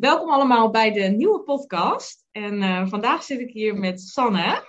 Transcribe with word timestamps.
Welkom 0.00 0.30
allemaal 0.30 0.70
bij 0.70 0.92
de 0.92 1.02
nieuwe 1.02 1.42
podcast. 1.42 2.26
En 2.30 2.62
uh, 2.62 2.86
vandaag 2.86 3.22
zit 3.22 3.40
ik 3.40 3.50
hier 3.50 3.74
met 3.74 4.00
Sanne. 4.00 4.66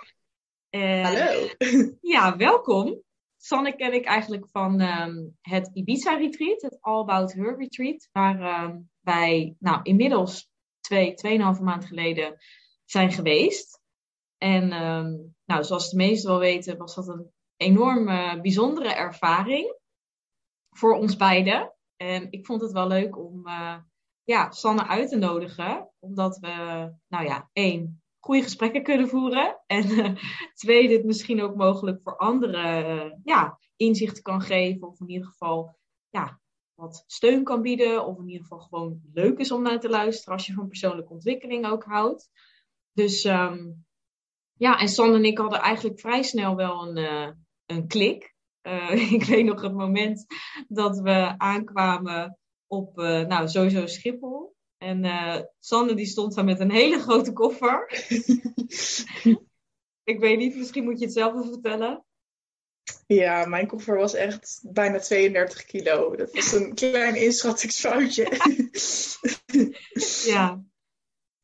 Hallo. 0.70 1.48
Ja, 2.00 2.36
welkom. 2.36 3.02
Sanne 3.36 3.76
ken 3.76 3.92
ik 3.92 4.04
eigenlijk 4.04 4.48
van 4.48 4.80
um, 4.80 5.36
het 5.40 5.70
Ibiza 5.72 6.14
Retreat, 6.14 6.62
het 6.62 6.78
All 6.80 7.00
About 7.00 7.32
Her 7.32 7.56
Retreat, 7.56 8.08
waar 8.12 8.40
uh, 8.40 8.76
wij 9.00 9.56
nou, 9.58 9.80
inmiddels 9.82 10.50
twee, 10.80 11.14
tweeënhalve 11.14 11.62
maand 11.62 11.84
geleden 11.84 12.36
zijn 12.84 13.12
geweest. 13.12 13.80
En 14.38 14.72
um, 14.82 15.34
nou, 15.44 15.64
zoals 15.64 15.90
de 15.90 15.96
meesten 15.96 16.30
wel 16.30 16.38
weten, 16.38 16.76
was 16.76 16.94
dat 16.94 17.08
een 17.08 17.30
enorm 17.56 18.08
uh, 18.08 18.40
bijzondere 18.40 18.94
ervaring 18.94 19.76
voor 20.70 20.94
ons 20.94 21.16
beiden. 21.16 21.72
En 21.96 22.26
ik 22.30 22.46
vond 22.46 22.60
het 22.60 22.72
wel 22.72 22.86
leuk 22.86 23.18
om 23.18 23.48
uh, 23.48 23.76
ja, 24.24 24.50
Sanne 24.50 24.86
uit 24.86 25.08
te 25.08 25.16
nodigen. 25.16 25.90
Omdat 25.98 26.38
we, 26.38 26.48
nou 27.08 27.24
ja, 27.24 27.50
één, 27.52 28.02
goede 28.20 28.42
gesprekken 28.42 28.82
kunnen 28.82 29.08
voeren. 29.08 29.60
En 29.66 29.90
uh, 29.90 30.16
twee, 30.54 30.88
dit 30.88 31.04
misschien 31.04 31.42
ook 31.42 31.56
mogelijk 31.56 32.00
voor 32.02 32.16
anderen 32.16 32.96
uh, 32.96 33.12
ja, 33.24 33.58
inzicht 33.76 34.22
kan 34.22 34.40
geven. 34.40 34.88
Of 34.88 35.00
in 35.00 35.10
ieder 35.10 35.26
geval 35.26 35.78
ja, 36.08 36.40
wat 36.74 37.04
steun 37.06 37.44
kan 37.44 37.62
bieden. 37.62 38.06
Of 38.06 38.18
in 38.18 38.28
ieder 38.28 38.42
geval 38.42 38.58
gewoon 38.58 39.00
leuk 39.12 39.38
is 39.38 39.52
om 39.52 39.62
naar 39.62 39.80
te 39.80 39.88
luisteren 39.88 40.34
als 40.34 40.46
je 40.46 40.52
van 40.52 40.68
persoonlijke 40.68 41.12
ontwikkeling 41.12 41.66
ook 41.66 41.84
houdt. 41.84 42.30
Dus 42.92 43.24
um, 43.24 43.84
ja, 44.52 44.78
en 44.78 44.88
Sanne 44.88 45.16
en 45.16 45.24
ik 45.24 45.38
hadden 45.38 45.60
eigenlijk 45.60 46.00
vrij 46.00 46.22
snel 46.22 46.56
wel 46.56 46.88
een, 46.88 46.96
uh, 46.96 47.28
een 47.66 47.86
klik. 47.86 48.34
ik 49.16 49.24
weet 49.24 49.44
nog 49.44 49.62
het 49.62 49.74
moment 49.74 50.26
dat 50.68 50.98
we 50.98 51.34
aankwamen 51.38 52.39
op, 52.70 52.98
uh, 52.98 53.26
nou, 53.26 53.48
sowieso 53.48 53.86
Schiphol. 53.86 54.56
En 54.78 55.04
uh, 55.04 55.40
Sander 55.58 55.96
die 55.96 56.06
stond 56.06 56.34
daar 56.34 56.44
met 56.44 56.60
een 56.60 56.70
hele 56.70 56.98
grote 56.98 57.32
koffer. 57.32 57.86
ik 60.12 60.20
weet 60.20 60.38
niet, 60.38 60.56
misschien 60.56 60.84
moet 60.84 60.98
je 60.98 61.04
het 61.04 61.14
zelf 61.14 61.34
even 61.34 61.52
vertellen. 61.52 62.04
Ja, 63.06 63.46
mijn 63.46 63.66
koffer 63.66 63.96
was 63.96 64.14
echt 64.14 64.60
bijna 64.72 64.98
32 64.98 65.64
kilo. 65.64 66.16
Dat 66.16 66.32
was 66.32 66.52
een 66.52 66.74
klein 66.74 67.14
inschattingsfoutje. 67.14 68.28
ja, 70.32 70.62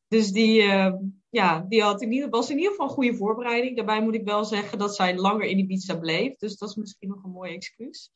dus 0.08 0.30
die, 0.30 0.62
uh, 0.62 0.94
ja, 1.30 1.66
die 1.68 1.82
had 1.82 2.02
in 2.02 2.12
ieder, 2.12 2.28
was 2.28 2.50
in 2.50 2.56
ieder 2.56 2.70
geval 2.70 2.86
een 2.86 2.94
goede 2.94 3.16
voorbereiding. 3.16 3.76
Daarbij 3.76 4.02
moet 4.02 4.14
ik 4.14 4.24
wel 4.24 4.44
zeggen 4.44 4.78
dat 4.78 4.96
zij 4.96 5.16
langer 5.16 5.46
in 5.46 5.58
Ibiza 5.58 5.96
bleef. 5.96 6.36
Dus 6.36 6.56
dat 6.56 6.68
is 6.68 6.76
misschien 6.76 7.08
nog 7.08 7.24
een 7.24 7.30
mooi 7.30 7.54
excuus. 7.54 8.10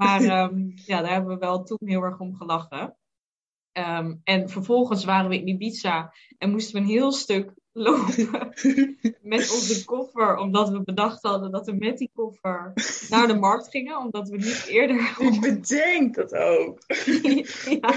Maar 0.00 0.22
um, 0.22 0.72
ja, 0.74 1.00
daar 1.00 1.12
hebben 1.12 1.34
we 1.34 1.40
wel 1.40 1.62
toen 1.62 1.78
heel 1.84 2.02
erg 2.02 2.18
om 2.20 2.36
gelachen. 2.36 2.96
Um, 3.72 4.20
en 4.24 4.48
vervolgens 4.48 5.04
waren 5.04 5.30
we 5.30 5.36
in 5.36 5.48
Ibiza 5.48 6.12
en 6.38 6.50
moesten 6.50 6.74
we 6.74 6.80
een 6.80 6.86
heel 6.86 7.12
stuk 7.12 7.52
lopen 7.72 8.58
met 9.22 9.52
onze 9.52 9.84
koffer, 9.84 10.36
omdat 10.36 10.68
we 10.68 10.82
bedacht 10.82 11.22
hadden 11.22 11.50
dat 11.50 11.66
we 11.66 11.72
met 11.72 11.98
die 11.98 12.10
koffer 12.14 12.72
naar 13.08 13.26
de 13.26 13.34
markt 13.34 13.70
gingen, 13.70 13.98
omdat 13.98 14.28
we 14.28 14.36
niet 14.36 14.66
eerder. 14.68 15.16
Ik 15.32 15.40
bedenk 15.40 16.14
dat 16.14 16.34
ook. 16.34 16.78
ja, 17.80 17.94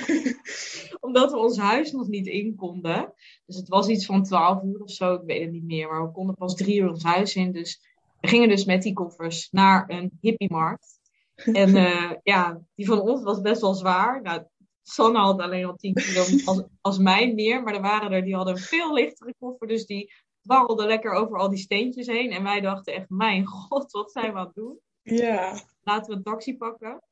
omdat 0.99 1.31
we 1.31 1.37
ons 1.37 1.57
huis 1.57 1.91
nog 1.91 2.07
niet 2.07 2.27
in 2.27 2.55
konden. 2.55 3.13
Dus 3.45 3.55
het 3.55 3.67
was 3.67 3.87
iets 3.87 4.05
van 4.05 4.23
12 4.23 4.63
uur 4.63 4.79
of 4.79 4.91
zo, 4.91 5.13
ik 5.13 5.25
weet 5.25 5.41
het 5.41 5.51
niet 5.51 5.63
meer, 5.63 5.87
maar 5.87 6.05
we 6.05 6.11
konden 6.11 6.35
pas 6.35 6.55
drie 6.55 6.79
uur 6.79 6.89
ons 6.89 7.03
huis 7.03 7.35
in. 7.35 7.51
Dus 7.51 7.81
we 8.21 8.27
gingen 8.27 8.49
dus 8.49 8.65
met 8.65 8.81
die 8.81 8.93
koffers 8.93 9.47
naar 9.51 9.89
een 9.89 10.17
hippiemarkt. 10.21 10.92
En 11.53 11.75
uh, 11.75 12.11
ja, 12.23 12.61
die 12.75 12.85
van 12.85 13.01
ons 13.01 13.23
was 13.23 13.41
best 13.41 13.61
wel 13.61 13.73
zwaar. 13.73 14.21
Nou, 14.21 14.43
Sanne 14.81 15.19
had 15.19 15.39
alleen 15.39 15.65
al 15.65 15.75
10 15.75 15.93
kilo 15.93 16.23
als, 16.45 16.63
als 16.81 16.97
mij 16.97 17.33
meer. 17.33 17.63
Maar 17.63 17.73
er 17.73 17.81
waren 17.81 18.11
er 18.11 18.23
die 18.23 18.35
hadden 18.35 18.53
een 18.53 18.61
veel 18.61 18.93
lichtere 18.93 19.35
koffer. 19.39 19.67
Dus 19.67 19.85
die 19.85 20.13
dwarrelden 20.41 20.87
lekker 20.87 21.11
over 21.11 21.37
al 21.37 21.49
die 21.49 21.59
steentjes 21.59 22.07
heen. 22.07 22.31
En 22.31 22.43
wij 22.43 22.61
dachten 22.61 22.93
echt, 22.93 23.09
mijn 23.09 23.45
god, 23.45 23.91
wat 23.91 24.11
zijn 24.11 24.33
we 24.33 24.39
aan 24.39 24.45
het 24.45 24.55
doen? 24.55 24.79
Ja. 25.01 25.59
Laten 25.83 26.09
we 26.11 26.15
een 26.15 26.23
taxi 26.23 26.57
pakken. 26.57 27.03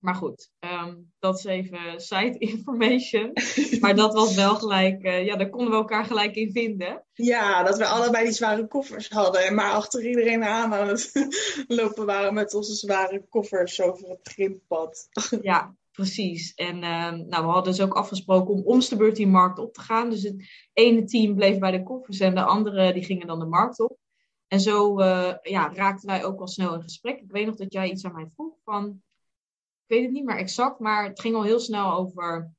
Maar 0.00 0.14
goed, 0.14 0.50
um, 0.60 1.12
dat 1.18 1.38
is 1.38 1.44
even 1.44 2.00
side 2.00 2.38
information. 2.52 3.32
maar 3.80 3.94
dat 3.94 4.14
was 4.14 4.34
wel 4.34 4.54
gelijk, 4.54 5.02
uh, 5.02 5.24
ja, 5.24 5.36
daar 5.36 5.50
konden 5.50 5.70
we 5.70 5.76
elkaar 5.76 6.04
gelijk 6.04 6.34
in 6.34 6.52
vinden. 6.52 7.04
Ja, 7.12 7.62
dat 7.62 7.78
we 7.78 7.86
allebei 7.86 8.24
die 8.24 8.32
zware 8.32 8.66
koffers 8.66 9.08
hadden. 9.08 9.46
En 9.46 9.54
maar 9.54 9.72
achter 9.72 10.06
iedereen 10.06 10.44
aan 10.44 10.74
aan 10.74 10.88
het 10.88 11.10
lopen 11.68 12.06
waren 12.06 12.34
met 12.34 12.54
onze 12.54 12.74
zware 12.74 13.26
koffers 13.28 13.80
over 13.80 14.08
het 14.08 14.28
grimpad. 14.32 15.08
ja, 15.42 15.76
precies. 15.92 16.54
En 16.54 16.76
uh, 16.76 17.10
nou, 17.10 17.46
we 17.46 17.52
hadden 17.52 17.72
dus 17.72 17.82
ook 17.82 17.94
afgesproken 17.94 18.54
om 18.54 18.62
ons 18.64 18.88
de 18.88 18.96
beurt 18.96 19.16
die 19.16 19.26
markt 19.26 19.58
op 19.58 19.74
te 19.74 19.80
gaan. 19.80 20.10
Dus 20.10 20.22
het 20.22 20.44
ene 20.72 21.04
team 21.04 21.34
bleef 21.34 21.58
bij 21.58 21.70
de 21.70 21.82
koffers 21.82 22.20
en 22.20 22.34
de 22.34 22.44
andere 22.44 22.92
die 22.92 23.04
gingen 23.04 23.26
dan 23.26 23.38
de 23.38 23.46
markt 23.46 23.80
op. 23.80 23.98
En 24.46 24.60
zo 24.60 25.00
uh, 25.00 25.34
ja, 25.42 25.72
raakten 25.74 26.08
wij 26.08 26.24
ook 26.24 26.40
al 26.40 26.48
snel 26.48 26.74
in 26.74 26.82
gesprek. 26.82 27.20
Ik 27.20 27.30
weet 27.30 27.46
nog 27.46 27.56
dat 27.56 27.72
jij 27.72 27.90
iets 27.90 28.04
aan 28.04 28.14
mij 28.14 28.28
vroeg 28.34 28.54
van 28.64 29.02
weet 29.90 30.02
het 30.02 30.12
niet 30.12 30.24
meer 30.24 30.36
exact, 30.36 30.78
maar 30.78 31.04
het 31.04 31.20
ging 31.20 31.34
al 31.34 31.42
heel 31.42 31.60
snel 31.60 31.92
over 31.92 32.52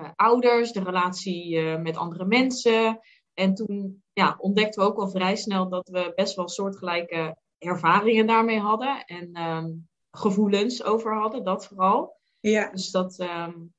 uh, 0.00 0.08
ouders, 0.16 0.72
de 0.72 0.82
relatie 0.82 1.56
uh, 1.56 1.80
met 1.80 1.96
andere 1.96 2.24
mensen. 2.24 3.00
En 3.34 3.54
toen 3.54 4.02
ja, 4.12 4.36
ontdekten 4.38 4.82
we 4.82 4.88
ook 4.88 4.98
al 4.98 5.08
vrij 5.08 5.36
snel 5.36 5.68
dat 5.68 5.88
we 5.88 6.12
best 6.14 6.34
wel 6.34 6.48
soortgelijke 6.48 7.36
ervaringen 7.58 8.26
daarmee 8.26 8.60
hadden. 8.60 9.04
En 9.04 9.40
um, 9.42 9.88
gevoelens 10.10 10.84
over 10.84 11.14
hadden, 11.14 11.44
dat 11.44 11.66
vooral. 11.66 12.16
Ja. 12.40 12.70
Dus 12.70 12.90
dat, 12.90 13.18
um, 13.18 13.74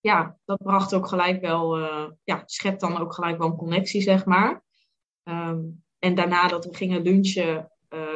ja, 0.00 0.38
dat 0.44 0.62
bracht 0.62 0.94
ook 0.94 1.08
gelijk 1.08 1.40
wel, 1.40 1.78
uh, 1.78 2.10
ja, 2.24 2.42
schept 2.44 2.80
dan 2.80 2.98
ook 2.98 3.14
gelijk 3.14 3.38
wel 3.38 3.46
een 3.46 3.56
connectie, 3.56 4.02
zeg 4.02 4.24
maar. 4.24 4.64
Um, 5.28 5.84
en 5.98 6.14
daarna 6.14 6.48
dat 6.48 6.64
we 6.64 6.74
gingen 6.74 7.02
lunchen, 7.02 7.72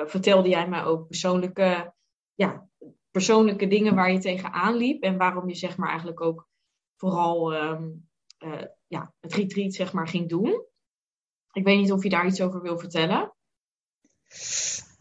vertelde 0.06 0.48
jij 0.48 0.68
mij 0.68 0.84
ook 0.84 1.06
persoonlijke 1.06 1.94
ja, 2.34 2.68
persoonlijke 3.14 3.66
dingen 3.66 3.94
waar 3.94 4.12
je 4.12 4.18
tegenaan 4.18 4.76
liep 4.76 5.02
en 5.02 5.16
waarom 5.16 5.48
je 5.48 5.54
zeg 5.54 5.76
maar 5.76 5.88
eigenlijk 5.88 6.20
ook 6.20 6.48
vooral 6.96 7.54
um, 7.54 8.08
uh, 8.38 8.62
ja, 8.86 9.12
het 9.20 9.34
retreat 9.34 9.72
zeg 9.72 9.92
maar 9.92 10.08
ging 10.08 10.28
doen. 10.28 10.64
Ik 11.52 11.64
weet 11.64 11.78
niet 11.78 11.92
of 11.92 12.02
je 12.02 12.08
daar 12.08 12.26
iets 12.26 12.40
over 12.40 12.62
wil 12.62 12.78
vertellen. 12.78 13.32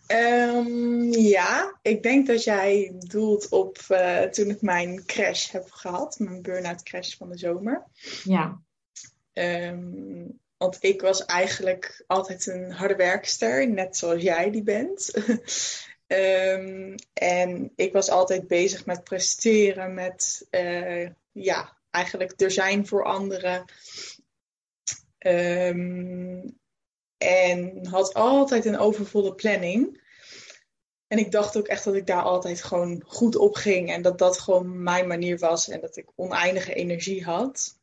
Um, 0.08 1.12
ja, 1.12 1.80
ik 1.82 2.04
denk 2.04 2.28
dat 2.28 2.44
jij 2.44 2.96
doelt 2.98 3.50
op 3.50 3.78
uh, 3.90 4.22
toen 4.22 4.50
ik 4.50 4.62
mijn 4.62 5.06
crash 5.06 5.52
heb 5.52 5.72
gehad, 5.72 6.20
mijn 6.20 6.42
burn-out 6.42 6.84
crash 6.84 7.18
van 7.18 7.30
de 7.30 7.38
zomer. 7.38 7.84
Ja. 8.24 8.62
Um, 9.34 10.40
want 10.58 10.78
ik 10.80 11.02
was 11.02 11.26
eigenlijk 11.26 12.04
altijd 12.08 12.48
een 12.48 12.72
harde 12.72 12.96
werkster, 12.96 13.70
net 13.70 13.98
zoals 13.98 14.22
jij 14.22 14.52
die 14.52 14.64
bent. 14.64 15.12
Um, 16.08 16.96
en 17.14 17.72
ik 17.76 17.94
was 17.94 18.10
altijd 18.10 18.48
bezig 18.48 18.86
met 18.86 19.04
presteren, 19.04 19.94
met 19.94 20.48
uh, 20.52 21.10
ja, 21.32 21.78
eigenlijk 21.90 22.42
er 22.42 22.52
zijn 22.52 22.88
voor 22.88 23.04
anderen. 23.04 23.66
Um, 25.20 26.58
en 27.18 27.88
had 27.88 28.14
altijd 28.14 28.66
een 28.66 28.80
overvolle 28.80 29.36
planning. 29.36 30.02
En 31.08 31.18
ik 31.18 31.32
dacht 31.32 31.58
ook 31.58 31.68
echt 31.68 31.84
dat 31.84 31.96
ik 31.96 32.08
daar 32.08 32.24
altijd 32.24 32.64
gewoon 32.64 33.04
goed 33.06 33.36
op 33.36 33.56
ging. 33.56 33.92
En 33.92 34.02
dat 34.02 34.18
dat 34.18 34.40
gewoon 34.40 34.84
mijn 34.84 35.08
manier 35.08 35.38
was. 35.38 35.70
En 35.70 35.82
dat 35.82 35.98
ik 35.98 36.12
oneindige 36.16 36.74
energie 36.74 37.24
had. 37.24 37.80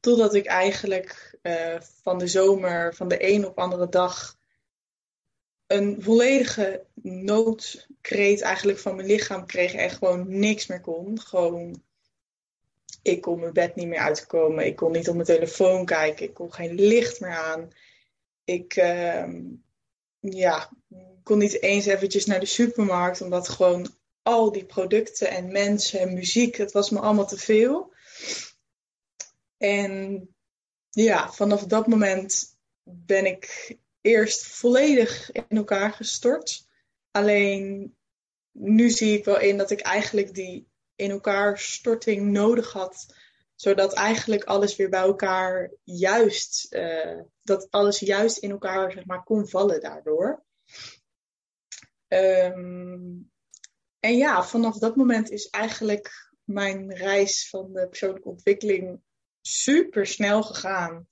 Totdat 0.00 0.34
ik 0.34 0.46
eigenlijk 0.46 1.38
uh, 1.42 1.80
van 2.02 2.18
de 2.18 2.26
zomer, 2.26 2.94
van 2.94 3.08
de 3.08 3.32
een 3.32 3.46
op 3.46 3.58
andere 3.58 3.88
dag 3.88 4.35
een 5.66 6.02
volledige 6.02 6.84
noodkreet 7.02 8.40
eigenlijk 8.40 8.78
van 8.78 8.96
mijn 8.96 9.08
lichaam 9.08 9.46
kreeg 9.46 9.74
en 9.74 9.90
gewoon 9.90 10.38
niks 10.38 10.66
meer 10.66 10.80
kon. 10.80 11.20
Gewoon, 11.20 11.82
ik 13.02 13.20
kon 13.20 13.40
mijn 13.40 13.52
bed 13.52 13.74
niet 13.74 13.86
meer 13.86 13.98
uitkomen. 13.98 14.66
Ik 14.66 14.76
kon 14.76 14.92
niet 14.92 15.08
op 15.08 15.14
mijn 15.14 15.26
telefoon 15.26 15.84
kijken. 15.84 16.26
Ik 16.26 16.34
kon 16.34 16.52
geen 16.52 16.74
licht 16.74 17.20
meer 17.20 17.36
aan. 17.36 17.70
Ik 18.44 18.76
uh, 18.76 19.24
ja, 20.20 20.70
kon 21.22 21.38
niet 21.38 21.62
eens 21.62 21.86
eventjes 21.86 22.26
naar 22.26 22.40
de 22.40 22.46
supermarkt, 22.46 23.20
omdat 23.20 23.48
gewoon 23.48 23.94
al 24.22 24.52
die 24.52 24.64
producten 24.64 25.28
en 25.30 25.52
mensen 25.52 26.00
en 26.00 26.14
muziek, 26.14 26.56
het 26.56 26.72
was 26.72 26.90
me 26.90 27.00
allemaal 27.00 27.26
te 27.26 27.38
veel. 27.38 27.94
En 29.58 30.28
ja, 30.90 31.32
vanaf 31.32 31.64
dat 31.64 31.86
moment 31.86 32.56
ben 32.82 33.26
ik 33.26 33.76
eerst 34.06 34.46
volledig 34.46 35.32
in 35.32 35.44
elkaar 35.48 35.92
gestort. 35.92 36.66
Alleen 37.10 37.96
nu 38.52 38.90
zie 38.90 39.18
ik 39.18 39.24
wel 39.24 39.40
in 39.40 39.56
dat 39.58 39.70
ik 39.70 39.80
eigenlijk 39.80 40.34
die 40.34 40.68
in 40.94 41.10
elkaar 41.10 41.58
storting 41.58 42.30
nodig 42.30 42.72
had. 42.72 43.14
Zodat 43.54 43.92
eigenlijk 43.92 44.44
alles 44.44 44.76
weer 44.76 44.88
bij 44.88 45.00
elkaar 45.00 45.70
juist, 45.84 46.66
uh, 46.74 47.20
dat 47.42 47.66
alles 47.70 47.98
juist 47.98 48.38
in 48.38 48.50
elkaar 48.50 48.92
zeg 48.92 49.04
maar, 49.04 49.22
kon 49.22 49.48
vallen 49.48 49.80
daardoor. 49.80 50.44
Um, 52.08 53.30
en 54.00 54.16
ja, 54.16 54.44
vanaf 54.44 54.78
dat 54.78 54.96
moment 54.96 55.30
is 55.30 55.48
eigenlijk 55.48 56.32
mijn 56.44 56.94
reis 56.94 57.48
van 57.48 57.72
de 57.72 57.88
persoonlijke 57.88 58.28
ontwikkeling 58.28 59.00
super 59.40 60.06
snel 60.06 60.42
gegaan. 60.42 61.08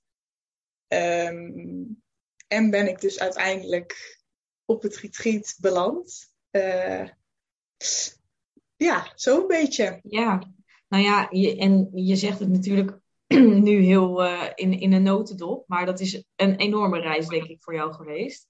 Ehm, 0.87 1.83
en 2.47 2.69
ben 2.69 2.87
ik 2.87 3.01
dus 3.01 3.19
uiteindelijk 3.19 4.19
op 4.65 4.81
het 4.81 4.97
retreat 4.97 5.57
beland. 5.59 6.33
Uh, 6.51 7.07
ja, 8.75 9.11
zo'n 9.15 9.47
beetje. 9.47 9.99
Ja, 10.03 10.53
nou 10.87 11.03
ja, 11.03 11.27
je, 11.31 11.57
en 11.57 11.89
je 11.93 12.15
zegt 12.15 12.39
het 12.39 12.49
natuurlijk 12.49 12.99
nu 13.67 13.79
heel 13.79 14.25
uh, 14.25 14.43
in, 14.55 14.79
in 14.79 14.93
een 14.93 15.03
notendop, 15.03 15.67
maar 15.67 15.85
dat 15.85 15.99
is 15.99 16.23
een 16.35 16.55
enorme 16.55 16.99
reis, 16.99 17.27
denk 17.27 17.43
ik, 17.43 17.63
voor 17.63 17.73
jou 17.73 17.93
geweest. 17.93 18.47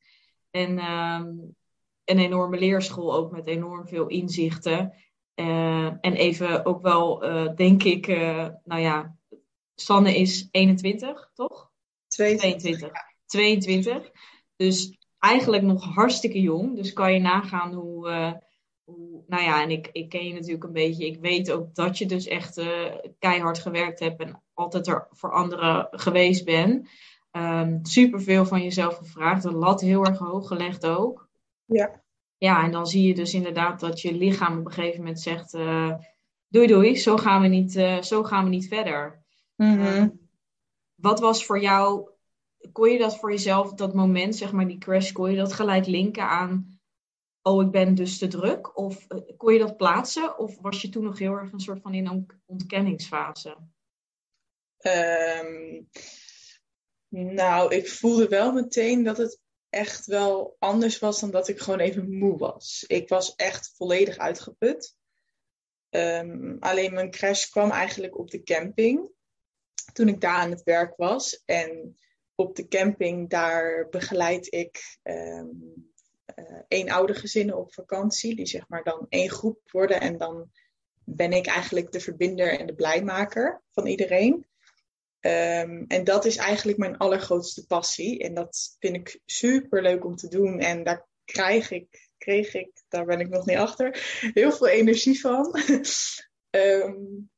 En 0.52 0.92
um, 0.92 1.56
een 2.04 2.20
enorme 2.20 2.58
leerschool 2.58 3.16
ook 3.16 3.32
met 3.32 3.48
enorm 3.48 3.88
veel 3.88 4.08
inzichten. 4.08 4.94
Uh, 5.36 5.86
en 5.86 6.14
even 6.14 6.66
ook 6.66 6.82
wel, 6.82 7.26
uh, 7.26 7.56
denk 7.56 7.84
ik, 7.84 8.08
nou 8.64 8.82
ja, 8.82 9.16
Sanne 9.76 10.18
is 10.18 10.48
21, 10.52 11.32
toch? 11.34 11.72
22. 12.08 12.60
22. 12.62 13.15
22. 13.26 14.12
Dus 14.56 14.98
eigenlijk 15.20 15.64
nog 15.64 15.84
hartstikke 15.84 16.42
jong. 16.42 16.76
Dus 16.76 16.94
kan 16.94 17.14
je 17.14 17.20
nagaan 17.20 17.74
hoe, 17.74 18.10
uh, 18.10 18.32
hoe 18.84 19.24
nou 19.28 19.44
ja, 19.44 19.62
en 19.62 19.72
ik, 19.72 19.90
ik 19.92 20.10
ken 20.10 20.28
je 20.28 20.34
natuurlijk 20.34 20.64
een 20.64 20.74
beetje. 20.74 21.06
Ik 21.06 21.20
weet 21.20 21.52
ook 21.52 21.76
dat 21.76 21.98
je 21.98 22.06
dus 22.06 22.28
echt 22.28 22.58
uh, 22.58 22.96
keihard 23.20 23.60
gewerkt 23.60 24.00
hebt 24.00 24.22
en 24.22 24.44
altijd 24.54 24.88
er 24.88 25.08
voor 25.12 25.34
anderen 25.34 25.88
geweest 25.92 26.46
bent. 26.46 26.90
Um, 27.32 27.80
super 27.86 28.22
veel 28.22 28.46
van 28.46 28.64
jezelf 28.64 28.98
gevraagd. 28.98 29.44
De 29.44 29.52
lat 29.52 29.82
heel 29.82 30.06
erg 30.06 30.18
hoog 30.18 30.48
gelegd 30.48 30.86
ook. 30.86 31.30
Ja. 31.66 32.04
Ja, 32.38 32.64
en 32.64 32.72
dan 32.72 32.88
zie 32.88 33.08
je 33.08 33.14
dus 33.14 33.34
inderdaad 33.34 33.80
dat 33.80 34.02
je 34.02 34.14
lichaam 34.14 34.60
op 34.60 34.66
een 34.66 34.72
gegeven 34.72 34.98
moment 34.98 35.20
zegt: 35.20 35.54
uh, 35.54 35.94
doei 36.48 36.68
doei, 36.68 36.98
zo 36.98 37.18
gaan 37.18 37.42
we 37.42 37.48
niet, 37.48 37.72
zo 38.02 38.24
gaan 38.24 38.44
we 38.44 38.50
niet 38.50 38.68
verder. 38.68 39.24
Mm 39.56 39.78
-hmm. 39.78 39.86
um, 39.86 40.30
wat 40.96 41.20
was 41.20 41.46
voor 41.46 41.62
jou 41.62 42.10
kon 42.72 42.90
je 42.90 42.98
dat 42.98 43.18
voor 43.18 43.32
jezelf, 43.32 43.74
dat 43.74 43.94
moment, 43.94 44.36
zeg 44.36 44.52
maar, 44.52 44.68
die 44.68 44.78
crash, 44.78 45.12
kon 45.12 45.32
je 45.32 45.38
dat 45.38 45.54
gelijk 45.54 45.86
linken 45.86 46.24
aan, 46.24 46.80
oh, 47.42 47.64
ik 47.64 47.72
ben 47.72 47.96
dus 47.96 48.18
te 48.18 48.28
druk? 48.28 48.78
Of 48.78 49.06
uh, 49.10 49.20
kon 49.38 49.54
je 49.54 49.60
dat 49.60 49.78
plaatsen? 49.78 50.38
Of 50.38 50.60
was 50.62 50.82
je 50.82 50.90
toen 50.90 51.04
nog 51.04 51.20
heel 51.20 51.34
erg 51.34 51.52
een 51.52 51.60
soort 51.60 51.82
van 51.82 51.94
in 51.94 52.08
een 52.08 52.28
ontkenningsfase? 52.46 53.58
Um, 54.82 55.90
nou, 57.10 57.76
ik 57.76 57.90
voelde 57.90 58.28
wel 58.28 58.52
meteen 58.52 59.04
dat 59.04 59.18
het 59.18 59.40
echt 59.70 60.06
wel 60.06 60.56
anders 60.60 61.00
was 61.00 61.20
dan 61.20 61.32
dat 61.32 61.48
ik 61.48 61.60
gewoon 61.60 61.80
even 61.80 62.18
moe 62.18 62.38
was. 62.38 62.84
Ik 62.88 63.10
was 63.10 63.36
echt 63.36 63.74
volledig 63.76 64.18
uitgeput. 64.18 64.96
Um, 65.90 66.58
alleen 66.60 66.94
mijn 66.94 67.12
crash 67.12 67.50
kwam 67.50 67.72
eigenlijk 67.72 68.18
op 68.18 68.30
de 68.30 68.44
camping. 68.44 69.10
Toen 69.94 70.08
ik 70.08 70.22
daar 70.22 70.38
aan 70.38 70.52
het 70.52 70.64
werk 70.64 70.96
was. 70.96 71.44
En 71.46 71.98
op 72.36 72.56
de 72.56 72.68
camping, 72.68 73.30
daar 73.30 73.88
begeleid 73.90 74.54
ik 74.54 74.98
um, 75.04 75.74
uh, 76.36 76.60
eenoudergezinnen 76.68 77.58
op 77.58 77.74
vakantie. 77.74 78.36
Die 78.36 78.46
zeg 78.46 78.68
maar 78.68 78.84
dan 78.84 79.06
één 79.10 79.30
groep 79.30 79.60
worden. 79.72 80.02
En 80.02 80.18
dan 80.18 80.50
ben 81.04 81.34
ik 81.34 81.46
eigenlijk 81.48 81.92
de 81.92 82.00
verbinder 82.00 82.60
en 82.60 82.66
de 82.66 82.76
blijmaker 82.76 83.62
van 83.72 83.88
iedereen. 83.88 84.46
Um, 85.22 85.86
en 85.88 86.04
dat 86.04 86.26
is 86.26 86.38
eigenlijk 86.38 86.78
mijn 86.78 86.98
allergrootste 86.98 87.66
passie. 87.66 88.20
En 88.20 88.34
dat 88.34 88.76
vind 88.80 88.96
ik 88.96 89.20
super 89.26 89.82
leuk 89.82 90.06
om 90.06 90.16
te 90.16 90.28
doen. 90.28 90.60
En 90.60 90.84
daar 90.84 91.08
krijg 91.26 91.72
ik, 91.72 92.10
kreeg 92.18 92.54
ik, 92.54 92.84
daar 92.88 93.06
ben 93.06 93.20
ik 93.20 93.30
nog 93.30 93.46
niet 93.46 93.58
achter, 93.58 94.20
heel 94.34 94.52
veel 94.52 94.68
energie 94.68 95.20
van. 95.20 95.60
um, 96.50 97.30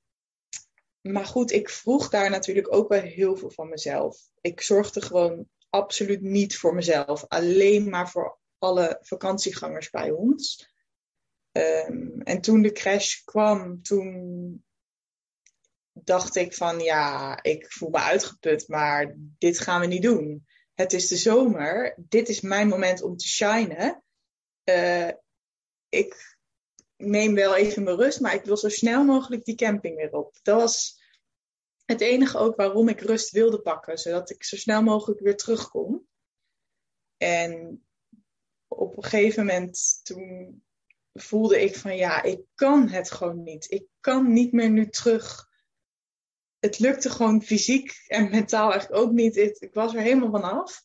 maar 1.12 1.26
goed, 1.26 1.52
ik 1.52 1.70
vroeg 1.70 2.10
daar 2.10 2.30
natuurlijk 2.30 2.74
ook 2.74 2.90
wel 2.90 3.02
heel 3.02 3.36
veel 3.36 3.52
van 3.52 3.70
mezelf. 3.70 4.18
Ik 4.42 4.62
zorgde 4.62 5.02
gewoon 5.02 5.48
absoluut 5.70 6.22
niet 6.22 6.58
voor 6.58 6.76
mezelf. 6.76 7.26
Alleen 7.28 7.90
maar 7.90 8.10
voor 8.10 8.40
alle 8.58 8.98
vakantiegangers 9.02 9.90
bij 9.90 10.12
ons. 10.12 10.70
Um, 11.52 12.22
en 12.22 12.42
toen 12.42 12.62
de 12.62 12.72
crash 12.72 13.24
kwam, 13.24 13.82
toen 13.82 14.66
dacht 15.94 16.36
ik 16.36 16.54
van 16.54 16.80
ja, 16.80 17.44
ik 17.44 17.72
voel 17.72 17.90
me 17.90 17.98
uitgeput, 17.98 18.68
maar 18.68 19.16
dit 19.38 19.60
gaan 19.60 19.80
we 19.80 19.88
niet 19.88 20.02
doen. 20.02 20.48
Het 20.74 20.94
is 20.94 21.08
de 21.08 21.16
zomer, 21.16 21.98
dit 21.98 22.30
is 22.30 22.42
mijn 22.42 22.68
moment 22.68 23.02
om 23.02 23.18
te 23.18 23.28
shinen. 23.28 24.04
Uh, 24.64 25.10
ik 25.90 26.37
neem 26.98 27.34
wel 27.34 27.56
even 27.56 27.84
mijn 27.84 27.96
rust, 27.96 28.20
maar 28.20 28.34
ik 28.34 28.44
wil 28.44 28.58
zo 28.58 28.70
snel 28.70 29.04
mogelijk 29.04 29.46
die 29.46 29.56
camping 29.56 29.96
weer 29.96 30.12
op. 30.12 30.38
Dat 30.42 30.62
was 30.62 31.02
het 31.86 32.02
enige 32.02 32.38
ook 32.38 32.56
waarom 32.56 32.90
ik 32.90 33.02
rust 33.02 33.32
wilde 33.32 33.62
pakken, 33.62 33.98
zodat 33.98 34.30
ik 34.30 34.44
zo 34.44 34.56
snel 34.56 34.82
mogelijk 34.84 35.20
weer 35.20 35.38
terugkom. 35.38 36.08
En 37.18 37.82
op 38.68 38.98
een 38.98 39.04
gegeven 39.04 39.46
moment 39.46 40.00
toen 40.04 40.64
voelde 41.14 41.62
ik 41.62 41.76
van 41.76 41.96
ja, 41.96 42.24
ik 42.24 42.42
kan 42.56 42.90
het 42.90 43.12
gewoon 43.12 43.44
niet. 43.44 43.72
Ik 43.72 43.86
kan 44.00 44.34
niet 44.34 44.52
meer 44.52 44.70
nu 44.70 44.90
terug. 44.90 45.50
Het 46.60 46.80
lukte 46.80 47.10
gewoon 47.10 47.44
fysiek 47.44 48.04
en 48.08 48.30
mentaal 48.30 48.72
eigenlijk 48.72 49.02
ook 49.02 49.12
niet. 49.12 49.38
Ik 49.38 49.74
was 49.74 49.96
er 49.96 50.02
helemaal 50.02 50.32
vanaf. 50.32 50.82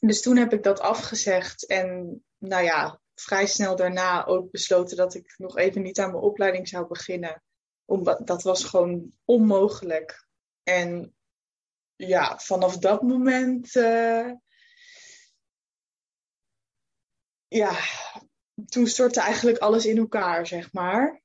Dus 0.00 0.22
toen 0.22 0.36
heb 0.36 0.52
ik 0.52 0.62
dat 0.62 0.80
afgezegd 0.80 1.66
en 1.66 2.22
nou 2.38 2.64
ja, 2.64 3.00
vrij 3.14 3.46
snel 3.46 3.76
daarna 3.76 4.26
ook 4.26 4.50
besloten 4.50 4.96
dat 4.96 5.14
ik 5.14 5.34
nog 5.36 5.56
even 5.56 5.82
niet 5.82 5.98
aan 6.00 6.10
mijn 6.10 6.22
opleiding 6.22 6.68
zou 6.68 6.86
beginnen. 6.86 7.42
Omdat 7.84 8.26
dat 8.26 8.42
was 8.42 8.64
gewoon 8.64 9.12
onmogelijk. 9.24 10.26
En 10.62 11.14
ja, 11.96 12.38
vanaf 12.38 12.78
dat 12.78 13.02
moment. 13.02 13.74
Uh, 13.74 14.32
ja, 17.48 17.78
toen 18.66 18.86
stortte 18.86 19.20
eigenlijk 19.20 19.58
alles 19.58 19.86
in 19.86 19.98
elkaar, 19.98 20.46
zeg 20.46 20.72
maar. 20.72 21.22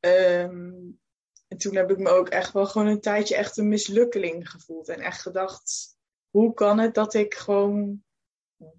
Um, 0.00 1.00
en 1.48 1.58
toen 1.58 1.74
heb 1.74 1.90
ik 1.90 1.98
me 1.98 2.10
ook 2.10 2.28
echt 2.28 2.52
wel 2.52 2.66
gewoon 2.66 2.86
een 2.86 3.00
tijdje 3.00 3.36
echt 3.36 3.56
een 3.56 3.68
mislukkeling 3.68 4.50
gevoeld. 4.50 4.88
En 4.88 5.00
echt 5.00 5.20
gedacht, 5.20 5.96
hoe 6.30 6.54
kan 6.54 6.78
het 6.78 6.94
dat 6.94 7.14
ik 7.14 7.34
gewoon 7.34 8.03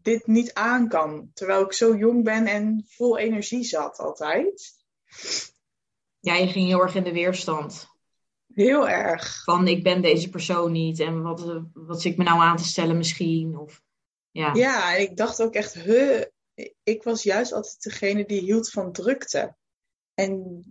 dit 0.01 0.27
niet 0.27 0.53
aan 0.53 0.87
kan. 0.87 1.29
Terwijl 1.33 1.61
ik 1.61 1.73
zo 1.73 1.95
jong 1.95 2.23
ben 2.23 2.47
en 2.47 2.85
vol 2.87 3.17
energie 3.17 3.63
zat 3.63 3.97
altijd. 3.97 4.73
Ja, 6.19 6.35
je 6.35 6.47
ging 6.47 6.67
heel 6.67 6.81
erg 6.81 6.95
in 6.95 7.03
de 7.03 7.11
weerstand. 7.11 7.87
Heel 8.53 8.89
erg. 8.89 9.43
Van 9.43 9.67
ik 9.67 9.83
ben 9.83 10.01
deze 10.01 10.29
persoon 10.29 10.71
niet 10.71 10.99
en 10.99 11.21
wat, 11.21 11.61
wat 11.73 12.01
zit 12.01 12.11
ik 12.11 12.17
me 12.17 12.23
nou 12.23 12.39
aan 12.39 12.57
te 12.57 12.63
stellen 12.63 12.97
misschien? 12.97 13.57
Of, 13.57 13.81
ja. 14.31 14.53
ja, 14.53 14.93
ik 14.93 15.17
dacht 15.17 15.41
ook 15.41 15.53
echt, 15.53 15.73
huh, 15.73 16.23
ik 16.83 17.03
was 17.03 17.23
juist 17.23 17.53
altijd 17.53 17.83
degene 17.83 18.25
die 18.25 18.41
hield 18.41 18.69
van 18.69 18.91
drukte. 18.91 19.55
En 20.13 20.63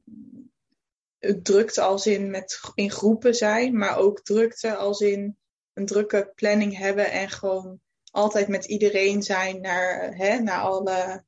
drukte 1.43 1.81
als 1.81 2.07
in 2.07 2.31
met 2.31 2.61
in 2.75 2.91
groepen 2.91 3.35
zijn, 3.35 3.79
maar 3.79 3.97
ook 3.97 4.21
drukte 4.21 4.77
als 4.77 5.01
in 5.01 5.39
een 5.73 5.87
drukke 5.87 6.33
planning 6.35 6.77
hebben 6.77 7.11
en 7.11 7.31
gewoon 7.31 7.81
altijd 8.15 8.49
met 8.49 8.65
iedereen 8.65 9.23
zijn, 9.23 9.61
naar, 9.61 10.15
hè, 10.17 10.39
naar 10.39 10.61
alle, 10.61 11.25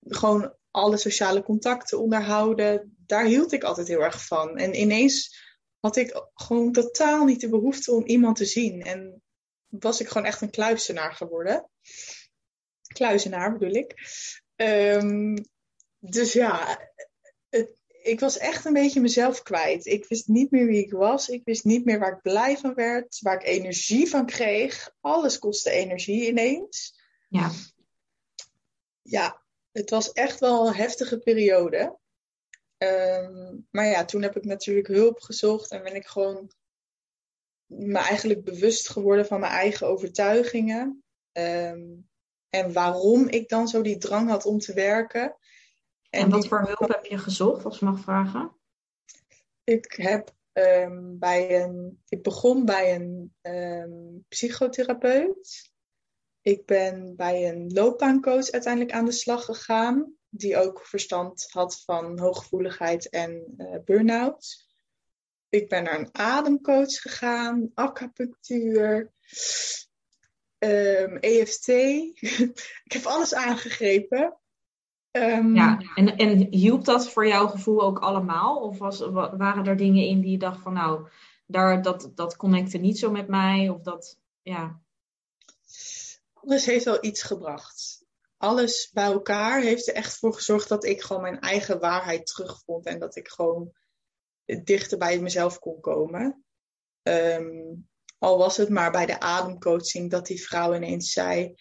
gewoon 0.00 0.54
alle 0.70 0.96
sociale 0.96 1.42
contacten 1.42 2.00
onderhouden. 2.00 2.96
Daar 3.06 3.24
hield 3.24 3.52
ik 3.52 3.62
altijd 3.62 3.88
heel 3.88 4.00
erg 4.00 4.26
van. 4.26 4.56
En 4.56 4.80
ineens 4.80 5.44
had 5.80 5.96
ik 5.96 6.28
gewoon 6.34 6.72
totaal 6.72 7.24
niet 7.24 7.40
de 7.40 7.48
behoefte 7.48 7.92
om 7.92 8.04
iemand 8.04 8.36
te 8.36 8.44
zien. 8.44 8.82
En 8.82 9.22
was 9.66 10.00
ik 10.00 10.08
gewoon 10.08 10.26
echt 10.26 10.40
een 10.40 10.50
kluizenaar 10.50 11.12
geworden. 11.12 11.70
Kluizenaar 12.94 13.52
bedoel 13.52 13.74
ik. 13.74 13.94
Um, 14.56 15.44
dus 15.98 16.32
ja, 16.32 16.78
het, 17.48 17.76
ik 18.06 18.20
was 18.20 18.38
echt 18.38 18.64
een 18.64 18.72
beetje 18.72 19.00
mezelf 19.00 19.42
kwijt. 19.42 19.86
Ik 19.86 20.08
wist 20.08 20.28
niet 20.28 20.50
meer 20.50 20.66
wie 20.66 20.84
ik 20.84 20.92
was. 20.92 21.28
Ik 21.28 21.44
wist 21.44 21.64
niet 21.64 21.84
meer 21.84 21.98
waar 21.98 22.12
ik 22.12 22.22
blij 22.22 22.56
van 22.56 22.74
werd, 22.74 23.20
waar 23.20 23.34
ik 23.34 23.46
energie 23.46 24.08
van 24.08 24.26
kreeg. 24.26 24.94
Alles 25.00 25.38
kostte 25.38 25.70
energie 25.70 26.26
ineens. 26.26 27.00
Ja. 27.28 27.50
Ja, 29.02 29.42
het 29.72 29.90
was 29.90 30.12
echt 30.12 30.40
wel 30.40 30.66
een 30.66 30.74
heftige 30.74 31.18
periode. 31.18 31.98
Um, 32.78 33.66
maar 33.70 33.86
ja, 33.86 34.04
toen 34.04 34.22
heb 34.22 34.36
ik 34.36 34.44
natuurlijk 34.44 34.86
hulp 34.86 35.20
gezocht 35.20 35.70
en 35.70 35.82
ben 35.82 35.94
ik 35.94 36.06
gewoon 36.06 36.52
me 37.66 37.98
eigenlijk 37.98 38.44
bewust 38.44 38.88
geworden 38.88 39.26
van 39.26 39.40
mijn 39.40 39.52
eigen 39.52 39.86
overtuigingen. 39.86 41.04
Um, 41.32 42.08
en 42.48 42.72
waarom 42.72 43.28
ik 43.28 43.48
dan 43.48 43.68
zo 43.68 43.82
die 43.82 43.98
drang 43.98 44.28
had 44.28 44.44
om 44.44 44.58
te 44.58 44.74
werken. 44.74 45.36
En, 46.16 46.22
en 46.22 46.30
wat 46.30 46.46
voor 46.46 46.60
hulp 46.60 46.92
heb 46.92 47.04
je 47.04 47.18
gezocht, 47.18 47.64
als 47.64 47.78
je 47.78 47.84
mag 47.84 48.00
vragen? 48.00 48.56
Ik 49.64 49.92
heb 49.96 50.34
um, 50.52 51.18
bij 51.18 51.62
een. 51.62 52.02
Ik 52.08 52.22
begon 52.22 52.64
bij 52.64 52.94
een 52.94 53.34
um, 53.42 54.24
psychotherapeut. 54.28 55.70
Ik 56.40 56.66
ben 56.66 57.16
bij 57.16 57.48
een 57.48 57.72
loopbaancoach 57.72 58.50
uiteindelijk 58.50 58.92
aan 58.92 59.04
de 59.04 59.12
slag 59.12 59.44
gegaan. 59.44 60.14
Die 60.28 60.56
ook 60.56 60.86
verstand 60.86 61.46
had 61.50 61.82
van 61.84 62.18
hooggevoeligheid 62.18 63.08
en 63.08 63.54
uh, 63.56 63.76
burn-out. 63.84 64.66
ik 65.48 65.68
ben 65.68 65.82
naar 65.82 65.98
een 65.98 66.08
ademcoach 66.12 67.00
gegaan, 67.00 67.70
acupunctuur, 67.74 69.12
um, 70.58 71.16
EFT. 71.16 71.68
ik 72.86 72.92
heb 72.92 73.04
alles 73.04 73.34
aangegrepen. 73.34 74.38
Um, 75.16 75.54
ja, 75.54 75.80
en, 75.94 76.16
en 76.16 76.46
hielp 76.50 76.84
dat 76.84 77.08
voor 77.08 77.26
jouw 77.26 77.46
gevoel 77.46 77.82
ook 77.82 77.98
allemaal? 77.98 78.56
Of 78.56 78.78
was, 78.78 78.98
waren 79.10 79.66
er 79.66 79.76
dingen 79.76 80.04
in 80.04 80.20
die 80.20 80.30
je 80.30 80.38
dacht 80.38 80.62
van 80.62 80.72
nou, 80.72 81.08
daar, 81.46 81.82
dat, 81.82 82.10
dat 82.14 82.36
connecte 82.36 82.78
niet 82.78 82.98
zo 82.98 83.10
met 83.10 83.28
mij? 83.28 83.68
Of 83.68 83.82
dat, 83.82 84.18
ja. 84.42 84.80
Alles 86.32 86.66
heeft 86.66 86.84
wel 86.84 87.04
iets 87.04 87.22
gebracht. 87.22 88.04
Alles 88.36 88.90
bij 88.92 89.04
elkaar 89.04 89.60
heeft 89.60 89.88
er 89.88 89.94
echt 89.94 90.18
voor 90.18 90.34
gezorgd 90.34 90.68
dat 90.68 90.84
ik 90.84 91.02
gewoon 91.02 91.22
mijn 91.22 91.40
eigen 91.40 91.80
waarheid 91.80 92.26
terugvond. 92.26 92.86
En 92.86 92.98
dat 92.98 93.16
ik 93.16 93.28
gewoon 93.28 93.72
dichter 94.64 94.98
bij 94.98 95.20
mezelf 95.20 95.58
kon 95.58 95.80
komen. 95.80 96.44
Um, 97.02 97.88
al 98.18 98.38
was 98.38 98.56
het 98.56 98.68
maar 98.68 98.90
bij 98.90 99.06
de 99.06 99.20
ademcoaching 99.20 100.10
dat 100.10 100.26
die 100.26 100.42
vrouw 100.42 100.74
ineens 100.74 101.12
zei: 101.12 101.54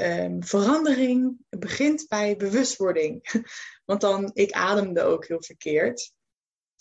um, 0.00 0.44
verandering 0.44 1.36
begint 1.48 2.08
bij 2.08 2.36
bewustwording. 2.36 3.44
Want 3.84 4.00
dan, 4.00 4.30
ik 4.34 4.52
ademde 4.52 5.02
ook 5.02 5.26
heel 5.26 5.42
verkeerd. 5.42 6.12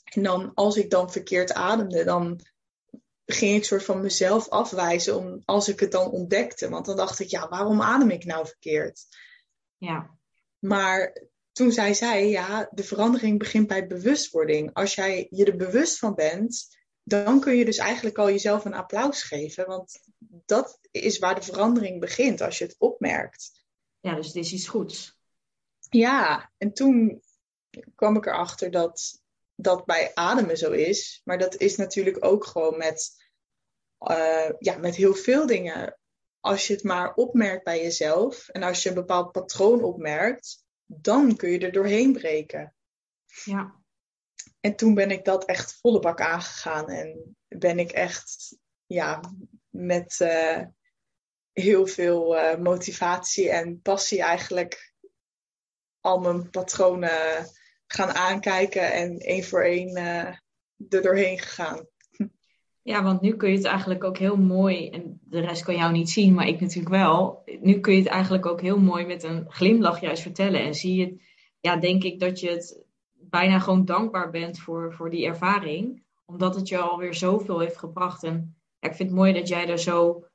En 0.03 0.23
dan, 0.23 0.51
als 0.53 0.77
ik 0.77 0.89
dan 0.89 1.11
verkeerd 1.11 1.53
ademde, 1.53 2.03
dan 2.03 2.39
ging 3.25 3.55
ik 3.55 3.63
soort 3.63 3.83
van 3.83 4.01
mezelf 4.01 4.49
afwijzen 4.49 5.17
om, 5.17 5.41
als 5.45 5.67
ik 5.67 5.79
het 5.79 5.91
dan 5.91 6.11
ontdekte. 6.11 6.69
Want 6.69 6.85
dan 6.85 6.95
dacht 6.95 7.19
ik, 7.19 7.27
ja, 7.27 7.49
waarom 7.49 7.81
adem 7.81 8.09
ik 8.09 8.25
nou 8.25 8.47
verkeerd? 8.47 9.05
Ja. 9.77 10.17
Maar 10.59 11.23
toen 11.51 11.71
zei 11.71 11.95
zij, 11.95 12.29
ja, 12.29 12.69
de 12.71 12.83
verandering 12.83 13.39
begint 13.39 13.67
bij 13.67 13.88
bewustwording. 13.88 14.73
Als 14.73 14.95
jij 14.95 15.27
je 15.29 15.45
er 15.45 15.55
bewust 15.55 15.97
van 15.97 16.15
bent, 16.15 16.78
dan 17.09 17.39
kun 17.39 17.55
je 17.55 17.65
dus 17.65 17.77
eigenlijk 17.77 18.17
al 18.17 18.29
jezelf 18.29 18.65
een 18.65 18.73
applaus 18.73 19.23
geven. 19.23 19.67
Want 19.67 20.01
dat 20.45 20.79
is 20.91 21.19
waar 21.19 21.35
de 21.35 21.41
verandering 21.41 21.99
begint, 21.99 22.41
als 22.41 22.57
je 22.57 22.63
het 22.63 22.75
opmerkt. 22.77 23.65
Ja, 23.99 24.15
dus 24.15 24.27
het 24.27 24.35
is 24.35 24.53
iets 24.53 24.67
goeds. 24.67 25.17
Ja, 25.89 26.51
en 26.57 26.73
toen 26.73 27.21
kwam 27.95 28.15
ik 28.15 28.25
erachter 28.25 28.71
dat 28.71 29.21
dat 29.55 29.85
bij 29.85 30.11
ademen 30.13 30.57
zo 30.57 30.71
is. 30.71 31.21
Maar 31.23 31.37
dat 31.37 31.55
is 31.55 31.75
natuurlijk 31.75 32.25
ook 32.25 32.45
gewoon 32.45 32.77
met, 32.77 33.11
uh, 33.99 34.49
ja, 34.59 34.77
met 34.77 34.95
heel 34.95 35.15
veel 35.15 35.45
dingen. 35.45 35.99
Als 36.39 36.67
je 36.67 36.73
het 36.73 36.83
maar 36.83 37.13
opmerkt 37.13 37.63
bij 37.63 37.81
jezelf 37.81 38.47
en 38.49 38.63
als 38.63 38.83
je 38.83 38.89
een 38.89 38.95
bepaald 38.95 39.31
patroon 39.31 39.83
opmerkt, 39.83 40.63
dan 40.85 41.35
kun 41.35 41.49
je 41.49 41.59
er 41.59 41.71
doorheen 41.71 42.13
breken. 42.13 42.75
Ja. 43.43 43.78
En 44.59 44.75
toen 44.75 44.93
ben 44.93 45.11
ik 45.11 45.25
dat 45.25 45.45
echt 45.45 45.77
volle 45.81 45.99
bak 45.99 46.21
aangegaan 46.21 46.89
en 46.89 47.35
ben 47.47 47.79
ik 47.79 47.91
echt 47.91 48.57
ja, 48.85 49.21
met 49.69 50.19
uh, 50.21 50.61
heel 51.51 51.87
veel 51.87 52.35
uh, 52.35 52.55
motivatie 52.57 53.49
en 53.49 53.81
passie 53.81 54.21
eigenlijk 54.21 54.93
al 55.99 56.19
mijn 56.19 56.49
patronen 56.49 57.47
gaan 57.87 58.09
aankijken 58.09 58.93
en 58.93 59.17
één 59.17 59.43
voor 59.43 59.63
één 59.63 59.97
uh, 59.97 60.25
er 60.89 61.01
doorheen 61.01 61.39
gegaan. 61.39 61.87
Ja, 62.81 63.03
want 63.03 63.21
nu 63.21 63.35
kun 63.35 63.49
je 63.49 63.57
het 63.57 63.65
eigenlijk 63.65 64.03
ook 64.03 64.17
heel 64.17 64.37
mooi, 64.37 64.89
en 64.89 65.19
de 65.23 65.39
rest 65.39 65.63
kan 65.63 65.75
jou 65.75 65.91
niet 65.91 66.09
zien, 66.09 66.33
maar 66.33 66.47
ik 66.47 66.59
natuurlijk 66.59 66.95
wel. 66.95 67.43
Nu 67.59 67.79
kun 67.79 67.93
je 67.93 67.99
het 67.99 68.09
eigenlijk 68.09 68.45
ook 68.45 68.61
heel 68.61 68.79
mooi 68.79 69.05
met 69.05 69.23
een 69.23 69.45
glimlach 69.51 70.01
juist 70.01 70.21
vertellen. 70.21 70.61
En 70.61 70.75
zie 70.75 70.95
je, 70.95 71.21
ja, 71.59 71.75
denk 71.75 72.03
ik 72.03 72.19
dat 72.19 72.39
je 72.39 72.49
het 72.49 72.83
bijna 73.29 73.59
gewoon 73.59 73.86
dankbaar 73.86 74.29
bent 74.29 74.59
voor, 74.59 74.93
voor 74.93 75.09
die 75.09 75.25
ervaring. 75.25 76.03
Omdat 76.25 76.55
het 76.55 76.67
je 76.67 76.77
alweer 76.77 77.13
zoveel 77.13 77.59
heeft 77.59 77.77
gebracht. 77.77 78.24
En 78.24 78.55
ja, 78.79 78.89
ik 78.89 78.95
vind 78.95 79.09
het 79.09 79.17
mooi 79.17 79.33
dat 79.33 79.48
jij 79.48 79.67
er 79.67 79.79
zo 79.79 80.25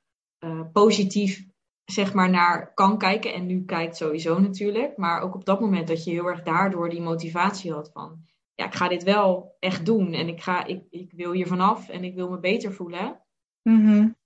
uh, 0.45 0.61
positief 0.73 1.47
zeg 1.85 2.15
maar 2.15 2.31
naar 2.31 2.75
kan 2.75 2.99
kijken. 2.99 3.33
En 3.33 3.47
nu 3.47 3.65
kijkt 3.65 3.97
sowieso 3.97 4.39
natuurlijk. 4.39 4.97
Maar 4.97 5.21
ook 5.21 5.35
op 5.35 5.45
dat 5.45 5.61
moment 5.61 5.89
dat 5.89 6.05
je 6.05 6.11
heel 6.11 6.27
erg 6.27 6.43
daardoor 6.43 6.89
die 6.89 7.01
motivatie 7.01 7.73
had 7.73 7.91
van... 7.93 8.23
Ja, 8.55 8.67
ik 8.67 8.75
ga 8.75 8.89
dit 8.89 9.03
wel 9.03 9.57
echt 9.59 9.87
doen. 9.87 10.13
En 10.13 10.29
ik, 10.29 10.43
ga, 10.43 10.65
ik, 10.65 10.83
ik 10.91 11.13
wil 11.13 11.33
hier 11.33 11.47
vanaf 11.47 11.89
en 11.89 12.05
ik 12.05 12.15
wil 12.15 12.31
me 12.31 12.39
beter 12.39 12.73
voelen. 12.73 13.21
Mm 13.63 14.17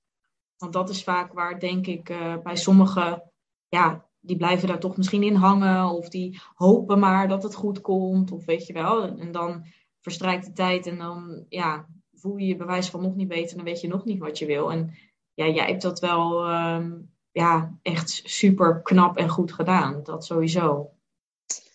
Want 0.57 0.73
dat 0.73 0.89
is 0.89 1.05
vaak 1.05 1.33
waar, 1.33 1.61
denk 1.61 1.87
ik, 1.87 2.09
uh, 2.09 2.37
bij 2.43 2.57
sommigen... 2.57 3.23
Ja, 3.69 4.08
die 4.21 4.37
blijven 4.37 4.69
daar 4.69 4.81
toch 4.81 4.97
misschien 4.97 5.23
in 5.23 5.35
hangen. 5.35 5.91
Of 5.91 6.09
die 6.09 6.41
hopen 6.55 6.99
maar 6.99 7.29
dat 7.29 7.43
het 7.43 7.55
goed 7.55 7.81
komt. 7.81 8.33
Of 8.33 8.45
weet 8.45 8.67
je 8.67 8.73
wel. 8.73 9.19
En 9.19 9.33
dan 9.33 9.67
verstrijkt 10.01 10.47
de 10.47 10.53
tijd 10.53 10.87
en 10.87 10.99
dan 10.99 11.45
ja, 11.49 11.87
voel 12.13 12.37
je 12.37 12.47
je 12.47 12.57
bewijs 12.57 12.89
van 12.89 13.03
nog 13.03 13.15
niet 13.15 13.29
beter. 13.29 13.57
Dan 13.57 13.65
weet 13.65 13.81
je 13.81 13.89
nog 13.89 14.05
niet 14.05 14.19
wat 14.19 14.39
je 14.39 14.47
wil. 14.47 14.71
En 14.73 14.97
ja, 15.35 15.47
jij 15.47 15.67
hebt 15.67 15.83
dat 15.83 16.01
wel 16.01 16.51
um, 16.51 17.11
ja, 17.33 17.79
echt 17.83 18.21
super 18.25 18.83
knap 18.83 19.17
en 19.17 19.29
goed 19.29 19.53
gedaan. 19.53 20.03
Dat 20.03 20.25
sowieso. 20.25 20.93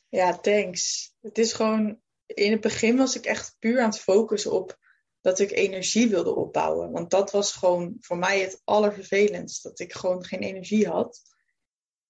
Ja, 0.10 0.38
thanks. 0.38 1.14
Het 1.22 1.38
is 1.38 1.54
gewoon, 1.54 2.00
in 2.26 2.52
het 2.52 2.62
begin 2.62 2.98
was 2.98 3.16
ik 3.16 3.26
echt 3.26 3.56
puur 3.60 3.80
aan 3.80 3.90
het 3.90 4.00
focussen 4.00 4.52
op 4.52 4.78
dat 5.22 5.40
ik 5.40 5.52
energie 5.52 6.10
wilde 6.10 6.36
opbouwen. 6.36 6.92
Want 6.92 7.12
dat 7.12 7.32
was 7.32 7.54
gewoon 7.54 7.96
voor 8.00 8.18
mij 8.18 8.42
het 8.42 8.62
allervervelendst. 8.64 9.64
Dat 9.64 9.80
ik 9.80 9.94
gewoon 9.94 10.24
geen 10.24 10.42
energie 10.42 10.88
had. 10.88 11.22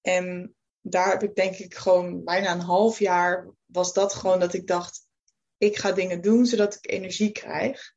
En 0.04 0.56
daar 0.82 1.10
heb 1.10 1.24
ik 1.24 1.36
denk 1.36 1.56
ik 1.56 1.76
gewoon 1.76 2.24
bijna 2.24 2.52
een 2.52 2.60
half 2.60 3.00
jaar 3.00 3.48
was 3.66 3.94
dat 3.94 4.14
gewoon 4.14 4.40
dat 4.40 4.54
ik 4.54 4.68
dacht, 4.68 5.08
ik 5.58 5.78
ga 5.78 5.92
dingen 5.92 6.22
doen 6.22 6.46
zodat 6.46 6.76
ik 6.76 6.92
energie 6.92 7.32
krijg. 7.32 7.94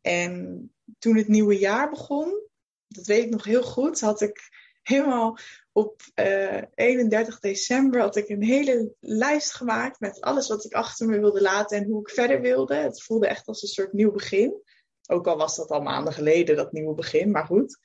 En 0.00 0.62
toen 0.98 1.16
het 1.16 1.28
nieuwe 1.28 1.58
jaar 1.58 1.90
begon, 1.90 2.42
dat 2.86 3.06
weet 3.06 3.24
ik 3.24 3.30
nog 3.30 3.44
heel 3.44 3.62
goed, 3.62 4.00
had 4.00 4.20
ik 4.20 4.48
helemaal 4.82 5.38
op 5.72 6.02
uh, 6.14 6.56
eh, 6.58 6.64
31 6.74 7.40
december 7.40 8.00
had 8.00 8.16
ik 8.16 8.28
een 8.28 8.42
hele 8.42 8.94
lijst 9.00 9.54
gemaakt 9.54 10.00
met 10.00 10.20
alles 10.20 10.48
wat 10.48 10.64
ik 10.64 10.72
achter 10.72 11.06
me 11.06 11.18
wilde 11.18 11.40
laten 11.40 11.78
en 11.78 11.84
hoe 11.84 12.00
ik 12.00 12.10
verder 12.10 12.40
wilde. 12.40 12.74
Het 12.74 13.02
voelde 13.02 13.26
echt 13.26 13.46
als 13.46 13.62
een 13.62 13.68
soort 13.68 13.92
nieuw 13.92 14.12
begin. 14.12 14.62
Ook 15.06 15.26
al 15.26 15.36
was 15.36 15.56
dat 15.56 15.70
al 15.70 15.80
maanden 15.80 16.12
geleden, 16.12 16.56
dat 16.56 16.72
nieuwe 16.72 16.94
begin, 16.94 17.30
maar 17.30 17.46
goed. 17.46 17.78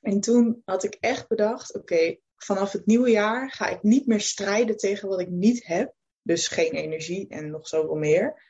En 0.00 0.20
toen 0.20 0.62
had 0.64 0.84
ik 0.84 0.96
echt 1.00 1.28
bedacht, 1.28 1.74
oké, 1.74 2.16
vanaf 2.44 2.72
het 2.72 2.86
nieuwe 2.86 3.10
jaar 3.10 3.50
ga 3.50 3.68
ik 3.68 3.82
niet 3.82 4.06
meer 4.06 4.20
strijden 4.20 4.76
tegen 4.76 5.08
wat 5.08 5.20
ik 5.20 5.28
niet 5.28 5.66
heb. 5.66 5.94
Dus 6.22 6.48
geen 6.48 6.72
energie 6.72 7.28
en 7.28 7.50
nog 7.50 7.68
zoveel 7.68 7.94
meer. 7.94 8.42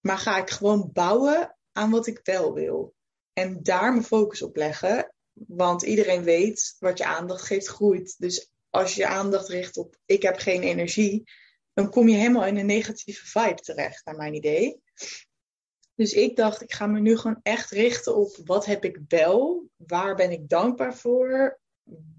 Maar 0.00 0.18
ga 0.18 0.38
ik 0.38 0.50
gewoon 0.50 0.90
bouwen 0.92 1.56
aan 1.72 1.90
wat 1.90 2.06
ik 2.06 2.20
wel 2.22 2.52
wil. 2.52 2.94
En 3.32 3.62
daar 3.62 3.92
mijn 3.92 4.04
focus 4.04 4.42
op 4.42 4.56
leggen. 4.56 5.14
Want 5.32 5.82
iedereen 5.82 6.22
weet 6.22 6.76
wat 6.78 6.98
je 6.98 7.04
aandacht 7.04 7.42
geeft 7.42 7.66
groeit. 7.66 8.14
Dus 8.18 8.50
als 8.70 8.94
je 8.94 9.06
aandacht 9.06 9.48
richt 9.48 9.76
op 9.76 9.96
ik 10.06 10.22
heb 10.22 10.36
geen 10.36 10.62
energie, 10.62 11.30
dan 11.72 11.90
kom 11.90 12.08
je 12.08 12.16
helemaal 12.16 12.46
in 12.46 12.56
een 12.56 12.66
negatieve 12.66 13.26
vibe 13.26 13.60
terecht, 13.60 14.04
naar 14.04 14.16
mijn 14.16 14.34
idee. 14.34 14.82
Dus 15.94 16.12
ik 16.12 16.36
dacht, 16.36 16.62
ik 16.62 16.72
ga 16.72 16.86
me 16.86 17.00
nu 17.00 17.16
gewoon 17.16 17.40
echt 17.42 17.70
richten 17.70 18.16
op 18.16 18.36
wat 18.44 18.66
heb 18.66 18.84
ik 18.84 19.00
wel, 19.08 19.68
waar 19.76 20.14
ben 20.14 20.30
ik 20.30 20.48
dankbaar 20.48 20.96
voor, 20.96 21.60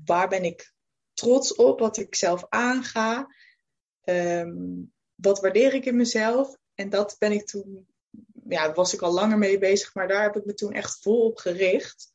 waar 0.05 0.27
ben 0.27 0.43
ik 0.43 0.73
trots 1.21 1.55
op 1.55 1.79
wat 1.79 1.97
ik 1.97 2.15
zelf 2.15 2.45
aanga, 2.49 3.27
wat 5.15 5.39
waardeer 5.39 5.73
ik 5.73 5.85
in 5.85 5.95
mezelf. 5.95 6.57
En 6.73 6.89
dat 6.89 7.15
ben 7.19 7.31
ik 7.31 7.45
toen, 7.45 7.87
ja, 8.47 8.73
was 8.73 8.93
ik 8.93 9.01
al 9.01 9.13
langer 9.13 9.37
mee 9.37 9.57
bezig, 9.57 9.93
maar 9.93 10.07
daar 10.07 10.23
heb 10.23 10.35
ik 10.35 10.45
me 10.45 10.53
toen 10.53 10.73
echt 10.73 11.01
vol 11.01 11.25
op 11.25 11.37
gericht. 11.37 12.09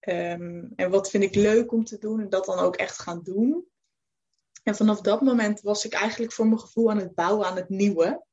Um, 0.00 0.72
en 0.76 0.90
wat 0.90 1.10
vind 1.10 1.24
ik 1.24 1.34
leuk 1.34 1.72
om 1.72 1.84
te 1.84 1.98
doen 1.98 2.20
en 2.20 2.28
dat 2.28 2.44
dan 2.44 2.58
ook 2.58 2.76
echt 2.76 2.98
gaan 2.98 3.22
doen. 3.22 3.66
En 4.62 4.76
vanaf 4.76 5.00
dat 5.00 5.20
moment 5.20 5.60
was 5.60 5.84
ik 5.84 5.92
eigenlijk 5.92 6.32
voor 6.32 6.46
mijn 6.46 6.60
gevoel 6.60 6.90
aan 6.90 6.98
het 6.98 7.14
bouwen 7.14 7.46
aan 7.46 7.56
het 7.56 7.68
nieuwe. 7.68 8.24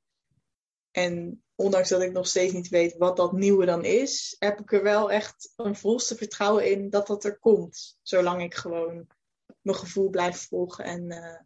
En 0.92 1.44
ondanks 1.56 1.90
dat 1.90 2.02
ik 2.02 2.12
nog 2.12 2.28
steeds 2.28 2.54
niet 2.54 2.70
weet 2.70 2.98
wat 2.98 3.18
dat 3.18 3.32
nieuwe 3.32 3.66
dan 3.66 3.86
is, 3.86 4.36
heb 4.40 4.60
ik 4.60 4.72
er 4.72 4.84
wel 4.84 5.12
echt 5.12 5.54
een 5.56 5.76
volste 5.76 6.16
vertrouwen 6.16 6.72
in 6.72 6.90
dat 6.90 7.08
dat 7.08 7.24
er 7.24 7.40
komt. 7.40 7.98
Zolang 8.02 8.44
ik 8.44 8.56
gewoon 8.56 9.08
mijn 9.62 9.78
gevoel 9.78 10.10
blijf 10.10 10.48
volgen 10.48 10.86
en 10.86 11.12
uh, 11.12 11.40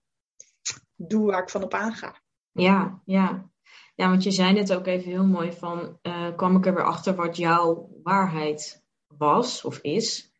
doe 0.95 1.25
waar 1.25 1.41
ik 1.41 1.49
van 1.49 1.63
op 1.63 1.73
aanga. 1.73 2.21
Ja, 2.51 3.01
ja. 3.05 3.49
Ja, 3.95 4.09
want 4.09 4.23
je 4.23 4.31
zei 4.31 4.53
net 4.53 4.73
ook 4.73 4.87
even 4.87 5.11
heel 5.11 5.25
mooi 5.25 5.53
van, 5.53 5.99
uh, 6.01 6.35
kwam 6.35 6.55
ik 6.55 6.65
er 6.65 6.73
weer 6.73 6.85
achter 6.85 7.15
wat 7.15 7.37
jouw 7.37 7.89
waarheid 8.03 8.83
was 9.07 9.63
of 9.63 9.77
is. 9.77 10.33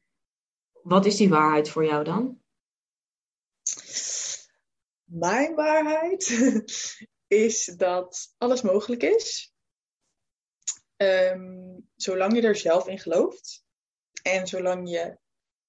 Wat 0.82 1.06
is 1.06 1.16
die 1.16 1.30
waarheid 1.30 1.70
voor 1.70 1.86
jou 1.86 2.04
dan? 2.04 2.42
Mijn 5.04 5.56
waarheid 5.56 6.30
is 7.46 7.66
dat 7.66 8.36
alles 8.38 8.62
mogelijk 8.62 9.04
is. 9.04 9.54
Um, 10.98 11.90
zolang 11.96 12.36
je 12.36 12.42
er 12.42 12.56
zelf 12.56 12.88
in 12.88 13.00
gelooft. 13.00 13.64
En 14.22 14.48
zolang 14.48 14.90
je 14.90 15.18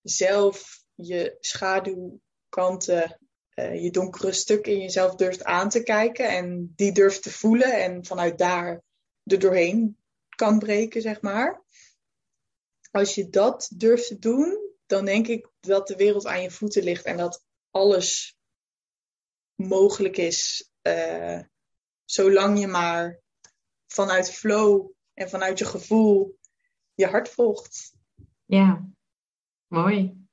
zelf 0.03 0.85
je 1.07 1.37
schaduwkanten, 1.41 3.19
uh, 3.55 3.83
je 3.83 3.91
donkere 3.91 4.33
stukken 4.33 4.73
in 4.73 4.81
jezelf 4.81 5.15
durft 5.15 5.45
aan 5.45 5.69
te 5.69 5.83
kijken. 5.83 6.29
En 6.29 6.73
die 6.77 6.93
durft 6.93 7.23
te 7.23 7.33
voelen. 7.33 7.83
En 7.83 8.05
vanuit 8.05 8.39
daar 8.39 8.83
er 9.25 9.39
doorheen 9.39 9.97
kan 10.29 10.59
breken, 10.59 11.03
zeg 11.03 11.21
maar. 11.21 11.63
Als 12.91 13.15
je 13.15 13.29
dat 13.29 13.71
durft 13.77 14.07
te 14.07 14.19
doen, 14.19 14.59
dan 14.87 15.05
denk 15.05 15.27
ik 15.27 15.49
dat 15.61 15.87
de 15.87 15.97
wereld 15.97 16.27
aan 16.27 16.43
je 16.43 16.51
voeten 16.51 16.83
ligt 16.83 17.05
en 17.05 17.17
dat 17.17 17.45
alles 17.71 18.37
mogelijk 19.55 20.17
is, 20.17 20.71
uh, 20.83 21.41
zolang 22.05 22.61
je 22.61 22.67
maar 22.67 23.21
vanuit 23.87 24.31
flow 24.31 24.91
en 25.15 25.29
vanuit 25.29 25.59
je 25.59 25.65
gevoel 25.65 26.39
je 26.95 27.07
hart 27.07 27.29
volgt. 27.29 27.93
Ja, 28.45 28.89
mooi. 29.67 30.29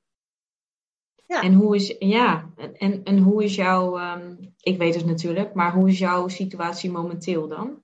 Ja. 1.28 1.42
En 1.42 1.54
hoe 1.54 1.76
is, 1.76 1.96
ja, 1.98 2.52
en, 2.56 3.04
en 3.04 3.18
hoe 3.18 3.44
is 3.44 3.54
jouw, 3.54 3.98
um, 4.00 4.54
ik 4.60 4.78
weet 4.78 4.94
het 4.94 5.06
natuurlijk, 5.06 5.54
maar 5.54 5.72
hoe 5.72 5.88
is 5.88 5.98
jouw 5.98 6.28
situatie 6.28 6.90
momenteel 6.90 7.48
dan? 7.48 7.82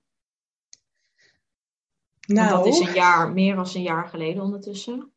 Nou, 2.27 2.51
Want 2.51 2.63
dat 2.63 2.73
is 2.73 2.87
een 2.87 2.93
jaar, 2.93 3.31
meer 3.31 3.55
dan 3.55 3.67
een 3.73 3.81
jaar 3.81 4.07
geleden 4.07 4.43
ondertussen. 4.43 5.13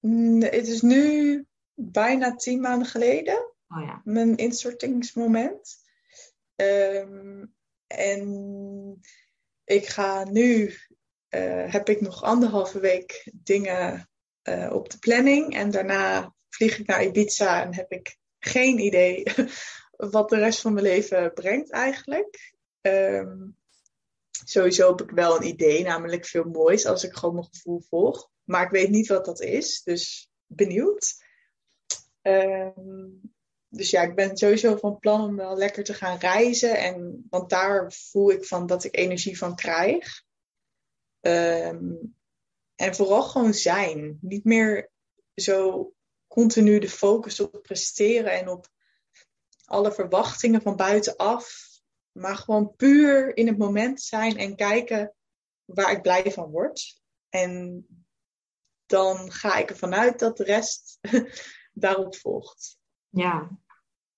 Mm, 0.00 0.42
het 0.42 0.68
is 0.68 0.82
nu 0.82 1.44
bijna 1.74 2.36
tien 2.36 2.60
maanden 2.60 2.88
geleden. 2.88 3.52
Oh 3.68 3.82
ja. 3.82 4.00
Mijn 4.04 4.36
instortingsmoment. 4.36 5.76
Um, 6.54 7.54
en 7.86 9.00
ik 9.64 9.86
ga 9.86 10.24
nu, 10.24 10.74
uh, 11.30 11.72
heb 11.72 11.88
ik 11.88 12.00
nog 12.00 12.22
anderhalve 12.22 12.80
week 12.80 13.30
dingen 13.34 14.10
uh, 14.48 14.72
op 14.72 14.90
de 14.90 14.98
planning. 14.98 15.54
En 15.54 15.70
daarna 15.70 16.34
vlieg 16.56 16.78
ik 16.78 16.86
naar 16.86 17.04
Ibiza 17.04 17.64
en 17.64 17.74
heb 17.74 17.92
ik 17.92 18.16
geen 18.38 18.78
idee 18.78 19.26
wat 20.14 20.28
de 20.28 20.38
rest 20.38 20.60
van 20.60 20.72
mijn 20.72 20.86
leven 20.86 21.32
brengt 21.32 21.70
eigenlijk. 21.70 22.54
Um, 22.80 23.56
sowieso 24.44 24.88
heb 24.90 25.00
ik 25.00 25.10
wel 25.10 25.36
een 25.36 25.46
idee, 25.46 25.82
namelijk 25.82 26.26
veel 26.26 26.44
moois 26.44 26.86
als 26.86 27.04
ik 27.04 27.14
gewoon 27.14 27.34
mijn 27.34 27.48
gevoel 27.52 27.80
volg. 27.88 28.30
Maar 28.44 28.64
ik 28.64 28.70
weet 28.70 28.90
niet 28.90 29.08
wat 29.08 29.24
dat 29.24 29.40
is, 29.40 29.82
dus 29.82 30.30
benieuwd. 30.46 31.24
Um, 32.22 33.34
dus 33.68 33.90
ja, 33.90 34.02
ik 34.02 34.14
ben 34.14 34.36
sowieso 34.36 34.76
van 34.76 34.98
plan 34.98 35.20
om 35.20 35.36
wel 35.36 35.56
lekker 35.56 35.84
te 35.84 35.94
gaan 35.94 36.18
reizen. 36.18 36.78
En, 36.78 37.26
want 37.30 37.50
daar 37.50 37.92
voel 37.92 38.30
ik 38.30 38.44
van 38.44 38.66
dat 38.66 38.84
ik 38.84 38.96
energie 38.96 39.38
van 39.38 39.56
krijg. 39.56 40.24
Um, 41.20 42.14
en 42.74 42.94
vooral 42.94 43.22
gewoon 43.22 43.54
zijn. 43.54 44.18
Niet 44.20 44.44
meer 44.44 44.90
zo 45.34 45.92
continu 46.36 46.78
de 46.78 46.88
focus 46.88 47.40
op 47.40 47.62
presteren 47.62 48.32
en 48.32 48.48
op 48.48 48.66
alle 49.64 49.92
verwachtingen 49.92 50.62
van 50.62 50.76
buitenaf. 50.76 51.64
Maar 52.12 52.36
gewoon 52.36 52.74
puur 52.76 53.36
in 53.36 53.46
het 53.46 53.58
moment 53.58 54.00
zijn 54.00 54.36
en 54.36 54.56
kijken 54.56 55.14
waar 55.64 55.90
ik 55.92 56.02
blij 56.02 56.32
van 56.32 56.50
word. 56.50 57.00
En 57.28 57.86
dan 58.86 59.32
ga 59.32 59.56
ik 59.56 59.70
ervan 59.70 59.94
uit 59.94 60.18
dat 60.18 60.36
de 60.36 60.44
rest 60.44 60.98
daarop 61.84 62.16
volgt. 62.16 62.78
Ja. 63.08 63.58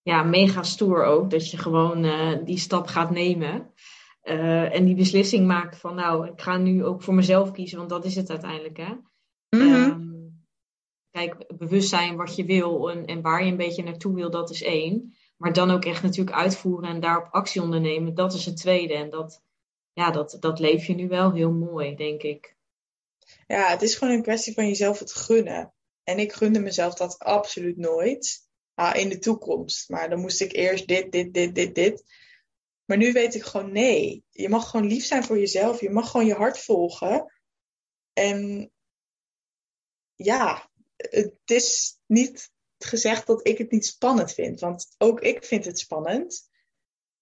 ja, 0.02 0.22
mega 0.22 0.62
stoer 0.62 1.04
ook 1.04 1.30
dat 1.30 1.50
je 1.50 1.56
gewoon 1.58 2.04
uh, 2.04 2.44
die 2.44 2.58
stap 2.58 2.86
gaat 2.86 3.10
nemen. 3.10 3.72
Uh, 4.22 4.74
en 4.74 4.84
die 4.84 4.94
beslissing 4.94 5.46
maakt 5.46 5.76
van 5.76 5.94
nou, 5.94 6.26
ik 6.26 6.40
ga 6.40 6.56
nu 6.56 6.84
ook 6.84 7.02
voor 7.02 7.14
mezelf 7.14 7.50
kiezen, 7.50 7.78
want 7.78 7.90
dat 7.90 8.04
is 8.04 8.14
het 8.14 8.30
uiteindelijk. 8.30 8.76
Hè? 8.76 8.92
Mm 9.50 9.72
-hmm. 9.72 9.97
Kijk, 11.26 11.58
bewustzijn 11.58 12.16
wat 12.16 12.36
je 12.36 12.44
wil 12.44 12.90
en, 12.90 13.06
en 13.06 13.22
waar 13.22 13.44
je 13.44 13.50
een 13.50 13.56
beetje 13.56 13.82
naartoe 13.82 14.14
wil, 14.14 14.30
dat 14.30 14.50
is 14.50 14.62
één. 14.62 15.14
Maar 15.36 15.52
dan 15.52 15.70
ook 15.70 15.84
echt 15.84 16.02
natuurlijk 16.02 16.36
uitvoeren 16.36 16.88
en 16.88 17.00
daarop 17.00 17.28
actie 17.30 17.62
ondernemen, 17.62 18.14
dat 18.14 18.34
is 18.34 18.44
het 18.44 18.56
tweede. 18.56 18.94
En 18.94 19.10
dat, 19.10 19.42
ja, 19.92 20.10
dat, 20.10 20.36
dat 20.40 20.58
leef 20.58 20.86
je 20.86 20.94
nu 20.94 21.08
wel 21.08 21.32
heel 21.32 21.52
mooi, 21.52 21.94
denk 21.96 22.22
ik. 22.22 22.56
Ja, 23.46 23.68
het 23.68 23.82
is 23.82 23.94
gewoon 23.94 24.14
een 24.14 24.22
kwestie 24.22 24.54
van 24.54 24.66
jezelf 24.66 24.98
het 24.98 25.12
gunnen. 25.14 25.72
En 26.04 26.18
ik 26.18 26.32
gunde 26.32 26.60
mezelf 26.60 26.94
dat 26.94 27.18
absoluut 27.18 27.76
nooit. 27.76 28.46
Ah, 28.74 28.96
in 28.96 29.08
de 29.08 29.18
toekomst. 29.18 29.88
Maar 29.88 30.10
dan 30.10 30.20
moest 30.20 30.40
ik 30.40 30.52
eerst 30.52 30.88
dit, 30.88 31.12
dit, 31.12 31.34
dit, 31.34 31.54
dit, 31.54 31.74
dit. 31.74 32.04
Maar 32.84 32.96
nu 32.96 33.12
weet 33.12 33.34
ik 33.34 33.42
gewoon 33.42 33.72
nee. 33.72 34.24
Je 34.30 34.48
mag 34.48 34.70
gewoon 34.70 34.86
lief 34.86 35.04
zijn 35.04 35.24
voor 35.24 35.38
jezelf. 35.38 35.80
Je 35.80 35.90
mag 35.90 36.10
gewoon 36.10 36.26
je 36.26 36.34
hart 36.34 36.58
volgen. 36.58 37.32
En 38.12 38.70
ja, 40.14 40.67
het 41.10 41.32
is 41.44 41.98
niet 42.06 42.50
gezegd 42.78 43.26
dat 43.26 43.46
ik 43.46 43.58
het 43.58 43.70
niet 43.70 43.86
spannend 43.86 44.32
vind. 44.32 44.60
Want 44.60 44.94
ook 44.98 45.20
ik 45.20 45.44
vind 45.44 45.64
het 45.64 45.78
spannend. 45.78 46.48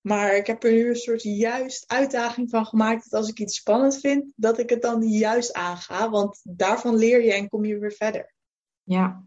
Maar 0.00 0.36
ik 0.36 0.46
heb 0.46 0.64
er 0.64 0.72
nu 0.72 0.88
een 0.88 0.96
soort 0.96 1.22
juist 1.22 1.84
uitdaging 1.86 2.50
van 2.50 2.66
gemaakt. 2.66 3.10
Dat 3.10 3.20
als 3.20 3.30
ik 3.30 3.38
iets 3.38 3.56
spannend 3.56 4.00
vind, 4.00 4.32
dat 4.36 4.58
ik 4.58 4.70
het 4.70 4.82
dan 4.82 5.02
juist 5.02 5.52
aanga. 5.52 6.10
Want 6.10 6.40
daarvan 6.42 6.96
leer 6.96 7.22
je 7.22 7.32
en 7.32 7.48
kom 7.48 7.64
je 7.64 7.78
weer 7.78 7.92
verder. 7.92 8.34
Ja. 8.82 9.24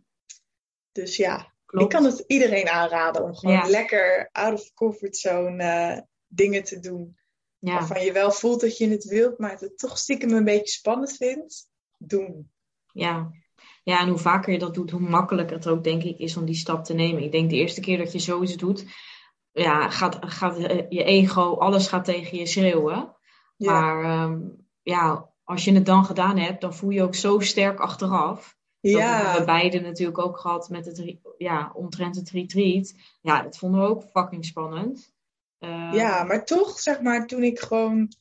Dus 0.91 1.15
ja, 1.15 1.53
ik 1.71 1.89
kan 1.89 2.05
het 2.05 2.23
iedereen 2.27 2.67
aanraden 2.67 3.23
om 3.23 3.35
gewoon 3.35 3.69
lekker 3.69 4.29
out 4.31 4.53
of 4.53 4.73
comfortzone 4.73 5.63
uh, 5.63 6.01
dingen 6.27 6.63
te 6.63 6.79
doen. 6.79 7.17
Ja. 7.57 7.73
Waarvan 7.73 8.03
je 8.03 8.11
wel 8.11 8.31
voelt 8.31 8.61
dat 8.61 8.77
je 8.77 8.89
het 8.89 9.03
wilt, 9.03 9.37
maar 9.37 9.59
het 9.59 9.77
toch 9.77 9.97
stiekem 9.97 10.31
een 10.31 10.43
beetje 10.43 10.73
spannend 10.73 11.15
vindt. 11.15 11.67
Doen. 11.97 12.51
Ja. 12.93 13.31
Ja, 13.89 14.01
en 14.01 14.09
hoe 14.09 14.17
vaker 14.17 14.53
je 14.53 14.59
dat 14.59 14.73
doet, 14.73 14.91
hoe 14.91 14.99
makkelijker 14.99 15.55
het 15.55 15.67
ook 15.67 15.83
denk 15.83 16.03
ik 16.03 16.17
is 16.17 16.37
om 16.37 16.45
die 16.45 16.55
stap 16.55 16.83
te 16.83 16.93
nemen. 16.93 17.23
Ik 17.23 17.31
denk 17.31 17.49
de 17.49 17.55
eerste 17.55 17.81
keer 17.81 17.97
dat 17.97 18.11
je 18.11 18.19
zoiets 18.19 18.55
doet, 18.55 18.85
ja, 19.51 19.89
gaat, 19.89 20.17
gaat 20.19 20.57
eh, 20.57 20.89
je 20.89 21.03
ego, 21.03 21.55
alles 21.55 21.87
gaat 21.87 22.05
tegen 22.05 22.37
je 22.37 22.45
schreeuwen. 22.45 23.15
Ja. 23.55 23.71
Maar 23.71 24.23
um, 24.23 24.67
ja, 24.81 25.29
als 25.43 25.63
je 25.63 25.73
het 25.73 25.85
dan 25.85 26.05
gedaan 26.05 26.37
hebt, 26.37 26.61
dan 26.61 26.73
voel 26.73 26.89
je 26.89 27.03
ook 27.03 27.15
zo 27.15 27.39
sterk 27.39 27.79
achteraf. 27.79 28.57
Ja. 28.79 28.91
Dat 28.91 29.21
hebben 29.21 29.39
we 29.39 29.45
beide 29.45 29.79
natuurlijk 29.79 30.17
ook 30.17 30.37
gehad 30.37 30.69
met 30.69 30.85
het, 30.85 31.17
ja, 31.37 31.71
omtrent 31.73 32.15
het 32.15 32.29
retreat. 32.29 32.93
Ja, 33.21 33.41
dat 33.41 33.57
vonden 33.57 33.81
we 33.81 33.87
ook 33.87 34.03
fucking 34.03 34.45
spannend. 34.45 35.11
Uh, 35.59 35.89
ja, 35.93 36.23
maar 36.23 36.45
toch, 36.45 36.79
zeg 36.79 37.01
maar, 37.01 37.27
toen 37.27 37.43
ik 37.43 37.59
gewoon 37.59 38.13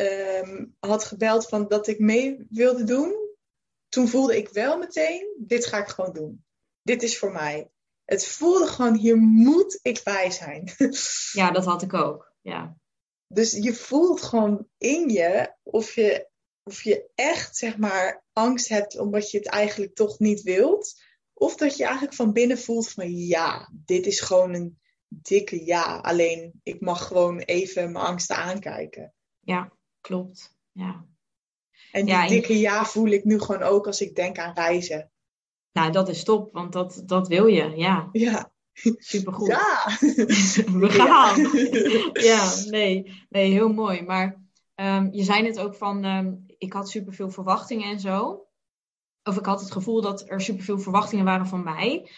um, 0.00 0.74
had 0.80 1.04
gebeld 1.04 1.48
van 1.48 1.68
dat 1.68 1.86
ik 1.86 1.98
mee 1.98 2.46
wilde 2.50 2.84
doen, 2.84 3.23
toen 3.94 4.08
voelde 4.08 4.36
ik 4.36 4.48
wel 4.48 4.78
meteen, 4.78 5.34
dit 5.38 5.66
ga 5.66 5.78
ik 5.78 5.88
gewoon 5.88 6.12
doen. 6.12 6.44
Dit 6.82 7.02
is 7.02 7.18
voor 7.18 7.32
mij. 7.32 7.70
Het 8.04 8.26
voelde 8.26 8.66
gewoon, 8.66 8.96
hier 8.96 9.16
moet 9.16 9.78
ik 9.82 10.00
bij 10.04 10.30
zijn. 10.30 10.70
ja, 11.40 11.50
dat 11.50 11.64
had 11.64 11.82
ik 11.82 11.94
ook, 11.94 12.32
ja. 12.40 12.76
Dus 13.26 13.52
je 13.52 13.74
voelt 13.74 14.22
gewoon 14.22 14.68
in 14.78 15.08
je 15.08 15.54
of 15.62 15.94
je 15.94 16.28
of 16.62 16.82
je 16.82 17.10
echt, 17.14 17.56
zeg 17.56 17.76
maar, 17.76 18.24
angst 18.32 18.68
hebt 18.68 18.98
omdat 18.98 19.30
je 19.30 19.38
het 19.38 19.48
eigenlijk 19.48 19.94
toch 19.94 20.18
niet 20.18 20.42
wilt. 20.42 21.02
Of 21.32 21.56
dat 21.56 21.76
je 21.76 21.84
eigenlijk 21.84 22.14
van 22.14 22.32
binnen 22.32 22.58
voelt 22.58 22.90
van 22.90 23.16
ja, 23.16 23.70
dit 23.72 24.06
is 24.06 24.20
gewoon 24.20 24.54
een 24.54 24.80
dikke 25.08 25.64
ja. 25.64 25.98
Alleen 25.98 26.60
ik 26.62 26.80
mag 26.80 27.06
gewoon 27.06 27.38
even 27.38 27.92
mijn 27.92 28.04
angsten 28.04 28.36
aankijken. 28.36 29.14
Ja, 29.40 29.72
klopt. 30.00 30.56
Ja. 30.72 31.06
En 31.94 32.04
die 32.04 32.28
dikke 32.28 32.58
ja 32.58 32.84
voel 32.84 33.06
ik 33.06 33.24
nu 33.24 33.40
gewoon 33.40 33.62
ook 33.62 33.86
als 33.86 34.00
ik 34.00 34.14
denk 34.14 34.38
aan 34.38 34.54
reizen. 34.54 35.10
Nou, 35.72 35.92
dat 35.92 36.08
is 36.08 36.24
top, 36.24 36.52
want 36.52 36.72
dat, 36.72 37.02
dat 37.06 37.28
wil 37.28 37.46
je, 37.46 37.72
ja. 37.76 38.08
Ja. 38.12 38.52
Supergoed. 38.98 39.46
Ja. 39.46 39.84
We 40.80 40.88
gaan. 40.90 41.40
Ja, 42.30 42.54
nee, 42.70 43.24
nee, 43.28 43.52
heel 43.52 43.72
mooi. 43.72 44.02
Maar 44.02 44.42
um, 44.74 45.08
je 45.12 45.22
zei 45.22 45.46
het 45.46 45.58
ook 45.58 45.74
van, 45.74 46.04
um, 46.04 46.44
ik 46.58 46.72
had 46.72 46.88
superveel 46.88 47.30
verwachtingen 47.30 47.90
en 47.90 48.00
zo. 48.00 48.46
Of 49.22 49.36
ik 49.36 49.46
had 49.46 49.60
het 49.60 49.72
gevoel 49.72 50.00
dat 50.00 50.30
er 50.30 50.40
superveel 50.40 50.78
verwachtingen 50.78 51.24
waren 51.24 51.46
van 51.46 51.62
mij. 51.62 52.10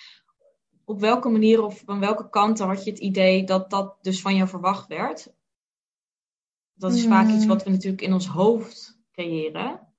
Op 0.84 1.00
welke 1.00 1.28
manier 1.28 1.62
of 1.62 1.82
van 1.84 2.00
welke 2.00 2.28
kanten 2.28 2.66
had 2.66 2.84
je 2.84 2.90
het 2.90 3.00
idee 3.00 3.44
dat 3.44 3.70
dat 3.70 3.96
dus 4.00 4.20
van 4.20 4.36
jou 4.36 4.48
verwacht 4.48 4.86
werd? 4.86 5.32
Dat 6.74 6.92
is 6.92 7.06
vaak 7.06 7.28
iets 7.28 7.46
wat 7.46 7.62
we 7.62 7.70
natuurlijk 7.70 8.02
in 8.02 8.12
ons 8.12 8.26
hoofd 8.26 8.95
creëren. 9.16 9.94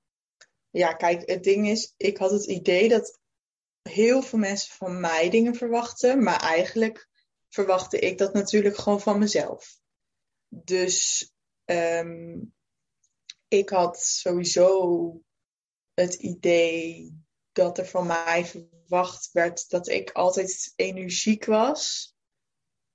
Ja, 0.70 0.92
kijk, 0.92 1.30
het 1.30 1.42
ding 1.44 1.68
is, 1.68 1.94
ik 1.96 2.16
had 2.16 2.30
het 2.30 2.46
idee 2.46 2.88
dat 2.88 3.20
heel 3.82 4.22
veel 4.22 4.38
mensen 4.38 4.74
van 4.74 5.00
mij 5.00 5.30
dingen 5.30 5.54
verwachten, 5.54 6.22
maar 6.22 6.40
eigenlijk 6.40 7.08
verwachtte 7.48 7.98
ik 7.98 8.18
dat 8.18 8.32
natuurlijk 8.32 8.76
gewoon 8.76 9.00
van 9.00 9.18
mezelf. 9.18 9.80
Dus 10.48 11.30
um, 11.64 12.54
ik 13.48 13.68
had 13.68 14.00
sowieso 14.00 15.20
het 15.94 16.14
idee 16.14 17.12
dat 17.52 17.78
er 17.78 17.86
van 17.86 18.06
mij 18.06 18.44
verwacht 18.44 19.32
werd 19.32 19.70
dat 19.70 19.88
ik 19.88 20.10
altijd 20.10 20.72
energiek 20.76 21.44
was, 21.44 22.14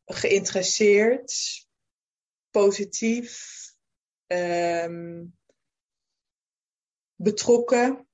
geïnteresseerd, 0.05 1.65
positief, 2.51 3.61
um, 4.27 5.37
betrokken. 7.23 8.07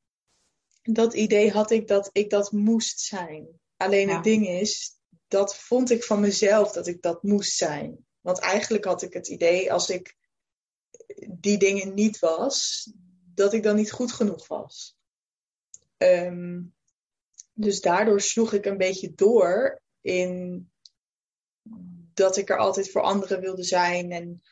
Dat 0.81 1.13
idee 1.13 1.51
had 1.51 1.71
ik 1.71 1.87
dat 1.87 2.09
ik 2.11 2.29
dat 2.29 2.51
moest 2.51 2.99
zijn. 2.99 3.47
Alleen 3.77 4.09
het 4.09 4.23
ding 4.23 4.47
is, 4.47 4.99
dat 5.27 5.55
vond 5.55 5.89
ik 5.89 6.03
van 6.03 6.19
mezelf 6.19 6.71
dat 6.71 6.87
ik 6.87 7.01
dat 7.01 7.23
moest 7.23 7.55
zijn. 7.55 8.05
Want 8.21 8.39
eigenlijk 8.39 8.85
had 8.85 9.01
ik 9.01 9.13
het 9.13 9.27
idee 9.27 9.73
als 9.73 9.89
ik 9.89 10.15
die 11.29 11.57
dingen 11.57 11.93
niet 11.93 12.19
was, 12.19 12.89
dat 13.33 13.53
ik 13.53 13.63
dan 13.63 13.75
niet 13.75 13.91
goed 13.91 14.11
genoeg 14.11 14.47
was. 14.47 14.97
Ehm, 15.97 16.61
dus 17.53 17.81
daardoor 17.81 18.21
sloeg 18.21 18.53
ik 18.53 18.65
een 18.65 18.77
beetje 18.77 19.13
door 19.15 19.81
in 20.01 20.71
dat 22.13 22.37
ik 22.37 22.49
er 22.49 22.57
altijd 22.57 22.91
voor 22.91 23.01
anderen 23.01 23.39
wilde 23.39 23.63
zijn. 23.63 24.11
En 24.11 24.43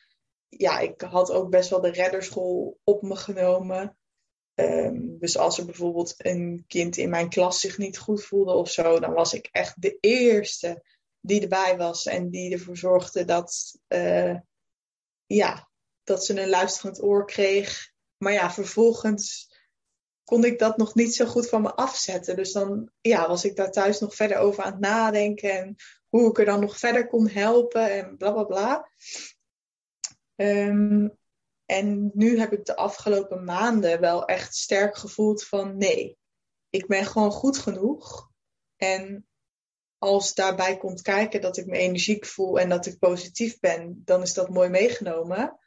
ja, 0.48 0.78
ik 0.78 1.00
had 1.00 1.30
ook 1.30 1.50
best 1.50 1.70
wel 1.70 1.80
de 1.80 1.90
redderschool 1.90 2.78
op 2.84 3.02
me 3.02 3.16
genomen. 3.16 3.97
Ehm, 4.58 5.18
dus 5.18 5.36
als 5.36 5.58
er 5.58 5.64
bijvoorbeeld 5.64 6.14
een 6.16 6.64
kind 6.66 6.96
in 6.96 7.10
mijn 7.10 7.28
klas 7.28 7.60
zich 7.60 7.78
niet 7.78 7.98
goed 7.98 8.24
voelde 8.24 8.52
of 8.52 8.70
zo, 8.70 9.00
dan 9.00 9.12
was 9.12 9.34
ik 9.34 9.48
echt 9.52 9.82
de 9.82 9.98
eerste 10.00 10.82
die 11.20 11.40
erbij 11.40 11.76
was 11.76 12.06
en 12.06 12.30
die 12.30 12.52
ervoor 12.52 12.76
zorgde 12.76 13.24
dat, 13.24 13.78
uh, 13.88 14.36
ja, 15.26 15.68
dat 16.02 16.24
ze 16.24 16.40
een 16.40 16.48
luisterend 16.48 17.02
oor 17.02 17.26
kreeg. 17.26 17.92
Maar 18.16 18.32
ja, 18.32 18.50
vervolgens 18.50 19.56
kon 20.24 20.44
ik 20.44 20.58
dat 20.58 20.76
nog 20.76 20.94
niet 20.94 21.14
zo 21.14 21.26
goed 21.26 21.48
van 21.48 21.62
me 21.62 21.74
afzetten. 21.74 22.36
Dus 22.36 22.52
dan 22.52 22.90
ja, 23.00 23.28
was 23.28 23.44
ik 23.44 23.56
daar 23.56 23.72
thuis 23.72 24.00
nog 24.00 24.14
verder 24.14 24.36
over 24.36 24.62
aan 24.62 24.72
het 24.72 24.80
nadenken 24.80 25.50
en 25.50 25.76
hoe 26.08 26.28
ik 26.30 26.38
er 26.38 26.44
dan 26.44 26.60
nog 26.60 26.78
verder 26.78 27.06
kon 27.06 27.28
helpen 27.28 27.90
en 27.90 28.16
bla 28.16 28.32
bla 28.32 28.44
bla. 28.44 28.90
Um, 30.36 31.18
en 31.70 32.10
nu 32.14 32.38
heb 32.38 32.52
ik 32.52 32.64
de 32.64 32.76
afgelopen 32.76 33.44
maanden 33.44 34.00
wel 34.00 34.24
echt 34.24 34.54
sterk 34.54 34.96
gevoeld 34.96 35.44
van 35.44 35.76
nee, 35.76 36.18
ik 36.70 36.86
ben 36.86 37.04
gewoon 37.04 37.30
goed 37.30 37.58
genoeg. 37.58 38.30
En 38.76 39.26
als 39.98 40.34
daarbij 40.34 40.78
komt 40.78 41.02
kijken 41.02 41.40
dat 41.40 41.56
ik 41.56 41.66
me 41.66 41.76
energiek 41.76 42.26
voel 42.26 42.60
en 42.60 42.68
dat 42.68 42.86
ik 42.86 42.98
positief 42.98 43.58
ben, 43.58 44.02
dan 44.04 44.22
is 44.22 44.34
dat 44.34 44.48
mooi 44.48 44.68
meegenomen. 44.68 45.58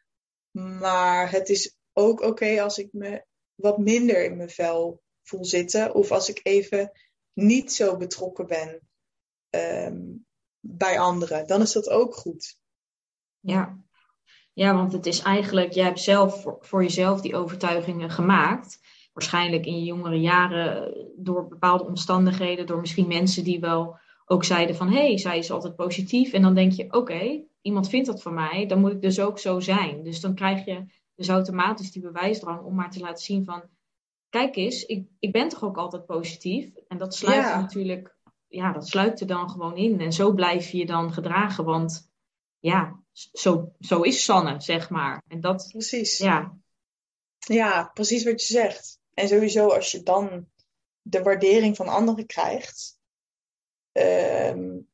Maar 0.79 1.31
het 1.31 1.49
is 1.49 1.77
ook 1.93 2.21
oké 2.21 2.61
als 2.61 2.77
ik 2.77 2.93
me 2.93 3.25
wat 3.55 3.77
minder 3.77 4.23
in 4.23 4.37
mijn 4.37 4.49
vel 4.49 5.01
voel 5.23 5.45
zitten. 5.45 5.93
Of 5.93 6.11
als 6.11 6.29
ik 6.29 6.39
even 6.43 6.91
niet 7.33 7.73
zo 7.73 7.97
betrokken 7.97 8.47
ben 8.47 8.89
um, 9.49 10.25
bij 10.59 10.99
anderen. 10.99 11.47
Dan 11.47 11.61
is 11.61 11.71
dat 11.71 11.89
ook 11.89 12.15
goed. 12.15 12.59
Ja, 13.39 13.83
ja, 14.61 14.75
want 14.75 14.91
het 14.91 15.05
is 15.05 15.21
eigenlijk, 15.21 15.71
jij 15.71 15.85
hebt 15.85 15.99
zelf 15.99 16.41
voor, 16.41 16.57
voor 16.59 16.83
jezelf 16.83 17.21
die 17.21 17.35
overtuigingen 17.35 18.09
gemaakt. 18.09 18.79
Waarschijnlijk 19.13 19.65
in 19.65 19.79
je 19.79 19.85
jongere 19.85 20.19
jaren 20.19 20.93
door 21.17 21.47
bepaalde 21.47 21.85
omstandigheden, 21.85 22.65
door 22.65 22.79
misschien 22.79 23.07
mensen 23.07 23.43
die 23.43 23.59
wel 23.59 23.97
ook 24.25 24.43
zeiden 24.43 24.75
van 24.75 24.87
hé, 24.87 25.07
hey, 25.07 25.17
zij 25.17 25.37
is 25.37 25.51
altijd 25.51 25.75
positief. 25.75 26.33
En 26.33 26.41
dan 26.41 26.53
denk 26.53 26.71
je, 26.71 26.93
oké, 26.93 27.43
iemand 27.61 27.89
vindt 27.89 28.07
dat 28.07 28.21
van 28.21 28.33
mij, 28.33 28.65
dan 28.67 28.79
moet 28.79 28.91
ik 28.91 29.01
dus 29.01 29.19
ook 29.19 29.39
zo 29.39 29.59
zijn. 29.59 30.03
Dus 30.03 30.21
dan 30.21 30.35
krijg 30.35 30.65
je 30.65 30.85
dus 31.15 31.29
automatisch 31.29 31.91
die 31.91 32.01
bewijsdrang 32.01 32.63
om 32.63 32.75
maar 32.75 32.91
te 32.91 32.99
laten 32.99 33.23
zien 33.23 33.45
van, 33.45 33.63
kijk 34.29 34.55
eens, 34.55 34.85
ik, 34.85 35.07
ik 35.19 35.31
ben 35.31 35.49
toch 35.49 35.63
ook 35.63 35.77
altijd 35.77 36.05
positief. 36.05 36.75
En 36.87 36.97
dat 36.97 37.15
sluit 37.15 37.43
ja. 37.43 37.59
natuurlijk, 37.59 38.15
ja, 38.47 38.71
dat 38.71 38.87
sluit 38.87 39.21
er 39.21 39.27
dan 39.27 39.49
gewoon 39.49 39.75
in. 39.75 39.99
En 39.99 40.13
zo 40.13 40.33
blijf 40.33 40.69
je 40.69 40.77
je 40.77 40.85
dan 40.85 41.13
gedragen, 41.13 41.65
want 41.65 42.11
ja, 42.59 43.00
zo, 43.11 43.75
zo 43.79 44.01
is 44.01 44.23
Sanne, 44.23 44.61
zeg 44.61 44.89
maar. 44.89 45.23
En 45.27 45.41
dat, 45.41 45.67
precies. 45.71 46.17
Ja. 46.17 46.57
ja, 47.37 47.91
precies 47.93 48.23
wat 48.23 48.47
je 48.47 48.53
zegt. 48.53 48.99
En 49.13 49.27
sowieso 49.27 49.67
als 49.67 49.91
je 49.91 50.03
dan 50.03 50.47
de 51.01 51.21
waardering 51.21 51.75
van 51.75 51.87
anderen 51.87 52.25
krijgt, 52.25 52.99
um, 53.91 54.89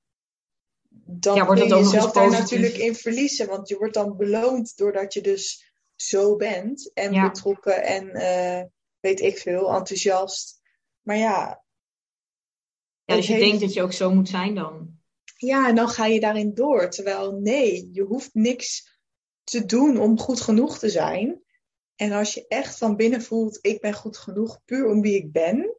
dan 0.89 1.35
ja, 1.35 1.45
wordt 1.45 1.61
kun 1.61 1.69
je 1.69 1.75
jezelf 1.75 2.11
daar 2.11 2.29
natuurlijk 2.29 2.75
in 2.75 2.95
verliezen. 2.95 3.47
Want 3.47 3.67
je 3.67 3.77
wordt 3.77 3.93
dan 3.93 4.17
beloond 4.17 4.77
doordat 4.77 5.13
je 5.13 5.21
dus 5.21 5.71
zo 5.95 6.35
bent 6.35 6.91
en 6.93 7.21
betrokken 7.21 7.83
en 7.83 8.07
uh, 8.07 8.63
weet 8.99 9.19
ik 9.19 9.37
veel, 9.37 9.73
enthousiast. 9.73 10.61
Maar 11.01 11.17
ja. 11.17 11.63
Ja, 13.05 13.15
dus 13.15 13.27
je 13.27 13.37
denkt 13.37 13.59
dat 13.59 13.73
je 13.73 13.81
ook 13.81 13.93
zo 13.93 14.13
moet 14.13 14.29
zijn 14.29 14.55
dan. 14.55 14.96
Ja, 15.37 15.67
en 15.67 15.75
dan 15.75 15.89
ga 15.89 16.05
je 16.05 16.19
daarin 16.19 16.53
door. 16.53 16.89
Terwijl 16.89 17.31
nee, 17.31 17.89
je 17.91 18.01
hoeft 18.01 18.33
niks 18.33 18.99
te 19.43 19.65
doen 19.65 19.97
om 19.97 20.19
goed 20.19 20.41
genoeg 20.41 20.79
te 20.79 20.89
zijn. 20.89 21.41
En 21.95 22.11
als 22.11 22.33
je 22.33 22.47
echt 22.47 22.77
van 22.77 22.95
binnen 22.95 23.21
voelt, 23.21 23.59
ik 23.61 23.81
ben 23.81 23.93
goed 23.93 24.17
genoeg, 24.17 24.59
puur 24.65 24.87
om 24.87 25.01
wie 25.01 25.15
ik 25.15 25.31
ben. 25.31 25.77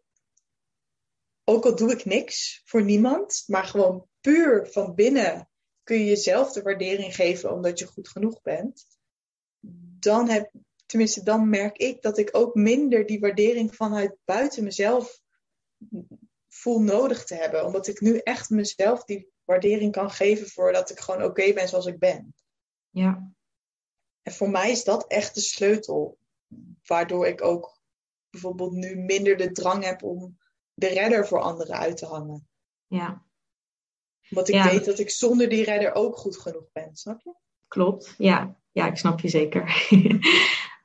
Ook 1.45 1.65
al 1.65 1.77
doe 1.77 1.93
ik 1.93 2.05
niks 2.05 2.63
voor 2.65 2.83
niemand, 2.83 3.45
maar 3.47 3.65
gewoon 3.65 4.09
puur 4.21 4.67
van 4.67 4.95
binnen 4.95 5.49
kun 5.83 5.99
je 5.99 6.05
jezelf 6.05 6.53
de 6.53 6.63
waardering 6.63 7.15
geven 7.15 7.53
omdat 7.53 7.79
je 7.79 7.87
goed 7.87 8.09
genoeg 8.09 8.43
bent. 8.43 8.87
Dan 10.01 10.29
heb, 10.29 10.53
tenminste, 10.87 11.23
dan 11.23 11.49
merk 11.49 11.77
ik 11.77 12.03
dat 12.03 12.19
ik 12.19 12.37
ook 12.37 12.55
minder 12.55 13.07
die 13.07 13.21
waardering 13.21 13.75
vanuit 13.75 14.17
buiten 14.25 14.65
mezelf 14.65 15.21
voel 16.49 16.81
nodig 16.81 17.25
te 17.25 17.35
hebben. 17.35 17.65
Omdat 17.65 17.87
ik 17.87 18.01
nu 18.01 18.19
echt 18.19 18.51
mezelf 18.51 19.05
die 19.05 19.33
waardering 19.49 19.93
kan 19.93 20.11
geven 20.11 20.49
voor 20.49 20.73
dat 20.73 20.91
ik 20.91 21.01
gewoon 21.01 21.23
oké 21.23 21.53
ben 21.53 21.69
zoals 21.69 21.87
ik 21.87 21.99
ben. 21.99 22.35
Ja. 22.91 23.33
En 24.23 24.33
voor 24.33 24.51
mij 24.51 24.71
is 24.71 24.85
dat 24.85 25.07
echt 25.07 25.35
de 25.35 25.41
sleutel. 25.41 26.19
Waardoor 26.87 27.27
ik 27.27 27.45
ook 27.45 27.81
bijvoorbeeld 28.31 28.73
nu 28.73 28.97
minder 28.97 29.37
de 29.37 29.53
drang 29.53 29.85
heb 29.85 30.03
om 30.03 30.39
de 30.75 30.87
redder 30.87 31.27
voor 31.27 31.41
anderen 31.41 31.77
uit 31.77 31.97
te 31.97 32.07
hangen. 32.07 32.49
Ja. 32.87 33.27
Want 34.29 34.49
ik 34.49 34.63
weet 34.63 34.85
dat 34.85 34.99
ik 34.99 35.11
zonder 35.11 35.49
die 35.49 35.65
redder 35.65 35.95
ook 35.95 36.17
goed 36.17 36.39
genoeg 36.39 36.73
ben, 36.73 36.97
snap 36.97 37.21
je? 37.21 37.35
Klopt, 37.69 38.15
ja. 38.19 38.57
Ja, 38.71 38.87
ik 38.87 38.97
snap 38.97 39.21
je 39.21 39.29
zeker. 39.29 39.89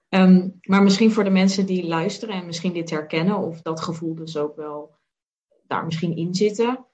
um, 0.10 0.58
maar 0.71 0.84
misschien 0.84 1.12
voor 1.12 1.23
de 1.23 1.30
mensen 1.30 1.65
die 1.65 1.86
luisteren 1.86 2.36
en 2.36 2.45
misschien 2.45 2.73
dit 2.73 2.89
herkennen 2.89 3.38
of 3.38 3.62
dat 3.62 3.82
gevoel 3.82 4.15
dus 4.15 4.38
ook 4.38 4.56
wel 4.56 4.95
daar 5.67 5.86
misschien 5.86 6.15
in 6.15 6.34
zitten 6.34 6.88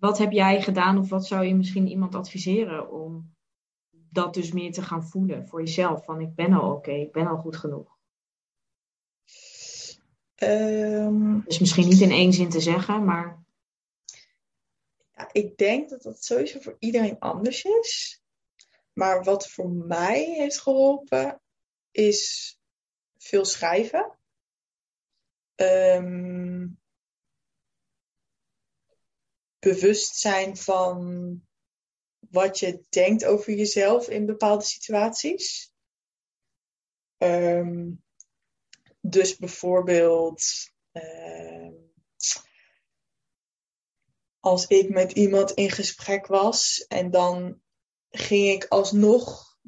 wat 0.00 0.18
heb 0.18 0.32
jij 0.32 0.62
gedaan 0.62 0.98
of 0.98 1.08
wat 1.08 1.26
zou 1.26 1.44
je 1.44 1.54
misschien 1.54 1.88
iemand 1.88 2.14
adviseren 2.14 2.90
om 2.90 3.34
dat 3.90 4.34
dus 4.34 4.52
meer 4.52 4.72
te 4.72 4.82
gaan 4.82 5.06
voelen 5.06 5.48
voor 5.48 5.60
jezelf? 5.60 6.04
Van 6.04 6.20
ik 6.20 6.34
ben 6.34 6.52
al 6.52 6.72
oké, 6.72 6.92
ik 6.92 7.12
ben 7.12 7.26
al 7.26 7.36
goed 7.36 7.56
genoeg. 7.56 7.98
Um, 10.42 11.42
dus 11.44 11.58
misschien 11.58 11.88
niet 11.88 12.00
in 12.00 12.10
één 12.10 12.32
zin 12.32 12.48
te 12.48 12.60
zeggen, 12.60 13.04
maar. 13.04 13.42
Ja, 15.14 15.28
ik 15.32 15.56
denk 15.56 15.90
dat 15.90 16.02
dat 16.02 16.24
sowieso 16.24 16.60
voor 16.60 16.76
iedereen 16.78 17.18
anders 17.18 17.64
is. 17.64 18.22
Maar 18.92 19.24
wat 19.24 19.50
voor 19.50 19.70
mij 19.70 20.24
heeft 20.24 20.60
geholpen, 20.60 21.40
is 21.90 22.54
veel 23.16 23.44
schrijven. 23.44 24.18
Um, 25.54 26.80
bewust 29.64 30.16
zijn 30.16 30.56
van 30.56 31.42
wat 32.30 32.58
je 32.58 32.84
denkt 32.88 33.24
over 33.24 33.52
jezelf 33.54 34.08
in 34.08 34.26
bepaalde 34.26 34.64
situaties. 34.64 35.72
Ehm, 37.16 37.90
dus 39.00 39.36
bijvoorbeeld 39.36 40.42
ehm, 40.92 41.72
als 44.40 44.66
ik 44.66 44.88
met 44.88 45.12
iemand 45.12 45.50
in 45.50 45.70
gesprek 45.70 46.26
was 46.26 46.84
en 46.88 47.10
dan 47.10 47.62
ging 48.10 48.48
ik 48.48 48.64
alsnog 48.64 49.58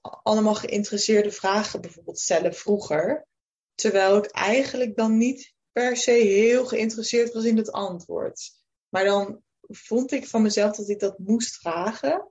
allemaal 0.00 0.54
geïnteresseerde 0.54 1.32
vragen 1.32 1.80
bijvoorbeeld 1.80 2.18
stellen 2.18 2.54
vroeger. 2.54 3.26
Terwijl 3.74 4.16
ik 4.16 4.26
eigenlijk 4.26 4.96
dan 4.96 5.16
niet 5.16 5.54
per 5.72 5.96
se 5.96 6.10
heel 6.10 6.66
geïnteresseerd 6.66 7.32
was 7.32 7.44
in 7.44 7.56
het 7.56 7.72
antwoord. 7.72 8.61
Maar 8.92 9.04
dan 9.04 9.42
vond 9.60 10.12
ik 10.12 10.26
van 10.26 10.42
mezelf 10.42 10.76
dat 10.76 10.88
ik 10.88 11.00
dat 11.00 11.18
moest 11.18 11.56
vragen. 11.56 12.30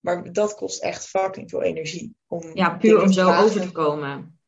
Maar 0.00 0.32
dat 0.32 0.54
kost 0.54 0.82
echt 0.82 1.06
fucking 1.06 1.50
veel 1.50 1.62
energie. 1.62 2.14
Om 2.26 2.50
ja, 2.54 2.76
puur 2.76 3.02
om 3.02 3.12
zo 3.12 3.32
over 3.32 3.60
te 3.60 3.72
komen. 3.72 4.40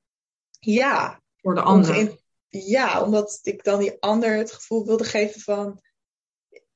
Ja. 0.60 1.22
Voor 1.36 1.54
de 1.54 1.60
ander. 1.60 2.22
Ja, 2.48 3.02
omdat 3.02 3.38
ik 3.42 3.64
dan 3.64 3.78
die 3.78 3.96
ander 4.00 4.36
het 4.36 4.52
gevoel 4.52 4.86
wilde 4.86 5.04
geven 5.04 5.40
van... 5.40 5.82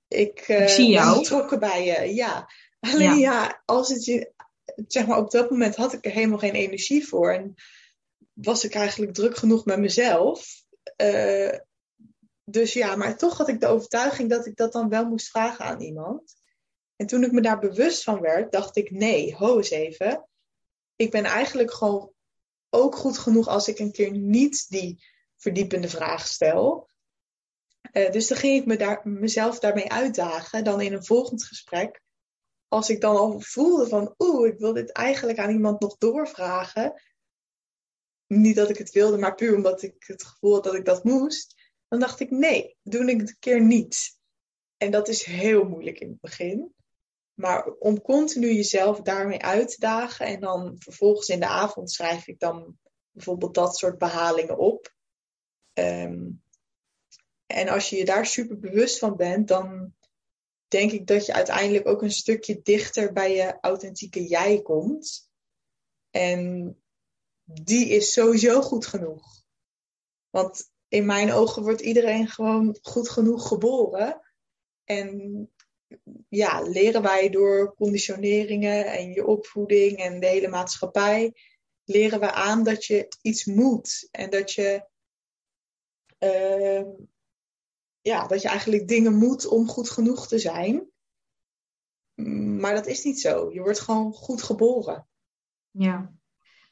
Ik, 0.09 0.49
uh, 0.49 0.63
ik 0.63 0.69
zie 0.69 0.91
jou. 0.91 1.11
ben 1.11 1.19
betrokken 1.19 1.59
bij 1.59 1.85
je. 1.85 2.15
Ja. 2.15 2.51
Alleen 2.81 3.19
ja. 3.19 3.33
ja, 3.43 3.63
als 3.65 3.89
het 3.89 4.05
je... 4.05 4.33
Zeg 4.87 5.07
maar, 5.07 5.19
op 5.19 5.31
dat 5.31 5.51
moment 5.51 5.77
had 5.77 5.93
ik 5.93 6.05
er 6.05 6.13
helemaal 6.13 6.39
geen 6.39 6.55
energie 6.55 7.07
voor. 7.07 7.33
En 7.33 7.55
was 8.33 8.65
ik 8.65 8.75
eigenlijk 8.75 9.15
druk 9.15 9.37
genoeg 9.37 9.65
met 9.65 9.79
mezelf. 9.79 10.65
Uh, 10.97 11.59
dus 12.51 12.73
ja, 12.73 12.97
maar 12.97 13.17
toch 13.17 13.37
had 13.37 13.49
ik 13.49 13.61
de 13.61 13.67
overtuiging 13.67 14.31
dat 14.31 14.47
ik 14.47 14.57
dat 14.57 14.73
dan 14.73 14.89
wel 14.89 15.05
moest 15.05 15.29
vragen 15.29 15.65
aan 15.65 15.81
iemand. 15.81 16.37
En 16.97 17.07
toen 17.07 17.25
ik 17.25 17.33
me 17.33 17.41
daar 17.41 17.59
bewust 17.59 18.03
van 18.03 18.21
werd, 18.21 18.53
dacht 18.53 18.77
ik: 18.77 18.91
nee, 18.91 19.35
ho 19.35 19.57
eens 19.57 19.71
even. 19.71 20.29
Ik 20.97 21.11
ben 21.11 21.25
eigenlijk 21.25 21.73
gewoon 21.73 22.13
ook 22.71 22.97
goed 22.97 23.19
genoeg 23.19 23.49
als 23.49 23.69
ik 23.69 23.79
een 23.79 23.93
keer 23.93 24.11
niet 24.11 24.67
die 24.69 25.05
verdiepende 25.37 25.89
vraag 25.89 26.27
stel. 26.27 26.89
Uh, 27.93 28.11
dus 28.11 28.29
dan 28.29 28.39
ging 28.39 28.61
ik 28.61 28.67
me 28.67 28.77
daar, 28.77 29.01
mezelf 29.05 29.59
daarmee 29.59 29.93
uitdagen. 29.93 30.65
Dan 30.65 30.81
in 30.81 30.93
een 30.93 31.05
volgend 31.05 31.45
gesprek 31.45 32.03
als 32.69 32.91
ik 32.91 33.01
dan 33.01 33.17
al 33.17 33.41
voelde 33.41 33.89
van, 33.89 34.15
oeh, 34.19 34.49
ik 34.49 34.59
wil 34.59 34.73
dit 34.73 34.93
eigenlijk 34.93 35.39
aan 35.39 35.51
iemand 35.51 35.81
nog 35.81 35.97
doorvragen. 35.99 37.03
Niet 38.27 38.57
dat 38.57 38.71
ik 38.71 38.79
het 38.79 38.91
wilde, 38.91 39.19
maar 39.19 39.35
puur 39.35 39.55
omdat 39.55 39.83
ik 39.83 39.95
het 39.99 40.25
gevoel 40.25 40.55
had 40.55 40.65
dat 40.65 40.75
ik 40.75 40.85
dat 40.85 41.05
moest. 41.05 41.58
Dan 41.88 42.01
dacht 42.01 42.20
ik, 42.20 42.31
nee, 42.31 42.77
doe 42.83 43.11
ik 43.11 43.20
het 43.20 43.29
een 43.29 43.37
keer 43.38 43.62
niet. 43.62 44.18
En 44.77 44.90
dat 44.90 45.09
is 45.09 45.24
heel 45.24 45.64
moeilijk 45.64 45.98
in 45.98 46.09
het 46.09 46.20
begin. 46.20 46.74
Maar 47.35 47.66
om 47.66 48.01
continu 48.01 48.53
jezelf 48.53 49.01
daarmee 49.01 49.42
uit 49.42 49.70
te 49.70 49.81
dagen 49.81 50.27
en 50.27 50.40
dan 50.40 50.77
vervolgens 50.79 51.29
in 51.29 51.40
de 51.40 51.46
avond 51.46 51.92
schrijf 51.92 52.27
ik 52.27 52.38
dan 52.38 52.79
bijvoorbeeld 53.11 53.55
dat 53.55 53.77
soort 53.77 53.98
behalingen 53.98 54.59
op. 54.59 54.94
Ehm, 55.72 56.31
en 57.46 57.68
als 57.68 57.90
je 57.90 57.96
je 57.96 58.05
daar 58.05 58.27
super 58.27 58.59
bewust 58.59 58.98
van 58.98 59.16
bent, 59.16 59.48
dan 59.48 59.94
denk 60.68 60.92
ik 60.92 61.07
dat 61.07 61.27
je 61.27 61.33
uiteindelijk 61.33 61.87
ook 61.87 62.03
een 62.03 62.11
stukje 62.11 62.61
dichter 62.62 63.12
bij 63.12 63.35
je 63.35 63.59
authentieke 63.61 64.27
jij 64.27 64.62
komt. 64.62 65.31
En 66.11 66.77
die 67.44 67.88
is 67.88 68.12
sowieso 68.12 68.61
goed 68.61 68.87
genoeg. 68.87 69.44
Want 70.31 70.70
in 70.88 71.07
mijn 71.07 71.33
ogen 71.33 71.62
wordt 71.62 71.81
iedereen 71.81 72.29
gewoon 72.29 72.79
goed 72.83 73.09
genoeg 73.09 73.48
geboren. 73.48 74.20
En 74.85 75.51
ja, 76.29 76.62
leren 76.62 77.03
wij 77.03 77.29
door 77.29 77.74
conditioneringen 77.74 78.87
en 78.87 79.12
je 79.12 79.27
opvoeding 79.27 79.96
en 79.96 80.20
de 80.20 80.27
hele 80.27 80.48
maatschappij, 80.48 81.35
leren 81.85 82.20
we 82.20 82.33
aan 82.33 82.62
dat 82.62 82.85
je 82.85 83.09
iets 83.22 83.44
moet. 83.44 84.09
En 84.11 84.31
dat 84.31 84.53
je, 84.53 84.87
uh, 86.18 86.85
ja, 88.01 88.27
dat 88.27 88.42
je 88.42 88.48
eigenlijk 88.48 88.88
dingen 88.88 89.14
moet 89.14 89.46
om 89.46 89.68
goed 89.68 89.90
genoeg 89.90 90.29
te 90.29 90.38
zijn. 90.38 90.90
Maar 92.59 92.74
dat 92.74 92.87
is 92.87 93.05
niet 93.05 93.20
zo. 93.20 93.53
Je 93.53 93.61
wordt 93.61 93.81
gewoon 93.81 94.12
goed 94.12 94.42
geboren. 94.42 95.09
Ja, 95.70 96.12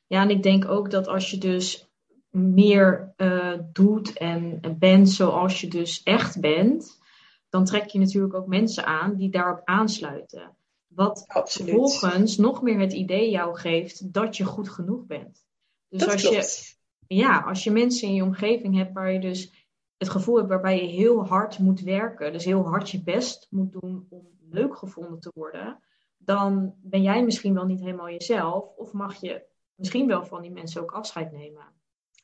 ja 0.07 0.23
en 0.23 0.31
ik 0.31 0.43
denk 0.43 0.69
ook 0.69 0.91
dat 0.91 1.07
als 1.07 1.31
je 1.31 1.39
dus 1.39 1.91
meer 2.37 3.15
uh, 3.17 3.59
doet 3.73 4.13
en 4.13 4.61
bent 4.79 5.09
zoals 5.09 5.61
je 5.61 5.69
dus 5.69 6.03
echt 6.03 6.41
bent, 6.41 7.01
dan 7.49 7.65
trek 7.65 7.87
je 7.87 7.99
natuurlijk 7.99 8.35
ook 8.35 8.47
mensen 8.47 8.87
aan 8.87 9.17
die 9.17 9.31
daarop 9.31 9.61
aansluiten. 9.65 10.57
Wat 10.87 11.25
Absoluut. 11.27 11.71
vervolgens 11.71 12.37
nog 12.37 12.63
meer 12.63 12.81
het 12.81 12.93
idee 12.93 13.31
jou 13.31 13.59
geeft 13.59 14.13
dat 14.13 14.37
je 14.37 14.45
goed 14.45 14.69
genoeg 14.69 15.07
bent. 15.07 15.45
Dus 15.89 16.01
dat 16.01 16.13
als 16.13 16.23
klopt. 16.23 16.77
je 17.07 17.15
ja, 17.17 17.41
als 17.41 17.65
je 17.65 17.71
mensen 17.71 18.09
in 18.09 18.15
je 18.15 18.23
omgeving 18.23 18.77
hebt 18.77 18.93
waar 18.93 19.13
je 19.13 19.21
dus 19.21 19.67
het 19.97 20.09
gevoel 20.09 20.37
hebt 20.37 20.49
waarbij 20.49 20.83
je 20.83 20.89
heel 20.89 21.27
hard 21.27 21.59
moet 21.59 21.81
werken, 21.81 22.33
dus 22.33 22.45
heel 22.45 22.69
hard 22.69 22.91
je 22.91 23.03
best 23.03 23.47
moet 23.51 23.73
doen 23.73 24.07
om 24.09 24.29
leuk 24.51 24.77
gevonden 24.77 25.21
te 25.21 25.31
worden, 25.35 25.81
dan 26.17 26.75
ben 26.83 27.03
jij 27.03 27.25
misschien 27.25 27.55
wel 27.55 27.67
niet 27.67 27.81
helemaal 27.81 28.11
jezelf 28.11 28.77
of 28.77 28.93
mag 28.93 29.21
je 29.21 29.45
misschien 29.75 30.07
wel 30.07 30.25
van 30.25 30.43
die 30.43 30.51
mensen 30.51 30.83
ook 30.83 30.93
afscheid 30.93 31.33
nemen. 31.33 31.76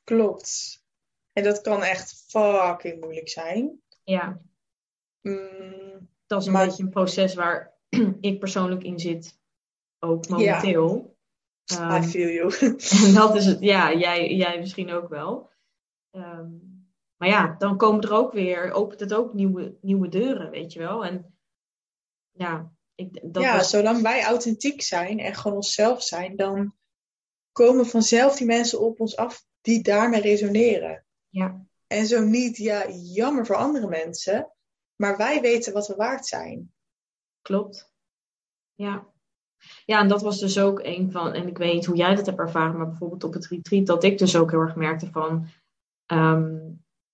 Klopt. 0.04 0.82
En 1.32 1.42
dat 1.42 1.60
kan 1.60 1.82
echt 1.82 2.24
fucking 2.28 3.00
moeilijk 3.00 3.28
zijn. 3.28 3.80
Ja. 4.04 4.40
Mm, 5.20 6.08
dat 6.26 6.40
is 6.40 6.46
een 6.46 6.52
beetje 6.52 6.82
een 6.82 6.90
proces 6.90 7.34
waar 7.34 7.74
ik 8.20 8.38
persoonlijk 8.38 8.82
in 8.82 8.98
zit, 8.98 9.38
ook 9.98 10.28
momenteel. 10.28 11.16
Ja. 11.64 11.96
Um, 11.96 12.02
I 12.02 12.06
feel 12.06 12.28
you. 12.28 12.54
en 13.06 13.14
dat 13.14 13.36
is 13.36 13.46
het, 13.46 13.60
ja, 13.60 13.94
jij, 13.94 14.34
jij 14.34 14.58
misschien 14.58 14.90
ook 14.90 15.08
wel. 15.08 15.50
Um, 16.10 16.72
maar 17.16 17.28
ja, 17.28 17.54
dan 17.58 17.76
komen 17.76 18.00
er 18.00 18.12
ook 18.12 18.32
weer, 18.32 18.72
opent 18.72 19.00
het 19.00 19.14
ook 19.14 19.34
nieuwe, 19.34 19.78
nieuwe 19.80 20.08
deuren, 20.08 20.50
weet 20.50 20.72
je 20.72 20.78
wel. 20.78 21.04
En 21.04 21.36
ja, 22.30 22.72
ik, 22.94 23.20
dat 23.32 23.42
ja 23.42 23.62
zolang 23.62 24.02
wij 24.02 24.24
authentiek 24.24 24.82
zijn 24.82 25.18
en 25.18 25.34
gewoon 25.34 25.56
onszelf 25.56 26.02
zijn, 26.02 26.36
dan 26.36 26.74
komen 27.52 27.86
vanzelf 27.86 28.36
die 28.36 28.46
mensen 28.46 28.80
op 28.80 29.00
ons 29.00 29.16
af 29.16 29.44
die 29.62 29.82
daarmee 29.82 30.20
resoneren. 30.20 31.04
Ja. 31.28 31.64
En 31.86 32.06
zo 32.06 32.24
niet, 32.24 32.56
ja, 32.56 32.90
jammer 32.90 33.46
voor 33.46 33.56
andere 33.56 33.88
mensen. 33.88 34.52
Maar 34.96 35.16
wij 35.16 35.40
weten 35.40 35.72
wat 35.72 35.86
we 35.86 35.94
waard 35.94 36.26
zijn. 36.26 36.72
Klopt. 37.42 37.92
Ja. 38.74 39.10
Ja, 39.84 40.00
en 40.00 40.08
dat 40.08 40.22
was 40.22 40.40
dus 40.40 40.58
ook 40.58 40.80
een 40.82 41.10
van, 41.10 41.32
en 41.32 41.48
ik 41.48 41.58
weet 41.58 41.74
niet 41.74 41.86
hoe 41.86 41.96
jij 41.96 42.14
dat 42.14 42.26
hebt 42.26 42.38
ervaren, 42.38 42.76
maar 42.76 42.88
bijvoorbeeld 42.88 43.24
op 43.24 43.32
het 43.32 43.46
retreat, 43.46 43.86
dat 43.86 44.04
ik 44.04 44.18
dus 44.18 44.36
ook 44.36 44.50
heel 44.50 44.60
erg 44.60 44.76
merkte 44.76 45.10
van, 45.10 45.46
ehm, 46.06 46.58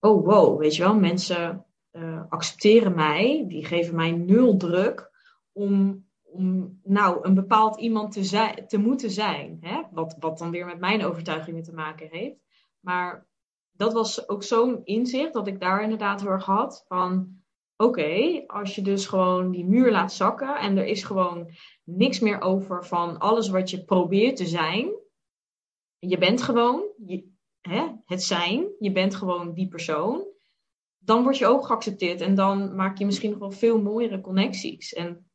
oh 0.00 0.24
wow, 0.24 0.58
weet 0.58 0.76
je 0.76 0.82
wel, 0.82 0.94
mensen 0.94 1.66
uh, 1.92 2.22
accepteren 2.28 2.94
mij, 2.94 3.44
die 3.48 3.64
geven 3.64 3.94
mij 3.94 4.10
nul 4.10 4.56
druk 4.56 5.10
om, 5.52 6.06
om 6.30 6.80
nou, 6.82 7.18
een 7.22 7.34
bepaald 7.34 7.80
iemand 7.80 8.12
te, 8.12 8.24
zijn, 8.24 8.66
te 8.66 8.78
moeten 8.78 9.10
zijn. 9.10 9.58
Hè? 9.60 9.82
Wat, 9.90 10.16
wat 10.18 10.38
dan 10.38 10.50
weer 10.50 10.66
met 10.66 10.78
mijn 10.78 11.04
overtuigingen 11.04 11.62
te 11.62 11.72
maken 11.72 12.08
heeft. 12.10 12.38
Maar 12.80 13.26
dat 13.72 13.92
was 13.92 14.28
ook 14.28 14.42
zo'n 14.42 14.84
inzicht 14.84 15.32
dat 15.32 15.46
ik 15.46 15.60
daar 15.60 15.82
inderdaad 15.82 16.20
heel 16.20 16.30
erg 16.30 16.44
had 16.44 16.84
van 16.88 17.36
oké, 17.76 18.44
als 18.46 18.74
je 18.74 18.82
dus 18.82 19.06
gewoon 19.06 19.50
die 19.50 19.64
muur 19.64 19.90
laat 19.90 20.12
zakken 20.12 20.56
en 20.56 20.76
er 20.76 20.86
is 20.86 21.02
gewoon 21.02 21.50
niks 21.84 22.20
meer 22.20 22.40
over 22.40 22.86
van 22.86 23.18
alles 23.18 23.48
wat 23.48 23.70
je 23.70 23.84
probeert 23.84 24.36
te 24.36 24.46
zijn. 24.46 24.90
Je 25.98 26.18
bent 26.18 26.42
gewoon 26.42 26.82
hè, 27.60 27.86
het 28.04 28.22
zijn, 28.22 28.68
je 28.78 28.92
bent 28.92 29.14
gewoon 29.14 29.54
die 29.54 29.68
persoon. 29.68 30.26
Dan 30.98 31.22
word 31.22 31.38
je 31.38 31.46
ook 31.46 31.66
geaccepteerd 31.66 32.20
en 32.20 32.34
dan 32.34 32.74
maak 32.74 32.98
je 32.98 33.04
misschien 33.06 33.30
nog 33.30 33.38
wel 33.38 33.50
veel 33.50 33.82
mooiere 33.82 34.20
connecties. 34.20 34.92
En 34.92 35.27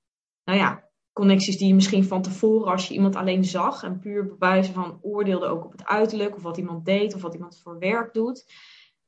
nou 0.43 0.59
ja, 0.59 0.89
connecties 1.13 1.57
die 1.57 1.67
je 1.67 1.73
misschien 1.73 2.03
van 2.03 2.21
tevoren, 2.21 2.71
als 2.71 2.87
je 2.87 2.93
iemand 2.93 3.15
alleen 3.15 3.45
zag 3.45 3.83
en 3.83 3.99
puur 3.99 4.27
bewijzen 4.27 4.73
van 4.73 4.99
oordeelde 5.01 5.45
ook 5.45 5.65
op 5.65 5.71
het 5.71 5.85
uiterlijk 5.85 6.35
of 6.35 6.41
wat 6.41 6.57
iemand 6.57 6.85
deed 6.85 7.15
of 7.15 7.21
wat 7.21 7.33
iemand 7.33 7.59
voor 7.63 7.79
werk 7.79 8.13
doet, 8.13 8.45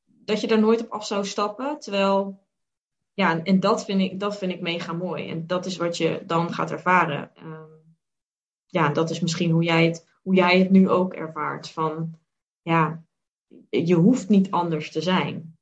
dat 0.06 0.42
je 0.42 0.48
daar 0.48 0.60
nooit 0.60 0.82
op 0.82 0.92
af 0.92 1.06
zou 1.06 1.26
stappen. 1.26 1.80
Terwijl 1.80 2.44
ja, 3.14 3.44
en 3.44 3.60
dat 3.60 3.86
vind, 3.86 4.02
ik, 4.02 4.20
dat 4.20 4.38
vind 4.38 4.52
ik 4.52 4.62
mega 4.62 4.94
mooi. 4.94 5.30
En 5.30 5.48
dat 5.48 5.66
is 5.66 5.78
wat 5.78 5.98
je 5.98 6.24
dan 6.26 6.54
gaat 6.54 6.72
ervaren. 6.72 7.32
Um, 7.44 7.96
ja, 8.66 8.90
dat 8.90 9.10
is 9.10 9.20
misschien 9.20 9.52
hoe 9.52 9.64
jij, 9.64 9.86
het, 9.86 10.08
hoe 10.24 10.36
jij 10.36 10.60
het 10.60 10.70
nu 10.70 10.90
ook 10.90 11.14
ervaart. 11.14 11.70
Van 11.70 12.20
ja, 12.62 13.04
je 13.70 13.96
hoeft 13.96 14.30
niet 14.30 14.52
anders 14.52 14.92
te 14.92 15.02
zijn. 15.02 15.58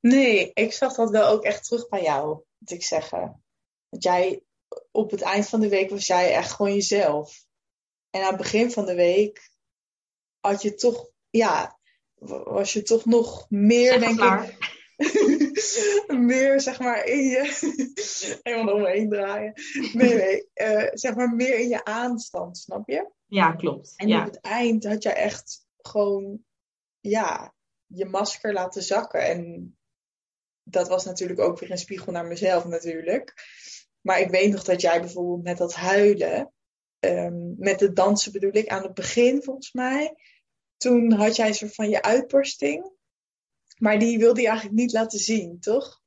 Nee, 0.00 0.50
ik 0.54 0.72
zag 0.72 0.94
dat 0.94 1.10
wel 1.10 1.28
ook 1.28 1.42
echt 1.42 1.64
terug 1.64 1.88
bij 1.88 2.02
jou, 2.02 2.40
moet 2.58 2.70
ik 2.70 2.82
zeggen. 2.82 3.42
Dat 3.88 4.02
jij 4.02 4.42
op 4.90 5.10
het 5.10 5.22
eind 5.22 5.48
van 5.48 5.60
de 5.60 5.68
week 5.68 5.90
was 5.90 6.06
jij 6.06 6.34
echt 6.34 6.52
gewoon 6.52 6.74
jezelf. 6.74 7.44
En 8.10 8.22
aan 8.22 8.28
het 8.28 8.36
begin 8.36 8.70
van 8.70 8.86
de 8.86 8.94
week 8.94 9.50
had 10.40 10.62
je 10.62 10.74
toch, 10.74 11.10
ja, 11.30 11.78
was 12.44 12.72
je 12.72 12.82
toch 12.82 13.04
nog 13.04 13.46
meer, 13.50 14.00
denk 14.00 14.20
ik. 14.20 14.76
meer, 16.08 16.60
zeg 16.60 16.78
maar, 16.78 17.04
in 17.04 17.24
je. 17.24 17.56
Helemaal 18.42 18.74
omheen 18.74 19.08
draaien. 19.08 19.52
Nee, 19.92 20.14
nee. 20.14 20.48
Uh, 20.54 20.88
zeg 20.92 21.14
maar, 21.14 21.34
meer 21.34 21.58
in 21.58 21.68
je 21.68 21.84
aanstand, 21.84 22.58
snap 22.58 22.88
je? 22.88 23.10
Ja, 23.26 23.52
klopt. 23.52 23.92
En 23.96 24.08
ja. 24.08 24.20
op 24.20 24.24
het 24.26 24.40
eind 24.40 24.84
had 24.84 25.02
je 25.02 25.10
echt 25.10 25.66
gewoon, 25.76 26.44
ja, 27.00 27.54
je 27.86 28.04
masker 28.04 28.52
laten 28.52 28.82
zakken. 28.82 29.26
En 29.26 29.76
dat 30.62 30.88
was 30.88 31.04
natuurlijk 31.04 31.40
ook 31.40 31.58
weer 31.58 31.70
een 31.70 31.78
spiegel 31.78 32.12
naar 32.12 32.26
mezelf, 32.26 32.64
natuurlijk. 32.64 33.34
Maar 34.00 34.20
ik 34.20 34.30
weet 34.30 34.52
nog 34.52 34.64
dat 34.64 34.80
jij 34.80 35.00
bijvoorbeeld 35.00 35.42
met 35.42 35.58
dat 35.58 35.74
huilen, 35.74 36.52
um, 37.00 37.54
met 37.58 37.80
het 37.80 37.96
dansen 37.96 38.32
bedoel 38.32 38.56
ik, 38.56 38.68
aan 38.68 38.82
het 38.82 38.94
begin 38.94 39.42
volgens 39.42 39.72
mij. 39.72 40.14
Toen 40.76 41.12
had 41.12 41.36
jij 41.36 41.48
een 41.48 41.54
soort 41.54 41.74
van 41.74 41.88
je 41.88 42.02
uitbarsting. 42.02 42.96
Maar 43.78 43.98
die 43.98 44.18
wilde 44.18 44.40
je 44.40 44.46
eigenlijk 44.48 44.78
niet 44.78 44.92
laten 44.92 45.18
zien, 45.18 45.60
toch? 45.60 46.00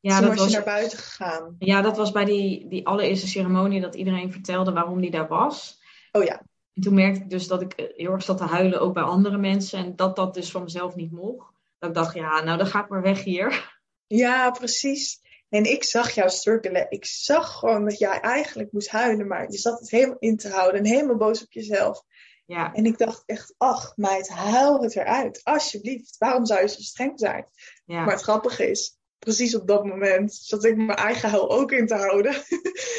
Ja, 0.00 0.18
Toen 0.18 0.28
dat 0.28 0.38
was 0.38 0.48
je 0.48 0.54
naar 0.54 0.64
buiten 0.64 0.98
gegaan. 0.98 1.56
Ja, 1.58 1.82
dat 1.82 1.96
was 1.96 2.12
bij 2.12 2.24
die, 2.24 2.68
die 2.68 2.86
allereerste 2.86 3.28
ceremonie 3.28 3.80
dat 3.80 3.94
iedereen 3.94 4.32
vertelde 4.32 4.72
waarom 4.72 5.00
die 5.00 5.10
daar 5.10 5.28
was. 5.28 5.80
Oh 6.12 6.24
ja. 6.24 6.42
En 6.74 6.82
toen 6.82 6.94
merkte 6.94 7.20
ik 7.20 7.30
dus 7.30 7.46
dat 7.46 7.62
ik 7.62 7.92
heel 7.96 8.12
erg 8.12 8.22
zat 8.22 8.38
te 8.38 8.44
huilen, 8.44 8.80
ook 8.80 8.94
bij 8.94 9.02
andere 9.02 9.38
mensen. 9.38 9.78
En 9.78 9.96
dat 9.96 10.16
dat 10.16 10.34
dus 10.34 10.50
van 10.50 10.62
mezelf 10.62 10.94
niet 10.94 11.12
mocht. 11.12 11.52
Dat 11.78 11.88
ik 11.88 11.94
dacht, 11.94 12.14
ja, 12.14 12.42
nou 12.42 12.58
dan 12.58 12.66
ga 12.66 12.82
ik 12.82 12.88
maar 12.88 13.02
weg 13.02 13.24
hier. 13.24 13.74
Ja, 14.06 14.50
precies. 14.50 15.20
En 15.48 15.64
ik 15.64 15.84
zag 15.84 16.10
jou 16.10 16.30
struggelen. 16.30 16.86
Ik 16.88 17.04
zag 17.04 17.58
gewoon 17.58 17.84
dat 17.84 17.98
jij 17.98 18.20
eigenlijk 18.20 18.72
moest 18.72 18.88
huilen, 18.88 19.26
maar 19.26 19.50
je 19.50 19.58
zat 19.58 19.78
het 19.78 19.90
helemaal 19.90 20.16
in 20.18 20.36
te 20.36 20.48
houden 20.48 20.80
en 20.80 20.86
helemaal 20.86 21.16
boos 21.16 21.42
op 21.42 21.52
jezelf. 21.52 22.02
Ja. 22.46 22.72
En 22.72 22.84
ik 22.84 22.98
dacht 22.98 23.22
echt, 23.26 23.54
ach 23.58 23.92
meid, 23.96 24.28
huil 24.28 24.82
het 24.82 24.96
eruit. 24.96 25.40
Alsjeblieft, 25.42 26.16
waarom 26.18 26.46
zou 26.46 26.60
je 26.60 26.68
zo 26.68 26.80
streng 26.80 27.18
zijn? 27.18 27.46
Ja. 27.84 28.04
Maar 28.04 28.14
het 28.14 28.22
grappige 28.22 28.70
is, 28.70 28.98
precies 29.18 29.54
op 29.54 29.66
dat 29.66 29.84
moment 29.84 30.34
zat 30.34 30.64
ik 30.64 30.76
mijn 30.76 30.98
eigen 30.98 31.30
huil 31.30 31.50
ook 31.50 31.72
in 31.72 31.86
te 31.86 31.94
houden. 31.94 32.34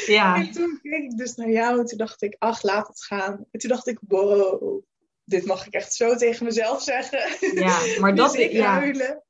Ja. 0.06 0.34
en 0.40 0.50
toen 0.50 0.78
keek 0.82 1.02
ik 1.02 1.16
dus 1.16 1.34
naar 1.34 1.50
jou 1.50 1.78
en 1.78 1.84
toen 1.84 1.98
dacht 1.98 2.22
ik, 2.22 2.36
ach 2.38 2.62
laat 2.62 2.88
het 2.88 3.04
gaan. 3.04 3.46
En 3.50 3.60
toen 3.60 3.70
dacht 3.70 3.86
ik, 3.86 3.98
wow, 4.08 4.82
dit 5.24 5.46
mag 5.46 5.66
ik 5.66 5.72
echt 5.72 5.94
zo 5.94 6.16
tegen 6.16 6.44
mezelf 6.44 6.82
zeggen. 6.82 7.54
Ja, 7.54 7.80
maar 8.00 8.14
dat... 8.16 8.32
dus 8.32 8.50
ja. 8.50 8.72
huilen. 8.78 9.22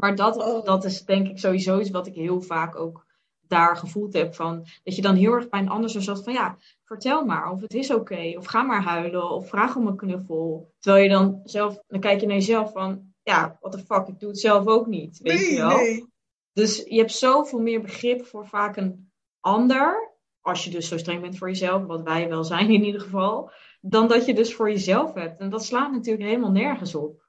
Maar 0.00 0.16
dat, 0.16 0.36
oh. 0.36 0.64
dat 0.64 0.84
is 0.84 1.04
denk 1.04 1.28
ik 1.28 1.38
sowieso 1.38 1.80
iets 1.80 1.90
wat 1.90 2.06
ik 2.06 2.14
heel 2.14 2.40
vaak 2.40 2.76
ook 2.76 3.06
daar 3.40 3.76
gevoeld 3.76 4.12
hebt 4.12 4.36
van, 4.36 4.66
dat 4.84 4.96
je 4.96 5.02
dan 5.02 5.14
heel 5.14 5.32
erg 5.32 5.48
bij 5.48 5.60
een 5.60 5.68
ander 5.68 5.90
zo 5.90 6.00
zat 6.00 6.24
van, 6.24 6.32
ja, 6.32 6.56
vertel 6.84 7.24
maar 7.24 7.50
of 7.50 7.60
het 7.60 7.74
is 7.74 7.90
oké, 7.90 8.34
of 8.36 8.46
ga 8.46 8.62
maar 8.62 8.82
huilen, 8.82 9.30
of 9.30 9.48
vraag 9.48 9.76
om 9.76 9.86
een 9.86 9.96
knuffel. 9.96 10.72
Terwijl 10.78 11.04
je 11.04 11.10
dan 11.10 11.40
zelf, 11.44 11.82
dan 11.86 12.00
kijk 12.00 12.20
je 12.20 12.26
naar 12.26 12.36
jezelf 12.36 12.72
van, 12.72 13.14
ja, 13.22 13.56
what 13.60 13.72
the 13.72 13.78
fuck, 13.78 14.06
ik 14.06 14.20
doe 14.20 14.28
het 14.28 14.38
zelf 14.38 14.66
ook 14.66 14.86
niet, 14.86 15.18
weet 15.18 15.40
nee, 15.40 15.52
je 15.52 15.56
wel. 15.56 15.76
nee. 15.76 16.06
Dus 16.52 16.84
je 16.88 16.98
hebt 16.98 17.12
zoveel 17.12 17.60
meer 17.60 17.80
begrip 17.80 18.26
voor 18.26 18.46
vaak 18.46 18.76
een 18.76 19.10
ander, 19.40 20.12
als 20.40 20.64
je 20.64 20.70
dus 20.70 20.88
zo 20.88 20.98
streng 20.98 21.20
bent 21.20 21.38
voor 21.38 21.48
jezelf, 21.48 21.84
wat 21.84 22.02
wij 22.02 22.28
wel 22.28 22.44
zijn 22.44 22.70
in 22.70 22.84
ieder 22.84 23.00
geval, 23.00 23.50
dan 23.80 24.08
dat 24.08 24.26
je 24.26 24.34
dus 24.34 24.54
voor 24.54 24.70
jezelf 24.70 25.14
hebt. 25.14 25.40
En 25.40 25.50
dat 25.50 25.64
slaat 25.64 25.92
natuurlijk 25.92 26.28
helemaal 26.28 26.50
nergens 26.50 26.94
op. 26.94 27.25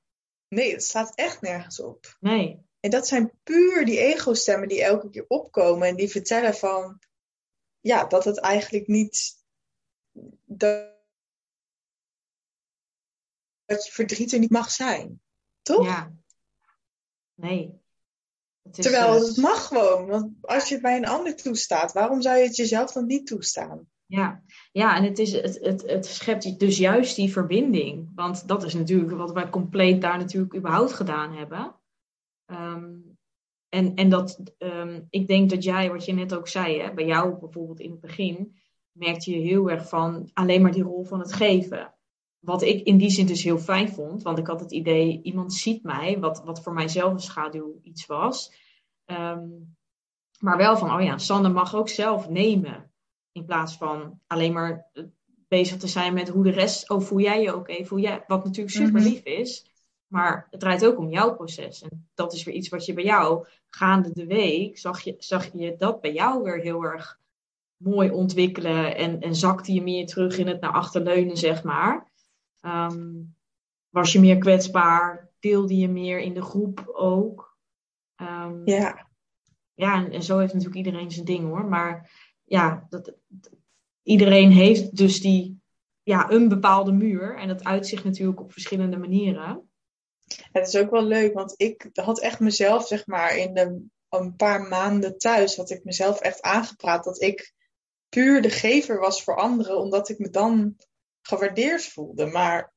Nee, 0.48 0.72
het 0.72 0.84
slaat 0.84 1.16
echt 1.16 1.42
nergens 1.42 1.80
op. 1.80 2.18
Nee. 2.20 2.66
En 2.80 2.90
dat 2.90 3.08
zijn 3.08 3.32
puur 3.44 3.86
die 3.86 4.00
ego-stemmen 4.00 4.68
die 4.68 4.84
elke 4.84 5.10
keer 5.10 5.26
opkomen 5.28 5.88
en 5.88 5.96
die 5.96 6.10
vertellen 6.10 6.56
van, 6.56 7.00
ja, 7.80 8.06
dat 8.06 8.26
het 8.26 8.40
eigenlijk 8.40 8.88
niet, 8.88 9.44
dat, 10.44 10.96
dat 13.66 13.86
je 13.86 13.92
verdriet 13.92 14.34
er 14.34 14.40
niet 14.40 14.52
mag 14.52 14.72
zijn. 14.72 15.22
Toch? 15.62 15.86
Ja. 15.86 16.14
Nee. 17.34 17.82
Het 18.62 18.82
Terwijl 18.82 19.16
eh, 19.16 19.22
het 19.22 19.38
mag 19.38 19.68
gewoon, 19.68 20.08
want 20.08 20.34
als 20.42 20.68
je 20.68 20.74
het 20.74 20.84
bij 20.84 20.98
een 20.98 21.08
ander 21.08 21.36
toestaat, 21.36 21.94
waarom 21.94 22.22
zou 22.22 22.38
je 22.38 22.44
het 22.44 22.56
jezelf 22.56 22.92
dan 22.92 23.06
niet 23.06 23.28
toestaan? 23.28 23.90
Ja, 24.08 24.44
ja 24.72 24.96
en 24.96 25.04
het, 25.04 25.20
is, 25.20 25.32
het, 25.32 25.60
het, 25.62 25.82
het 25.88 26.06
schept 26.06 26.60
dus 26.60 26.78
juist 26.78 27.16
die 27.16 27.32
verbinding. 27.32 28.12
Want 28.16 28.48
dat 28.48 28.64
is 28.64 28.74
natuurlijk 28.74 29.12
wat 29.12 29.32
wij 29.32 29.50
compleet 29.50 30.02
daar 30.02 30.18
natuurlijk 30.18 30.56
überhaupt 30.56 30.94
gedaan 30.94 31.34
hebben. 31.34 31.76
Ehm, 32.46 32.96
en 33.70 33.96
en 33.96 34.10
dat, 34.10 34.54
ehm, 34.58 35.02
ik 35.10 35.28
denk 35.28 35.50
dat 35.50 35.64
jij, 35.64 35.92
wat 35.92 36.06
je 36.06 36.14
net 36.14 36.36
ook 36.36 36.48
zei, 36.48 36.80
hè, 36.80 36.94
bij 36.94 37.06
jou 37.06 37.40
bijvoorbeeld 37.40 37.80
in 37.80 37.92
het 37.92 38.00
begin, 38.00 38.56
merkte 38.92 39.32
je 39.32 39.38
heel 39.38 39.70
erg 39.70 39.90
van 39.90 40.30
alleen 40.34 40.62
maar 40.62 40.72
die 40.72 40.84
rol 40.84 41.04
van 41.04 41.20
het 41.20 41.34
geven. 41.34 41.94
Wat 42.40 42.62
ik 42.62 42.86
in 42.86 42.98
die 42.98 43.10
zin 43.10 43.26
dus 43.26 43.44
heel 43.44 43.58
fijn 43.58 43.90
vond, 43.90 44.24
want 44.24 44.38
ik 44.38 44.48
had 44.48 44.60
het 44.60 44.72
idee, 44.72 45.22
iemand 45.22 45.54
ziet 45.54 45.84
mij, 45.84 46.20
wat, 46.20 46.44
wat 46.44 46.64
voor 46.64 46.74
mijzelf 46.74 47.14
een 47.14 47.20
schaduw 47.20 47.80
iets 47.82 48.06
was. 48.06 48.54
Ehm, 49.06 49.48
maar 50.40 50.58
wel 50.58 50.78
van, 50.78 50.94
oh 50.94 51.02
ja, 51.02 51.18
Sander 51.18 51.52
mag 51.52 51.76
ook 51.76 51.90
zelf 51.90 52.30
nemen. 52.30 52.87
In 53.38 53.46
plaats 53.46 53.78
van 53.78 54.20
alleen 54.28 54.54
maar 54.54 54.90
eh, 54.94 55.04
bezig 55.48 55.78
te 55.78 55.88
zijn 55.88 56.14
met 56.14 56.30
hoe 56.30 56.44
de 56.44 56.52
rest, 56.52 56.90
oh 56.90 57.02
voel 57.02 57.20
jij 57.20 57.42
je 57.42 57.56
oké, 57.56 57.86
voel 57.86 58.00
jij, 58.00 58.24
wat 58.28 58.44
natuurlijk 58.44 58.76
super 58.76 59.02
lief 59.02 59.24
is. 59.24 59.72
Maar 60.08 60.48
het 60.52 60.60
draait 60.60 60.86
ook 60.86 60.98
om 60.98 61.10
jouw 61.10 61.36
proces. 61.36 61.82
En 61.82 62.10
dat 62.14 62.34
is 62.34 62.44
weer 62.44 62.56
iets 62.56 62.70
wat 62.70 62.86
je 62.86 62.94
bij 62.94 63.04
jou, 63.04 63.48
gaande 63.70 64.12
de 64.14 64.26
week, 64.26 64.78
zag 64.78 65.02
je, 65.02 65.16
zag 65.18 65.52
je 65.54 65.76
dat 65.78 66.02
bij 66.02 66.14
jou 66.14 66.44
weer 66.44 66.60
heel 66.60 66.84
erg 66.84 67.20
mooi 67.78 68.10
ontwikkelen. 68.10 68.96
En, 68.96 69.22
en 69.22 69.36
zakte 69.36 69.74
je 69.74 69.82
meer 69.82 70.06
terug 70.06 70.38
in 70.38 70.48
het 70.48 70.62
naar 70.62 70.72
achterleunen, 70.72 71.38
zeg 71.38 71.64
maar. 71.64 72.12
Ehm, 72.60 73.14
was 73.90 74.12
je 74.12 74.20
meer 74.20 74.38
kwetsbaar? 74.38 75.30
Deelde 75.40 75.78
je 75.78 75.90
meer 75.90 76.20
in 76.20 76.34
de 76.34 76.44
groep 76.44 76.90
ook? 76.94 77.58
Ehm, 78.16 78.62
Ja, 78.66 79.08
ja, 79.74 79.96
en, 79.96 80.12
en 80.12 80.24
zo 80.24 80.38
heeft 80.38 80.54
natuurlijk 80.54 80.86
iedereen 80.86 81.12
zijn 81.12 81.26
ding 81.26 81.44
hoor. 81.44 81.66
Maar 81.66 82.12
ja, 82.48 82.86
dat, 82.90 83.14
iedereen 84.04 84.52
heeft 84.52 84.96
dus 84.96 85.22
die, 85.22 85.62
ja, 86.04 86.32
een 86.32 86.48
bepaalde 86.48 86.92
muur. 86.92 87.36
En 87.38 87.48
dat 87.48 87.64
uitzicht 87.64 88.04
natuurlijk 88.04 88.40
op 88.40 88.52
verschillende 88.52 88.98
manieren. 88.98 89.70
het 90.52 90.68
is 90.68 90.76
ook 90.76 90.92
wel 90.92 91.04
leuk, 91.04 91.34
want 91.34 91.54
ik 91.58 91.90
had 91.94 92.20
echt 92.20 92.40
mezelf, 92.40 92.88
zeg 92.88 93.06
maar, 93.06 93.38
in 93.38 93.54
de, 93.54 93.86
een 94.10 94.36
paar 94.36 94.62
maanden 94.62 95.18
thuis, 95.18 95.56
had 95.56 95.70
ik 95.70 95.84
mezelf 95.84 96.20
echt 96.20 96.42
aangepraat 96.42 97.04
dat 97.04 97.22
ik 97.22 97.54
puur 98.10 98.42
de 98.42 98.50
gever 98.50 99.00
was 99.00 99.24
voor 99.24 99.36
anderen, 99.36 99.78
omdat 99.78 100.10
ik 100.10 100.20
me 100.20 100.30
dan 100.30 100.78
gewaardeerd 101.22 101.86
voelde. 101.86 102.26
Maar 102.26 102.74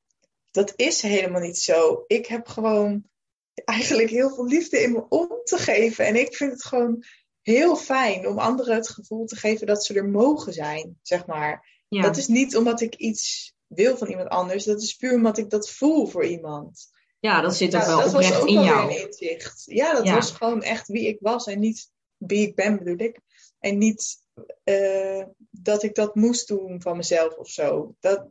dat 0.51 0.73
is 0.75 1.01
helemaal 1.01 1.41
niet 1.41 1.57
zo. 1.57 2.03
Ik 2.07 2.25
heb 2.25 2.47
gewoon 2.47 3.09
eigenlijk 3.53 4.09
heel 4.09 4.35
veel 4.35 4.45
liefde 4.45 4.81
in 4.81 4.91
me 4.91 5.05
om 5.09 5.29
te 5.43 5.57
geven. 5.57 6.05
En 6.05 6.15
ik 6.15 6.35
vind 6.35 6.51
het 6.51 6.65
gewoon 6.65 7.03
heel 7.41 7.75
fijn 7.75 8.27
om 8.27 8.39
anderen 8.39 8.75
het 8.75 8.89
gevoel 8.89 9.25
te 9.25 9.35
geven 9.35 9.67
dat 9.67 9.85
ze 9.85 9.93
er 9.93 10.05
mogen 10.05 10.53
zijn, 10.53 10.99
zeg 11.01 11.25
maar. 11.25 11.69
Ja, 11.87 12.01
Dat 12.01 12.17
is 12.17 12.27
niet 12.27 12.57
omdat 12.57 12.81
ik 12.81 12.95
iets 12.95 13.53
wil 13.67 13.97
van 13.97 14.07
iemand 14.07 14.29
anders. 14.29 14.63
Dat 14.63 14.81
is 14.81 14.95
puur 14.95 15.13
omdat 15.13 15.37
ik 15.37 15.49
dat 15.49 15.69
voel 15.69 16.07
voor 16.07 16.25
iemand. 16.25 16.89
ja 17.19 17.41
dat 17.41 17.55
zit 17.55 17.75
ook 17.75 17.81
Ja, 17.81 17.87
wel 17.87 17.99
dat 18.01 18.11
was 18.11 18.25
oprecht 18.25 18.41
ook 18.41 18.47
in 18.47 18.61
jou. 18.63 18.91
een 18.91 19.05
inzicht. 19.07 19.63
Ja, 19.65 19.93
dat 19.93 20.05
Ja. 20.05 20.13
was 20.13 20.31
gewoon 20.31 20.61
echt 20.63 20.87
wie 20.87 21.07
ik 21.07 21.17
was 21.19 21.45
en 21.47 21.59
niet 21.59 21.91
wie 22.17 22.47
ik 22.47 22.55
ben, 22.55 22.77
bedoel 22.77 22.97
ik. 23.07 23.19
En 23.59 23.77
niet 23.77 24.17
eh, 24.63 25.23
dat 25.49 25.83
ik 25.83 25.95
dat 25.95 26.15
moest 26.15 26.47
doen 26.47 26.81
van 26.81 26.97
mezelf 26.97 27.35
of 27.35 27.49
zo. 27.49 27.95
Dat, 27.99 28.27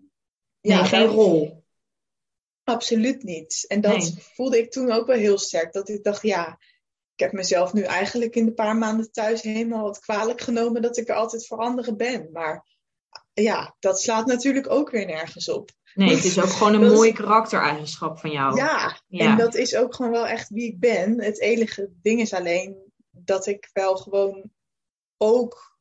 Nee, 0.60 0.76
ja, 0.76 0.84
geen 0.84 1.06
rol. 1.06 1.64
Absoluut 2.64 3.22
niet. 3.22 3.64
En 3.68 3.80
dat 3.80 3.96
Nee. 3.96 4.14
voelde 4.34 4.58
ik 4.58 4.70
toen 4.70 4.92
ook 4.92 5.06
wel 5.06 5.16
heel 5.16 5.38
sterk. 5.38 5.72
Dat 5.72 5.88
ik 5.88 6.04
dacht, 6.04 6.22
ja, 6.22 6.58
ik 7.20 7.26
heb 7.26 7.34
mezelf 7.34 7.72
nu 7.72 7.82
eigenlijk 7.82 8.34
in 8.36 8.44
de 8.44 8.52
paar 8.52 8.76
maanden 8.76 9.12
thuis 9.12 9.42
helemaal 9.42 9.82
wat 9.82 9.98
kwalijk 10.00 10.40
genomen 10.40 10.82
dat 10.82 10.96
ik 10.96 11.08
er 11.08 11.14
altijd 11.14 11.46
voor 11.46 11.58
anderen 11.58 11.96
ben. 11.96 12.28
Maar 12.32 12.66
ja, 13.32 13.76
dat 13.78 14.00
slaat 14.00 14.26
natuurlijk 14.26 14.70
ook 14.70 14.90
weer 14.90 15.06
nergens 15.06 15.48
op. 15.48 15.70
Nee, 15.94 16.14
het 16.14 16.24
is 16.24 16.38
ook 16.40 16.48
gewoon 16.50 16.74
een 16.74 16.80
Dat 16.80 16.90
is- 16.90 16.96
mooi 16.96 17.12
karaktereigenschap 17.12 18.18
van 18.18 18.30
jou. 18.30 18.56
Ja, 18.56 19.00
Ja. 19.06 19.30
en 19.30 19.36
dat 19.36 19.54
is 19.54 19.76
ook 19.76 19.94
gewoon 19.94 20.10
wel 20.10 20.26
echt 20.26 20.48
wie 20.48 20.66
ik 20.66 20.78
ben. 20.80 21.20
Het 21.22 21.40
enige 21.40 21.90
ding 22.02 22.20
is 22.20 22.32
alleen 22.34 22.92
dat 23.10 23.46
ik 23.46 23.70
wel 23.72 23.96
gewoon 23.96 24.50
ook 25.16 25.78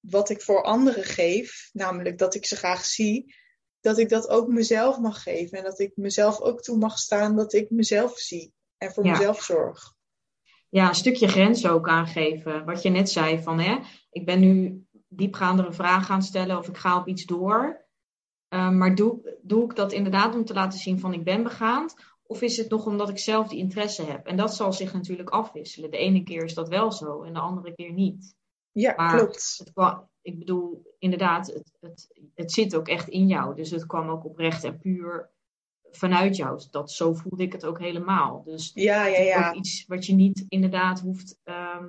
wat 0.00 0.28
ik 0.30 0.42
voor 0.42 0.62
anderen 0.62 1.04
geef, 1.04 1.70
namelijk 1.72 2.18
dat 2.18 2.34
ik 2.34 2.46
ze 2.46 2.56
graag 2.56 2.84
zie, 2.84 3.34
dat 3.80 3.98
ik 3.98 4.08
dat 4.08 4.28
ook 4.28 4.48
mezelf 4.48 4.98
mag 4.98 5.22
geven. 5.22 5.58
En 5.58 5.64
dat 5.64 5.78
ik 5.78 5.92
mezelf 5.96 6.40
ook 6.40 6.62
toe 6.62 6.76
mag 6.78 6.98
staan 6.98 7.36
dat 7.36 7.52
ik 7.52 7.70
mezelf 7.70 8.18
zie 8.18 8.52
en 8.78 8.92
voor 8.92 9.04
Ja. 9.04 9.10
mezelf 9.10 9.42
zorg. 9.42 9.98
Ja, 10.70 10.88
een 10.88 10.94
stukje 10.94 11.28
grens 11.28 11.66
ook 11.66 11.88
aangeven. 11.88 12.64
Wat 12.64 12.82
je 12.82 12.90
net 12.90 13.10
zei 13.10 13.42
van, 13.42 13.58
hè, 13.60 13.78
ik 14.10 14.24
ben 14.24 14.40
nu 14.40 14.84
diepgaandere 15.08 15.72
vragen 15.72 16.04
gaan 16.04 16.22
stellen 16.22 16.58
of 16.58 16.68
ik 16.68 16.76
ga 16.76 16.98
op 16.98 17.06
iets 17.06 17.24
door. 17.24 17.88
Eh, 18.48 18.70
maar 18.70 18.94
doe, 18.94 19.38
doe 19.42 19.64
ik 19.64 19.76
dat 19.76 19.92
inderdaad 19.92 20.34
om 20.34 20.44
te 20.44 20.54
laten 20.54 20.78
zien 20.78 21.00
van 21.00 21.12
ik 21.12 21.24
ben 21.24 21.42
begaand? 21.42 21.94
Of 22.22 22.42
is 22.42 22.56
het 22.56 22.70
nog 22.70 22.86
omdat 22.86 23.08
ik 23.08 23.18
zelf 23.18 23.48
die 23.48 23.58
interesse 23.58 24.02
heb? 24.02 24.26
En 24.26 24.36
dat 24.36 24.54
zal 24.54 24.72
zich 24.72 24.92
natuurlijk 24.92 25.30
afwisselen. 25.30 25.90
De 25.90 25.96
ene 25.96 26.22
keer 26.22 26.44
is 26.44 26.54
dat 26.54 26.68
wel 26.68 26.92
zo 26.92 27.22
en 27.22 27.32
de 27.32 27.40
andere 27.40 27.74
keer 27.74 27.92
niet. 27.92 28.34
Ja, 28.72 28.94
Maar- 28.96 29.16
klopt. 29.16 29.54
Het 29.58 29.72
kwam, 29.72 30.08
ik 30.22 30.38
bedoel, 30.38 30.94
inderdaad, 30.98 31.46
het, 31.46 31.72
het, 31.80 32.30
het 32.34 32.52
zit 32.52 32.76
ook 32.76 32.88
echt 32.88 33.08
in 33.08 33.26
jou. 33.26 33.54
Dus 33.54 33.70
het 33.70 33.86
kwam 33.86 34.08
ook 34.08 34.24
oprecht 34.24 34.64
en 34.64 34.78
puur 34.78 35.30
vanuit 35.90 36.36
jou. 36.36 36.62
Dat, 36.70 36.90
zo 36.92 37.14
voelde 37.14 37.42
ik 37.42 37.52
het 37.52 37.64
ook 37.64 37.78
helemaal. 37.78 38.42
Dus 38.44 38.70
Ja, 38.74 39.06
ja, 39.06 39.18
ja. 39.20 39.48
ook 39.48 39.54
iets 39.54 39.84
wat 39.86 40.06
je 40.06 40.14
niet 40.14 40.44
inderdaad 40.48 41.00
hoeft, 41.00 41.40
ehm, 41.44 41.88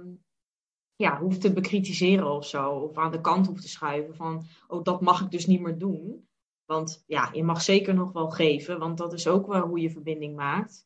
ja, 0.96 1.20
hoeft 1.20 1.42
te 1.42 1.54
bekritiseren 1.54 2.32
of 2.32 2.46
zo. 2.48 2.70
Of 2.72 2.98
aan 2.98 3.12
de 3.12 3.22
kant 3.22 3.48
hoeft 3.48 3.62
te 3.62 3.70
schuiven 3.70 4.16
van, 4.16 4.46
oh, 4.68 4.84
dat 4.84 5.02
mag 5.02 5.22
ik 5.22 5.32
dus 5.32 5.46
niet 5.46 5.62
meer 5.62 5.78
doen. 5.78 6.28
Want 6.66 7.04
ja, 7.08 7.30
je 7.34 7.44
mag 7.44 7.62
zeker 7.62 7.94
nog 7.94 8.12
wel 8.12 8.30
geven, 8.30 8.80
want 8.80 8.98
dat 8.98 9.14
is 9.14 9.28
ook 9.28 9.48
wel 9.48 9.68
hoe 9.68 9.80
je 9.80 9.90
verbinding 9.92 10.36
maakt. 10.36 10.86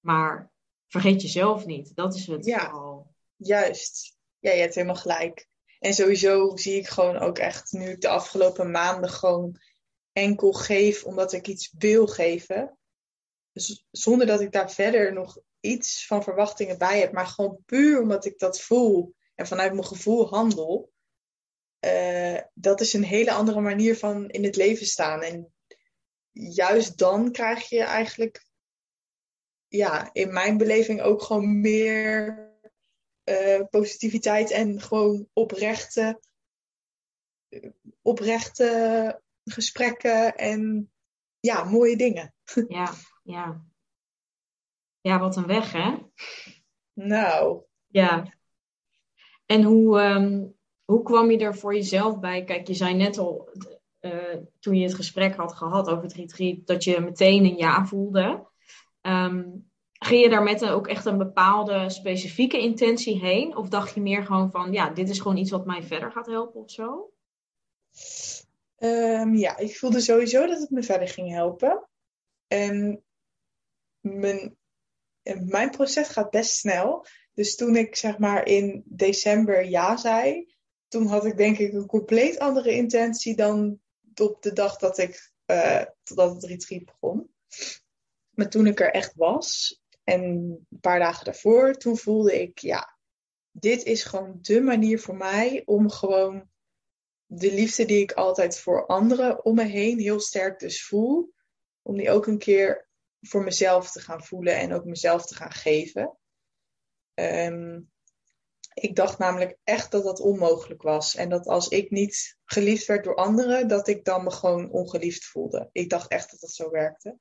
Maar 0.00 0.50
vergeet 0.88 1.22
jezelf 1.22 1.66
niet. 1.66 1.94
Dat 1.96 2.14
is 2.14 2.26
het 2.26 2.44
Ja. 2.44 2.70
vooral. 2.70 3.14
Juist. 3.36 4.16
Ja, 4.38 4.50
je 4.52 4.60
hebt 4.60 4.74
helemaal 4.74 4.96
gelijk. 4.96 5.48
En 5.78 5.94
sowieso 5.94 6.56
zie 6.56 6.74
ik 6.76 6.88
gewoon 6.88 7.16
ook 7.16 7.38
echt, 7.38 7.72
nu 7.72 7.84
ik 7.84 8.00
de 8.00 8.08
afgelopen 8.08 8.70
maanden 8.70 9.10
gewoon 9.10 9.56
enkel 10.18 10.52
geef 10.52 11.04
omdat 11.04 11.32
ik 11.32 11.48
iets 11.48 11.74
wil 11.78 12.06
geven. 12.06 12.78
Dus 13.52 13.86
zonder 13.90 14.26
dat 14.26 14.40
ik 14.40 14.52
daar 14.52 14.70
verder 14.70 15.12
nog 15.12 15.38
iets 15.60 16.06
van 16.06 16.22
verwachtingen 16.22 16.78
bij 16.78 16.98
heb, 17.00 17.12
maar 17.12 17.26
gewoon 17.26 17.62
puur 17.66 18.00
omdat 18.00 18.24
ik 18.24 18.38
dat 18.38 18.60
voel 18.60 19.14
en 19.34 19.46
vanuit 19.46 19.72
mijn 19.72 19.84
gevoel 19.84 20.28
handel. 20.28 20.92
Eh, 21.78 22.40
dat 22.54 22.80
is 22.80 22.92
een 22.92 23.04
hele 23.04 23.32
andere 23.32 23.60
manier 23.60 23.96
van 23.96 24.28
in 24.28 24.44
het 24.44 24.56
leven 24.56 24.86
staan. 24.86 25.22
En 25.22 25.52
juist 26.32 26.98
dan 26.98 27.32
krijg 27.32 27.68
je 27.68 27.82
eigenlijk, 27.82 28.46
ja, 29.68 30.10
in 30.12 30.32
mijn 30.32 30.56
beleving 30.56 31.02
ook 31.02 31.22
gewoon 31.22 31.60
meer 31.60 32.46
eh, 33.24 33.60
positiviteit 33.70 34.50
en 34.50 34.80
gewoon 34.80 35.28
oprechte, 35.32 36.20
oprechte 38.02 39.22
gesprekken 39.52 40.36
en 40.36 40.90
ja, 41.40 41.64
mooie 41.64 41.96
dingen. 41.96 42.34
Ja, 42.68 42.92
ja. 43.22 43.66
Ja, 45.00 45.18
wat 45.18 45.36
een 45.36 45.46
weg, 45.46 45.72
hè? 45.72 45.94
Nou, 46.92 47.62
Ja. 47.86 48.36
En 49.46 49.62
hoe, 49.62 50.00
ehm, 50.00 50.46
hoe 50.84 51.02
kwam 51.02 51.30
je 51.30 51.38
er 51.38 51.56
voor 51.56 51.74
jezelf 51.74 52.20
bij? 52.20 52.44
Kijk, 52.44 52.66
je 52.66 52.74
zei 52.74 52.94
net 52.94 53.18
al, 53.18 53.48
eh, 53.98 54.36
toen 54.60 54.74
je 54.74 54.82
het 54.82 54.94
gesprek 54.94 55.34
had 55.34 55.52
gehad 55.52 55.88
over 55.88 56.02
het 56.02 56.12
retreat, 56.12 56.66
dat 56.66 56.84
je 56.84 57.00
meteen 57.00 57.44
een 57.44 57.56
ja 57.56 57.86
voelde. 57.86 58.46
Ehm, 59.00 59.44
Ging 59.98 60.22
je 60.22 60.28
daar 60.28 60.42
met 60.42 60.60
een, 60.60 60.68
ook 60.68 60.86
echt 60.86 61.04
een 61.04 61.18
bepaalde 61.18 61.90
specifieke 61.90 62.60
intentie 62.60 63.18
heen? 63.20 63.56
Of 63.56 63.68
dacht 63.68 63.94
je 63.94 64.00
meer 64.00 64.24
gewoon 64.24 64.50
van, 64.50 64.72
ja, 64.72 64.90
dit 64.90 65.08
is 65.08 65.20
gewoon 65.20 65.36
iets 65.36 65.50
wat 65.50 65.66
mij 65.66 65.82
verder 65.82 66.12
gaat 66.12 66.26
helpen 66.26 66.60
of 66.60 66.70
zo? 66.70 67.10
Ehm, 68.78 69.34
ja, 69.34 69.56
ik 69.56 69.78
voelde 69.78 70.00
sowieso 70.00 70.46
dat 70.46 70.60
het 70.60 70.70
me 70.70 70.82
verder 70.82 71.08
ging 71.08 71.30
helpen. 71.30 71.88
En 72.46 73.04
mijn, 74.00 74.56
mijn 75.44 75.70
proces 75.70 76.08
gaat 76.08 76.30
best 76.30 76.50
snel. 76.50 77.06
Dus 77.32 77.56
toen 77.56 77.76
ik 77.76 77.96
zeg 77.96 78.18
maar 78.18 78.46
in 78.46 78.82
december 78.86 79.64
ja 79.64 79.96
zei, 79.96 80.54
toen 80.88 81.06
had 81.06 81.24
ik 81.24 81.36
denk 81.36 81.58
ik 81.58 81.72
een 81.72 81.86
compleet 81.86 82.38
andere 82.38 82.70
intentie 82.70 83.36
dan 83.36 83.80
op 84.14 84.42
de 84.42 84.52
dag 84.52 84.76
dat 84.76 84.98
ik 84.98 85.32
uh, 85.46 85.84
dat 86.02 86.34
het 86.34 86.44
retreat 86.44 86.84
begon. 86.84 87.30
Maar 88.30 88.48
toen 88.48 88.66
ik 88.66 88.80
er 88.80 88.90
echt 88.90 89.14
was 89.14 89.80
en 90.04 90.22
een 90.22 90.80
paar 90.80 90.98
dagen 90.98 91.24
daarvoor, 91.24 91.74
toen 91.74 91.96
voelde 91.96 92.40
ik 92.40 92.58
ja, 92.58 92.98
dit 93.50 93.84
is 93.84 94.04
gewoon 94.04 94.38
de 94.40 94.60
manier 94.60 95.00
voor 95.00 95.16
mij 95.16 95.62
om 95.64 95.90
gewoon 95.90 96.48
de 97.30 97.52
liefde 97.52 97.84
die 97.84 98.02
ik 98.02 98.12
altijd 98.12 98.58
voor 98.58 98.86
anderen 98.86 99.44
om 99.44 99.54
me 99.54 99.64
heen 99.64 99.98
heel 99.98 100.20
sterk 100.20 100.58
dus 100.58 100.86
voel, 100.86 101.32
om 101.82 101.96
die 101.96 102.10
ook 102.10 102.26
een 102.26 102.38
keer 102.38 102.88
voor 103.20 103.44
mezelf 103.44 103.90
te 103.90 104.00
gaan 104.00 104.24
voelen 104.24 104.56
en 104.56 104.72
ook 104.72 104.84
mezelf 104.84 105.26
te 105.26 105.34
gaan 105.34 105.52
geven. 105.52 106.18
Ehm, 107.14 107.80
ik 108.74 108.96
dacht 108.96 109.18
namelijk 109.18 109.58
echt 109.64 109.90
dat 109.90 110.04
dat 110.04 110.20
onmogelijk 110.20 110.82
was. 110.82 111.14
En 111.14 111.28
dat 111.28 111.46
als 111.46 111.68
ik 111.68 111.90
niet 111.90 112.36
geliefd 112.44 112.86
werd 112.86 113.04
door 113.04 113.14
anderen, 113.14 113.68
dat 113.68 113.88
ik 113.88 114.04
dan 114.04 114.24
me 114.24 114.30
gewoon 114.30 114.70
ongeliefd 114.70 115.24
voelde. 115.24 115.68
Ik 115.72 115.90
dacht 115.90 116.10
echt 116.10 116.30
dat 116.30 116.40
dat 116.40 116.50
zo 116.50 116.70
werkte. 116.70 117.18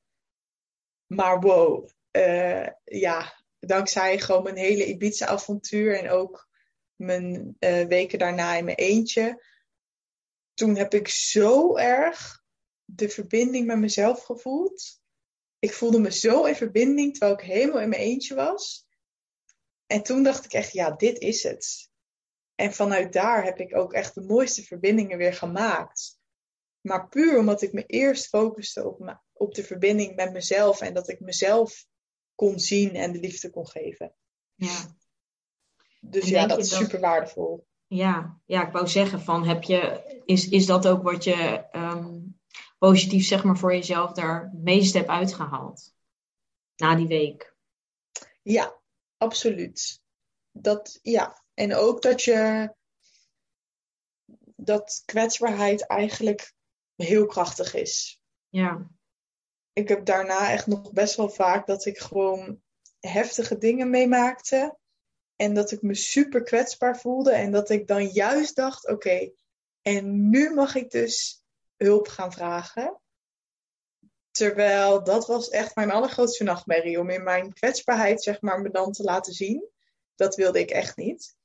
Maar 1.06 1.40
wow, 1.40 1.90
uh, 2.12 2.68
ja, 2.84 3.44
dankzij 3.60 4.20
gewoon 4.20 4.44
mijn 4.44 4.58
hele 4.58 4.86
Ibiza-avontuur 4.86 6.00
en 6.00 6.10
ook 6.10 6.48
mijn 6.96 7.56
uh, 7.60 7.86
weken 7.86 8.20
daarna 8.20 8.56
in 8.56 8.66
mijn 8.66 8.78
eentje, 8.78 9.44
toen 10.58 10.76
heb 10.76 10.94
ik 10.94 11.08
zo 11.08 11.76
erg 11.76 12.44
de 12.86 13.10
verbinding 13.10 13.66
met 13.66 13.78
mezelf 13.78 14.24
gevoeld. 14.24 15.02
Ik 15.60 15.74
voelde 15.74 16.00
me 16.00 16.12
zo 16.12 16.46
in 16.46 16.56
verbinding 16.56 17.12
terwijl 17.12 17.34
ik 17.34 17.46
helemaal 17.46 17.82
in 17.82 17.90
mijn 17.90 18.02
eentje 18.02 18.36
was. 18.36 18.88
En 19.86 20.04
toen 20.04 20.24
dacht 20.24 20.46
ik 20.46 20.54
echt, 20.54 20.72
ja, 20.72 20.92
dit 20.92 21.20
is 21.20 21.44
het. 21.44 21.90
En 22.56 22.74
vanuit 22.74 23.14
daar 23.14 23.44
heb 23.44 23.60
ik 23.60 23.76
ook 23.76 23.94
echt 23.94 24.16
de 24.16 24.22
mooiste 24.22 24.64
verbindingen 24.64 25.18
weer 25.18 25.34
gemaakt. 25.34 26.20
Maar 26.82 27.10
puur 27.10 27.38
omdat 27.38 27.62
ik 27.62 27.74
me 27.74 27.86
eerst 27.86 28.28
focuste 28.28 28.86
op, 28.86 29.24
op 29.34 29.56
de 29.56 29.64
verbinding 29.64 30.16
met 30.16 30.34
mezelf 30.34 30.82
en 30.82 30.94
dat 30.94 31.10
ik 31.10 31.20
mezelf 31.20 31.86
kon 32.36 32.60
zien 32.60 32.96
en 32.96 33.12
de 33.12 33.20
liefde 33.20 33.50
kon 33.50 33.68
geven. 33.68 34.16
Ja. 34.56 34.96
Dus 36.02 36.30
ja, 36.30 36.48
dat 36.48 36.60
is 36.60 36.76
super 36.76 37.00
waardevol. 37.00 37.67
Ja, 37.88 38.40
ja, 38.46 38.66
ik 38.66 38.72
wou 38.72 38.88
zeggen 38.88 39.22
van 39.22 39.48
heb 39.48 39.64
je, 39.64 40.04
is, 40.26 40.50
is 40.50 40.66
dat 40.66 40.88
ook 40.88 41.04
wat 41.04 41.24
je 41.24 41.66
um, 41.72 42.40
positief 42.78 43.26
zeg 43.26 43.44
maar 43.44 43.58
voor 43.58 43.74
jezelf 43.74 44.12
daar 44.12 44.44
het 44.44 44.64
meest 44.64 44.94
hebt 44.94 45.08
uitgehaald? 45.08 45.96
Na 46.76 46.96
die 46.96 47.08
week. 47.08 47.56
Ja, 48.42 48.80
absoluut. 49.18 50.02
Dat, 50.52 51.00
ja. 51.02 51.44
En 51.54 51.76
ook 51.76 52.02
dat 52.02 52.24
je 52.24 52.74
dat 54.56 55.02
kwetsbaarheid 55.06 55.88
eigenlijk 55.88 56.54
heel 56.96 57.26
krachtig 57.26 57.74
is. 57.74 58.22
Ja. 58.50 58.88
Ik 59.74 59.88
heb 59.88 60.06
daarna 60.06 60.52
echt 60.52 60.68
nog 60.68 60.92
best 60.92 61.16
wel 61.16 61.30
vaak 61.30 61.68
dat 61.68 61.86
ik 61.86 61.98
gewoon 61.98 62.62
heftige 63.00 63.58
dingen 63.58 63.90
meemaakte. 63.90 64.78
En 65.38 65.54
dat 65.54 65.72
ik 65.72 65.82
me 65.82 65.96
super 65.96 66.44
kwetsbaar 66.44 67.00
voelde. 67.00 67.32
En 67.32 67.52
dat 67.52 67.70
ik 67.70 67.88
dan 67.88 68.08
juist 68.08 68.56
dacht: 68.56 68.88
oké, 68.88 69.32
en 69.82 70.30
nu 70.30 70.54
mag 70.54 70.76
ik 70.76 70.92
dus 70.92 71.44
hulp 71.76 72.08
gaan 72.08 72.32
vragen. 72.32 73.02
Terwijl 74.32 75.04
dat 75.04 75.28
was 75.28 75.50
echt 75.50 75.76
mijn 75.76 75.92
allergrootste 75.92 76.44
nachtmerrie. 76.44 77.00
Om 77.00 77.10
in 77.10 77.24
mijn 77.24 77.54
kwetsbaarheid, 77.54 78.24
zeg 78.24 78.42
maar, 78.42 78.62
me 78.62 78.70
dan 78.70 78.92
te 78.92 79.04
laten 79.04 79.34
zien. 79.34 79.70
Dat 80.16 80.36
wilde 80.36 80.60
ik 80.60 80.70
echt 80.70 80.98
niet. 80.98 81.36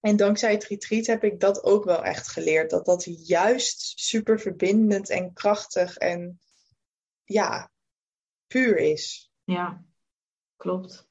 En 0.00 0.16
dankzij 0.16 0.52
het 0.52 0.64
retreat 0.64 1.06
heb 1.06 1.24
ik 1.24 1.40
dat 1.40 1.62
ook 1.62 1.84
wel 1.84 2.04
echt 2.04 2.28
geleerd. 2.28 2.70
Dat 2.70 2.84
dat 2.84 3.26
juist 3.26 3.92
super 3.98 4.40
verbindend 4.40 5.10
en 5.10 5.32
krachtig 5.32 5.96
en 5.96 6.40
ja, 7.24 7.70
puur 8.46 8.76
is. 8.76 9.32
Ja, 9.44 9.84
klopt. 10.56 11.05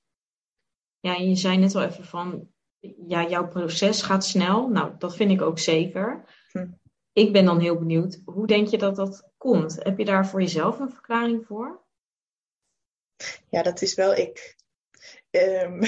Ja, 1.06 1.14
je 1.14 1.36
zei 1.36 1.58
net 1.58 1.76
al 1.76 1.84
even 1.84 2.06
van, 2.06 2.52
ja, 3.08 3.28
jouw 3.28 3.48
proces 3.48 4.02
gaat 4.02 4.26
snel. 4.26 4.68
Nou, 4.68 4.98
dat 4.98 5.16
vind 5.16 5.32
ik 5.32 5.42
ook 5.42 5.60
zeker. 5.60 6.26
Hm. 6.52 6.68
Ik 7.14 7.34
ben 7.34 7.46
dan 7.46 7.60
heel 7.60 7.78
benieuwd, 7.78 8.22
hoe 8.26 8.48
denk 8.48 8.68
je 8.68 8.78
dat 8.78 8.96
dat 8.96 9.30
komt? 9.38 9.84
Heb 9.84 9.98
je 9.98 10.06
daar 10.06 10.28
voor 10.28 10.42
jezelf 10.42 10.80
een 10.80 10.92
verklaring 10.92 11.46
voor? 11.46 11.86
Ja, 13.50 13.64
dat 13.64 13.82
is 13.82 13.96
wel 13.96 14.16
ik. 14.16 14.56
Um, 15.30 15.82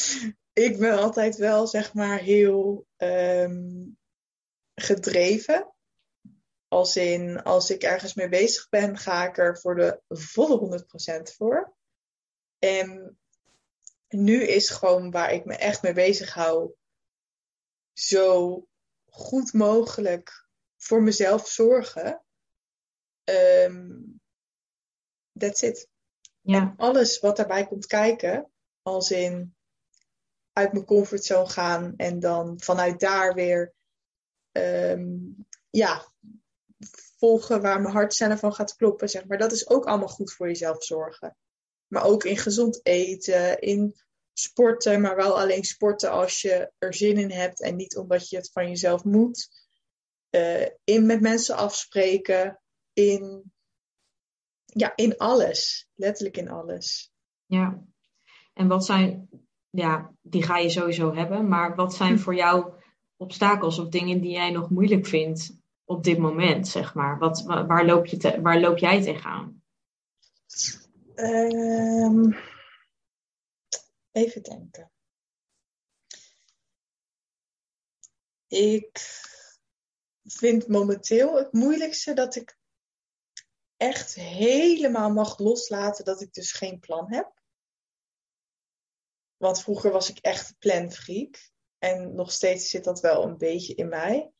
ik 0.66 0.78
ben 0.78 0.98
altijd 0.98 1.36
wel, 1.36 1.66
zeg 1.66 1.94
maar, 1.94 2.18
heel 2.18 2.86
um, 2.96 3.98
gedreven. 4.74 5.74
Als 6.68 6.96
in, 6.96 7.42
als 7.42 7.70
ik 7.70 7.82
ergens 7.82 8.14
mee 8.14 8.28
bezig 8.28 8.68
ben, 8.68 8.96
ga 8.96 9.28
ik 9.28 9.38
er 9.38 9.58
voor 9.58 9.76
de 9.76 10.00
volle 10.08 10.86
100% 11.20 11.22
voor. 11.36 11.76
En 12.58 13.17
nu 14.08 14.42
is 14.42 14.70
gewoon 14.70 15.10
waar 15.10 15.32
ik 15.32 15.44
me 15.44 15.56
echt 15.56 15.82
mee 15.82 15.92
bezig 15.92 16.34
hou, 16.34 16.72
zo 17.92 18.66
goed 19.06 19.52
mogelijk 19.52 20.48
voor 20.76 21.02
mezelf 21.02 21.48
zorgen. 21.48 22.22
Um, 23.24 24.20
that's 25.38 25.62
it. 25.62 25.88
Ja. 26.40 26.60
En 26.60 26.74
alles 26.76 27.20
wat 27.20 27.36
daarbij 27.36 27.66
komt 27.66 27.86
kijken, 27.86 28.50
als 28.82 29.10
in 29.10 29.56
uit 30.52 30.72
mijn 30.72 30.84
comfortzone 30.84 31.48
gaan 31.48 31.96
en 31.96 32.20
dan 32.20 32.60
vanuit 32.60 33.00
daar 33.00 33.34
weer 33.34 33.74
um, 34.52 35.46
ja, 35.70 36.12
volgen 37.18 37.62
waar 37.62 37.80
mijn 37.80 37.94
hart 37.94 38.14
zelf 38.14 38.38
van 38.38 38.54
gaat 38.54 38.76
kloppen. 38.76 39.08
Zeg 39.08 39.26
maar. 39.26 39.38
Dat 39.38 39.52
is 39.52 39.68
ook 39.68 39.84
allemaal 39.84 40.08
goed 40.08 40.32
voor 40.32 40.46
jezelf 40.46 40.84
zorgen. 40.84 41.36
Maar 41.88 42.04
ook 42.04 42.24
in 42.24 42.36
gezond 42.36 42.80
eten, 42.82 43.60
in 43.60 43.94
sporten, 44.32 45.00
maar 45.00 45.16
wel 45.16 45.40
alleen 45.40 45.64
sporten 45.64 46.10
als 46.10 46.42
je 46.42 46.72
er 46.78 46.94
zin 46.94 47.16
in 47.16 47.30
hebt 47.30 47.62
en 47.62 47.76
niet 47.76 47.96
omdat 47.96 48.28
je 48.28 48.36
het 48.36 48.50
van 48.52 48.68
jezelf 48.68 49.04
moet. 49.04 49.66
Uh, 50.30 50.66
in 50.84 51.06
met 51.06 51.20
mensen 51.20 51.56
afspreken, 51.56 52.60
in, 52.92 53.52
ja, 54.64 54.92
in 54.96 55.16
alles, 55.16 55.88
letterlijk 55.94 56.36
in 56.36 56.50
alles. 56.50 57.12
Ja, 57.46 57.82
en 58.52 58.68
wat 58.68 58.84
zijn, 58.84 59.28
ja, 59.70 60.12
die 60.22 60.42
ga 60.42 60.58
je 60.58 60.70
sowieso 60.70 61.14
hebben, 61.14 61.48
maar 61.48 61.74
wat 61.74 61.94
zijn 61.94 62.14
hm. 62.14 62.18
voor 62.18 62.34
jou 62.34 62.72
obstakels 63.16 63.78
of 63.78 63.88
dingen 63.88 64.20
die 64.20 64.30
jij 64.30 64.50
nog 64.50 64.70
moeilijk 64.70 65.06
vindt 65.06 65.56
op 65.84 66.04
dit 66.04 66.18
moment, 66.18 66.68
zeg 66.68 66.94
maar? 66.94 67.18
Wat, 67.18 67.42
waar, 67.42 67.86
loop 67.86 68.06
je 68.06 68.16
te, 68.16 68.40
waar 68.40 68.60
loop 68.60 68.78
jij 68.78 69.02
tegenaan? 69.02 69.62
Um, 71.20 72.36
even 74.10 74.42
denken. 74.42 74.92
Ik 78.46 79.00
vind 80.22 80.68
momenteel 80.68 81.36
het 81.36 81.52
moeilijkste 81.52 82.12
dat 82.14 82.34
ik 82.34 82.58
echt 83.76 84.14
helemaal 84.14 85.10
mag 85.10 85.38
loslaten 85.38 86.04
dat 86.04 86.20
ik 86.20 86.32
dus 86.32 86.52
geen 86.52 86.78
plan 86.78 87.12
heb. 87.12 87.42
Want 89.36 89.62
vroeger 89.62 89.90
was 89.90 90.08
ik 90.08 90.18
echt 90.18 90.58
planfreak. 90.58 91.50
En 91.78 92.14
nog 92.14 92.32
steeds 92.32 92.70
zit 92.70 92.84
dat 92.84 93.00
wel 93.00 93.24
een 93.24 93.36
beetje 93.36 93.74
in 93.74 93.88
mij. 93.88 94.32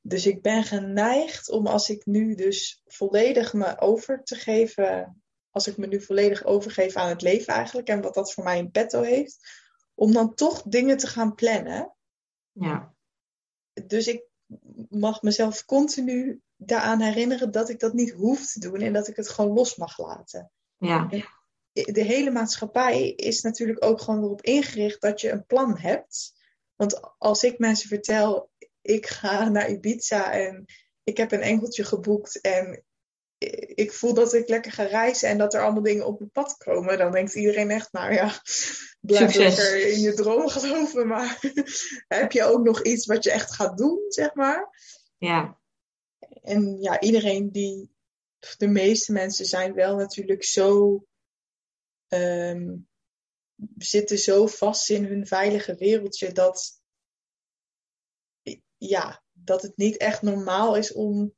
Dus 0.00 0.26
ik 0.26 0.42
ben 0.42 0.64
geneigd 0.64 1.48
om 1.48 1.66
als 1.66 1.88
ik 1.88 2.06
nu 2.06 2.34
dus 2.34 2.82
volledig 2.84 3.52
me 3.52 3.80
over 3.80 4.24
te 4.24 4.34
geven, 4.34 5.22
als 5.50 5.66
ik 5.66 5.76
me 5.76 5.86
nu 5.86 6.00
volledig 6.00 6.44
overgeef 6.44 6.96
aan 6.96 7.08
het 7.08 7.22
leven 7.22 7.54
eigenlijk 7.54 7.88
en 7.88 8.00
wat 8.00 8.14
dat 8.14 8.32
voor 8.32 8.44
mij 8.44 8.58
in 8.58 8.70
petto 8.70 9.02
heeft, 9.02 9.38
om 9.94 10.12
dan 10.12 10.34
toch 10.34 10.62
dingen 10.62 10.96
te 10.96 11.06
gaan 11.06 11.34
plannen. 11.34 11.94
Ja. 12.52 12.94
Dus 13.86 14.06
ik 14.06 14.22
mag 14.88 15.22
mezelf 15.22 15.64
continu 15.64 16.40
daaraan 16.56 17.00
herinneren 17.00 17.50
dat 17.50 17.68
ik 17.68 17.78
dat 17.78 17.92
niet 17.92 18.12
hoef 18.12 18.46
te 18.46 18.60
doen 18.60 18.80
en 18.80 18.92
dat 18.92 19.08
ik 19.08 19.16
het 19.16 19.28
gewoon 19.28 19.54
los 19.54 19.76
mag 19.76 19.98
laten. 19.98 20.50
Ja. 20.76 21.08
De 21.72 22.02
hele 22.02 22.30
maatschappij 22.30 23.10
is 23.10 23.42
natuurlijk 23.42 23.84
ook 23.84 24.00
gewoon 24.00 24.22
erop 24.22 24.42
ingericht 24.42 25.00
dat 25.00 25.20
je 25.20 25.30
een 25.30 25.46
plan 25.46 25.78
hebt. 25.78 26.32
Want 26.74 27.00
als 27.18 27.42
ik 27.42 27.58
mensen 27.58 27.88
vertel, 27.88 28.50
ik 28.80 29.06
ga 29.06 29.48
naar 29.48 29.70
Ibiza 29.70 30.32
en 30.32 30.64
ik 31.02 31.16
heb 31.16 31.32
een 31.32 31.40
enkeltje 31.40 31.84
geboekt 31.84 32.40
en 32.40 32.84
ik 33.74 33.92
voel 33.92 34.14
dat 34.14 34.34
ik 34.34 34.48
lekker 34.48 34.72
ga 34.72 34.82
reizen 34.82 35.28
en 35.28 35.38
dat 35.38 35.54
er 35.54 35.62
allemaal 35.62 35.82
dingen 35.82 36.06
op 36.06 36.18
mijn 36.18 36.30
pad 36.30 36.56
komen, 36.56 36.98
dan 36.98 37.12
denkt 37.12 37.34
iedereen 37.34 37.70
echt, 37.70 37.92
nou 37.92 38.12
ja, 38.12 38.42
blijf 39.00 39.34
lekker 39.34 39.92
in 39.92 40.00
je 40.00 40.14
droom 40.14 40.48
geloven. 40.48 41.06
Maar 41.06 41.40
heb 42.18 42.32
je 42.32 42.44
ook 42.44 42.64
nog 42.64 42.82
iets 42.82 43.06
wat 43.06 43.24
je 43.24 43.30
echt 43.30 43.54
gaat 43.54 43.78
doen, 43.78 44.04
zeg 44.08 44.34
maar? 44.34 44.68
Ja. 45.16 45.60
En 46.42 46.80
ja, 46.80 47.00
iedereen 47.00 47.52
die, 47.52 47.90
de 48.56 48.68
meeste 48.68 49.12
mensen 49.12 49.44
zijn 49.44 49.74
wel 49.74 49.96
natuurlijk 49.96 50.44
zo, 50.44 51.04
um, 52.08 52.88
zitten 53.76 54.18
zo 54.18 54.46
vast 54.46 54.90
in 54.90 55.04
hun 55.04 55.26
veilige 55.26 55.74
wereldje 55.74 56.32
dat, 56.32 56.82
ja, 58.76 59.22
dat 59.32 59.62
het 59.62 59.76
niet 59.76 59.96
echt 59.96 60.22
normaal 60.22 60.76
is 60.76 60.92
om 60.92 61.36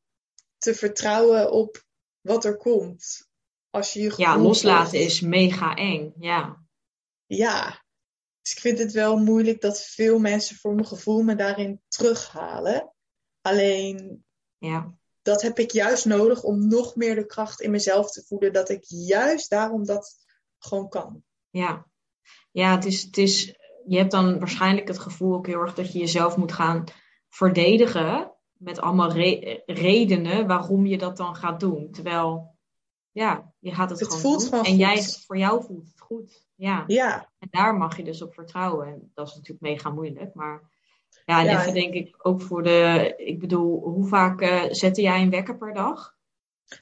te 0.59 0.75
vertrouwen 0.75 1.53
op 1.53 1.89
wat 2.21 2.45
er 2.45 2.57
komt. 2.57 3.29
Als 3.71 3.93
je 3.93 4.01
je 4.01 4.13
ja, 4.17 4.39
loslaten 4.39 5.01
is 5.01 5.21
mega 5.21 5.75
eng. 5.75 6.13
Ja. 6.19 6.63
Ja. 7.27 7.83
Dus 8.43 8.53
ik 8.53 8.61
vind 8.61 8.79
het 8.79 8.93
wel 8.93 9.17
moeilijk 9.17 9.61
dat 9.61 9.83
veel 9.83 10.19
mensen 10.19 10.57
voor 10.57 10.75
mijn 10.75 10.87
gevoel 10.87 11.23
me 11.23 11.35
daarin 11.35 11.81
terughalen. 11.89 12.93
Alleen, 13.41 14.25
ja. 14.59 14.95
dat 15.23 15.43
heb 15.43 15.59
ik 15.59 15.71
juist 15.71 16.05
nodig 16.05 16.43
om 16.43 16.69
nog 16.69 16.97
meer 16.97 17.15
de 17.15 17.27
kracht 17.27 17.61
in 17.61 17.71
mezelf 17.71 18.11
te 18.11 18.25
voelen. 18.27 18.53
Dat 18.53 18.69
ik 18.69 18.85
juist 18.87 19.51
daarom 19.51 19.85
dat 19.85 20.17
gewoon 20.59 20.89
kan. 20.89 21.23
Ja, 21.51 21.87
ja 22.51 22.75
het 22.75 22.85
is, 22.85 23.03
het 23.03 23.17
is, 23.17 23.45
je 23.87 23.97
hebt 23.97 24.11
dan 24.11 24.39
waarschijnlijk 24.39 24.89
het 24.89 24.99
gevoel 24.99 25.35
ook 25.35 25.47
heel 25.47 25.61
erg 25.61 25.75
dat 25.75 25.93
je 25.93 25.99
jezelf 25.99 26.37
moet 26.37 26.53
gaan 26.53 26.85
verdedigen 27.29 28.30
met 28.61 28.81
allemaal 28.81 29.13
redenen 29.67 30.47
waarom 30.47 30.87
je 30.87 30.99
dat 30.99 31.17
dan 31.17 31.37
gaat 31.37 31.61
doen. 31.61 31.91
Terwijl, 31.91 32.55
ja, 33.11 33.53
je 33.59 33.75
gaat 33.75 33.91
het, 33.91 34.01
het 34.01 34.09
gewoon 34.09 34.23
voelt 34.23 34.41
doen. 34.41 34.49
Gewoon 34.49 34.65
en 34.65 34.77
jij, 34.77 35.03
voor 35.27 35.39
jou 35.39 35.65
voelt 35.65 35.89
het 35.89 36.01
goed. 36.01 36.47
Ja. 36.55 36.85
ja. 36.87 37.31
En 37.39 37.49
daar 37.51 37.75
mag 37.75 37.97
je 37.97 38.05
dus 38.05 38.23
op 38.23 38.35
vertrouwen. 38.35 38.87
En 38.87 39.11
dat 39.15 39.29
is 39.29 39.35
natuurlijk 39.35 39.61
mega 39.61 39.91
moeilijk. 39.91 40.35
Maar 40.35 40.71
ja, 41.25 41.39
en 41.39 41.45
ja, 41.45 41.61
even 41.61 41.75
denk 41.75 41.95
ik 41.95 42.17
ook 42.19 42.43
voor 42.43 42.63
de... 42.63 43.15
Ik 43.17 43.39
bedoel, 43.39 43.83
hoe 43.83 44.07
vaak 44.07 44.43
uh, 44.43 44.63
zette 44.69 45.03
jij 45.03 45.23
een 45.23 45.31
wekker 45.31 45.57
per 45.57 45.75
dag? 45.75 46.19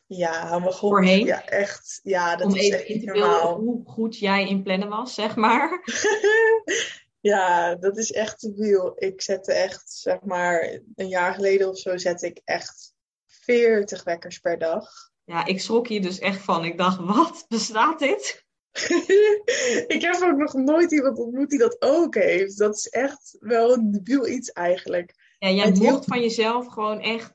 Ja, 0.07 0.59
maar 0.59 0.73
goed. 0.73 0.91
Voorheen? 0.91 1.27
Ja, 1.27 1.45
echt. 1.45 2.01
Ja, 2.03 2.37
dat 2.37 2.47
Om 2.47 2.55
is 2.55 2.63
even 2.63 2.79
echt 2.79 2.89
in 2.89 3.01
te 3.01 3.13
beelden 3.13 3.49
hoe 3.49 3.83
goed 3.85 4.19
jij 4.19 4.49
in 4.49 4.63
plannen 4.63 4.89
was, 4.89 5.15
zeg 5.15 5.37
maar. 5.37 5.71
Ja, 7.21 7.75
dat 7.75 7.99
is 7.99 8.13
echt 8.13 8.39
te 8.39 8.55
veel. 8.57 8.93
Ik 8.97 9.23
zette 9.23 9.53
echt, 9.53 9.93
zeg 9.93 10.21
maar, 10.21 10.81
een 10.95 11.09
jaar 11.09 11.35
geleden 11.35 11.69
of 11.69 11.79
zo 11.79 11.97
zette 11.97 12.27
ik 12.27 12.41
echt 12.45 12.95
40 13.27 14.05
wekkers 14.05 14.39
per 14.39 14.59
dag. 14.59 14.91
Ja, 15.25 15.47
ik 15.47 15.61
schrok 15.61 15.89
hier 15.89 16.03
dus 16.03 16.19
echt 16.19 16.41
van. 16.41 16.65
Ik 16.65 16.79
dacht, 16.79 16.99
wat? 16.99 17.45
Bestaat 17.49 17.99
dit? 17.99 18.47
ik 19.95 20.03
heb 20.03 20.23
ook 20.23 20.37
nog 20.37 20.53
nooit 20.53 20.93
iemand 20.93 21.19
ontmoet 21.19 21.51
die 21.51 21.59
dat 21.59 21.77
ook 21.83 22.15
heeft. 22.15 22.59
Dat 22.59 22.75
is 22.75 22.89
echt 22.89 23.37
wel 23.41 23.73
een 23.73 23.91
debiel 23.91 24.29
iets 24.29 24.53
eigenlijk. 24.53 25.35
Ja, 25.39 25.51
jij 25.51 25.73
mocht 25.73 26.05
van 26.05 26.21
jezelf 26.21 26.67
gewoon 26.67 27.01
echt 27.01 27.33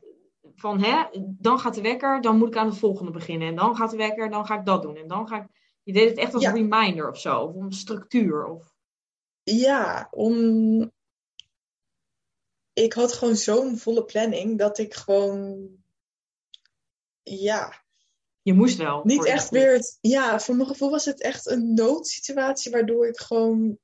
van, 0.56 0.84
hè, 0.84 1.04
dan 1.22 1.60
gaat 1.60 1.74
de 1.74 1.82
wekker, 1.82 2.22
dan 2.22 2.38
moet 2.38 2.48
ik 2.48 2.58
aan 2.58 2.68
het 2.68 2.78
volgende 2.78 3.12
beginnen. 3.12 3.48
En 3.48 3.56
dan 3.56 3.76
gaat 3.76 3.92
de 3.92 3.98
wekker, 3.98 4.30
dan 4.30 4.46
ga 4.46 4.60
ik 4.60 4.66
dat 4.66 4.82
doen. 4.82 4.96
En 4.96 5.08
dan 5.08 5.28
ga 5.28 5.42
ik... 5.42 5.48
Je 5.84 5.94
deed 5.94 6.10
het 6.10 6.18
echt 6.18 6.34
als 6.34 6.44
Ja. 6.44 6.52
reminder 6.52 7.10
of 7.10 7.20
zo. 7.20 7.40
Of 7.40 7.56
een 7.56 7.72
structuur. 7.72 8.46
Of... 8.46 8.73
Ja, 9.44 10.08
om... 10.12 10.92
Ik 12.74 12.94
had 12.94 13.14
gewoon 13.14 13.36
zo'n 13.36 13.78
volle 13.78 14.06
planning 14.06 14.58
dat 14.58 14.78
ik 14.78 14.94
gewoon... 14.94 15.70
Ja, 17.24 17.84
Je 18.42 18.54
moest 18.54 18.78
wel. 18.78 19.02
niet 19.04 19.26
echt 19.26 19.48
gevoel. 19.48 19.60
weer... 19.60 19.74
Het, 19.74 19.98
ja, 20.02 20.40
voor 20.40 20.56
mijn 20.56 20.68
gevoel 20.68 20.90
was 20.90 21.06
het 21.06 21.22
echt 21.22 21.48
een 21.48 21.74
noodsituatie 21.74 22.72
waardoor 22.72 23.08
ik 23.08 23.20
gewoon 23.20 23.80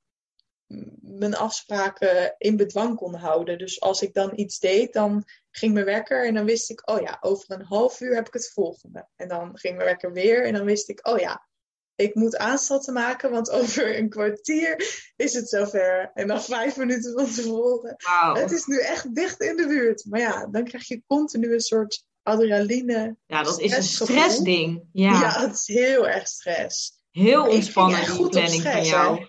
mijn 1.01 1.35
afspraken 1.35 2.35
in 2.37 2.57
bedwang 2.57 2.95
kon 2.95 3.13
houden. 3.13 3.57
Dus 3.57 3.81
als 3.81 4.01
ik 4.01 4.13
dan 4.13 4.31
iets 4.35 4.59
deed, 4.59 4.93
dan 4.93 5.25
ging 5.51 5.73
mijn 5.73 5.85
wekker 5.85 6.27
en 6.27 6.33
dan 6.33 6.45
wist 6.45 6.69
ik, 6.69 6.89
oh 6.89 7.01
ja, 7.01 7.17
over 7.19 7.51
een 7.51 7.65
half 7.65 7.99
uur 7.99 8.15
heb 8.15 8.27
ik 8.27 8.33
het 8.33 8.51
volgende. 8.51 9.07
En 9.15 9.27
dan 9.27 9.57
ging 9.57 9.75
mijn 9.75 9.87
wekker 9.87 10.13
weer 10.13 10.45
en 10.45 10.53
dan 10.53 10.65
wist 10.65 10.89
ik, 10.89 11.07
oh 11.07 11.19
ja, 11.19 11.48
ik 11.99 12.15
moet 12.15 12.37
aanstalten 12.37 12.93
maken, 12.93 13.31
want 13.31 13.49
over 13.49 13.97
een 13.97 14.09
kwartier 14.09 14.75
is 15.15 15.33
het 15.33 15.49
zover. 15.49 16.11
En 16.13 16.27
dan 16.27 16.41
vijf 16.41 16.77
minuten 16.77 17.13
van 17.13 17.25
tevoren. 17.25 17.95
Wauw. 17.97 18.35
Het 18.35 18.51
is 18.51 18.65
nu 18.65 18.79
echt 18.79 19.15
dicht 19.15 19.41
in 19.41 19.55
de 19.55 19.67
buurt. 19.67 20.05
Maar 20.09 20.19
ja, 20.19 20.47
dan 20.51 20.63
krijg 20.63 20.87
je 20.87 21.03
continu 21.07 21.53
een 21.53 21.59
soort 21.59 22.05
adrenaline. 22.23 23.15
Ja, 23.25 23.43
dat 23.43 23.59
is 23.59 23.75
een 23.75 23.83
stressding. 23.83 24.83
Ja. 24.91 25.11
Ja, 25.11 25.41
het 25.41 25.53
is 25.53 25.67
heel 25.67 26.07
erg 26.07 26.27
stress. 26.27 26.91
heel 27.11 27.41
Maar 27.41 27.49
ontspannen 27.49 28.05
die 28.05 28.29
planning 28.29 28.63
van 28.63 28.83
jou. 28.83 29.27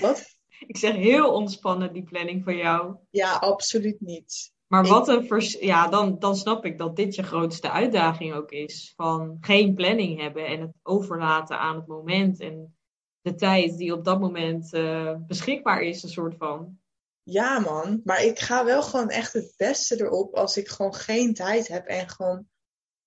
Wat? 0.00 0.24
Ik 0.66 0.76
zeg 0.76 0.94
heel 0.94 1.32
ontspannen 1.32 1.92
die 1.92 2.04
planning 2.04 2.44
van 2.44 2.56
jou. 2.56 2.96
Ja, 3.10 3.34
absoluut 3.34 4.00
niet. 4.00 4.52
Maar 4.68 4.86
wat 4.86 5.08
een 5.08 5.26
vers 5.26 5.52
ja, 5.52 5.88
dan, 5.88 6.18
dan 6.18 6.36
snap 6.36 6.64
ik 6.64 6.78
dat 6.78 6.96
dit 6.96 7.14
je 7.14 7.22
grootste 7.22 7.70
uitdaging 7.70 8.34
ook 8.34 8.50
is. 8.50 8.92
Van 8.96 9.36
geen 9.40 9.74
planning 9.74 10.20
hebben 10.20 10.46
en 10.46 10.60
het 10.60 10.74
overlaten 10.82 11.58
aan 11.58 11.76
het 11.76 11.86
moment 11.86 12.40
en 12.40 12.76
de 13.20 13.34
tijd 13.34 13.76
die 13.76 13.92
op 13.92 14.04
dat 14.04 14.20
moment 14.20 14.72
eh, 14.72 15.14
beschikbaar 15.26 15.80
is, 15.80 16.02
een 16.02 16.08
soort 16.08 16.36
van. 16.36 16.78
Ja, 17.22 17.58
man. 17.58 18.00
Maar 18.04 18.24
ik 18.24 18.38
ga 18.38 18.64
wel 18.64 18.82
gewoon 18.82 19.08
echt 19.08 19.32
het 19.32 19.54
beste 19.56 20.00
erop 20.00 20.34
als 20.34 20.56
ik 20.56 20.68
gewoon 20.68 20.94
geen 20.94 21.34
tijd 21.34 21.68
heb 21.68 21.86
en 21.86 22.08
gewoon 22.08 22.48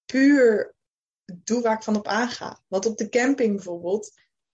puur 0.06 0.76
doe 1.44 1.62
waar 1.62 1.76
ik 1.76 1.84
van 1.84 1.96
op 1.96 2.08
aanga. 2.08 2.62
Want 2.68 2.86
op 2.86 2.98
de 2.98 3.10
camping 3.10 3.56
bijvoorbeeld 3.56 4.12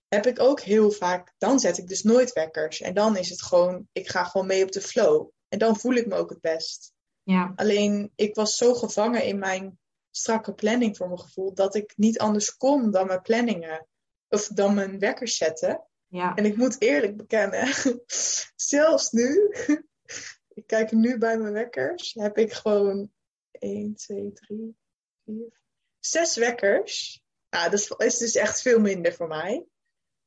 heb 0.08 0.26
ik 0.26 0.40
ook 0.40 0.60
heel 0.60 0.90
vaak, 0.90 1.34
dan 1.38 1.60
zet 1.60 1.78
ik 1.78 1.88
dus 1.88 2.02
nooit 2.02 2.32
wekkers. 2.32 2.80
En 2.80 2.94
dan 2.94 3.16
is 3.16 3.30
het 3.30 3.42
gewoon, 3.42 3.88
ik 3.92 4.08
ga 4.08 4.24
gewoon 4.24 4.46
mee 4.46 4.62
op 4.62 4.72
de 4.72 4.80
flow. 4.80 5.28
En 5.48 5.58
dan 5.58 5.76
voel 5.76 5.94
ik 5.94 6.06
me 6.06 6.14
ook 6.14 6.30
het 6.30 6.40
best. 6.40 6.92
Ja, 7.28 7.52
Alleen 7.56 8.12
ik 8.14 8.34
was 8.34 8.56
zo 8.56 8.74
gevangen 8.74 9.24
in 9.24 9.38
mijn 9.38 9.78
strakke 10.10 10.54
planning 10.54 10.96
voor 10.96 11.06
mijn 11.06 11.20
gevoel, 11.20 11.54
dat 11.54 11.74
ik 11.74 11.92
niet 11.96 12.18
anders 12.18 12.56
kon 12.56 12.90
dan 12.90 13.06
mijn 13.06 13.22
planningen, 13.22 13.86
of 14.28 14.46
dan 14.46 14.74
mijn 14.74 14.98
wekkers 14.98 15.36
zetten. 15.36 15.84
ja. 16.06 16.34
En 16.34 16.44
ik 16.44 16.56
moet 16.56 16.80
eerlijk 16.80 17.16
bekennen, 17.16 17.68
zelfs 18.56 19.10
nu, 19.10 19.54
ik 20.58 20.66
kijk 20.66 20.92
nu 20.92 21.18
bij 21.18 21.38
mijn 21.38 21.52
wekkers, 21.52 22.14
heb 22.14 22.38
ik 22.38 22.52
gewoon 22.52 23.10
1, 23.50 23.94
2, 23.94 24.32
3, 24.32 24.76
4, 25.24 25.60
6 25.98 26.36
wekkers. 26.36 27.22
Nou, 27.50 27.70
dat 27.70 27.80
is, 27.80 27.88
is 27.96 28.18
dus 28.18 28.34
echt 28.34 28.62
veel 28.62 28.80
minder 28.80 29.12
voor 29.12 29.28
mij. 29.28 29.66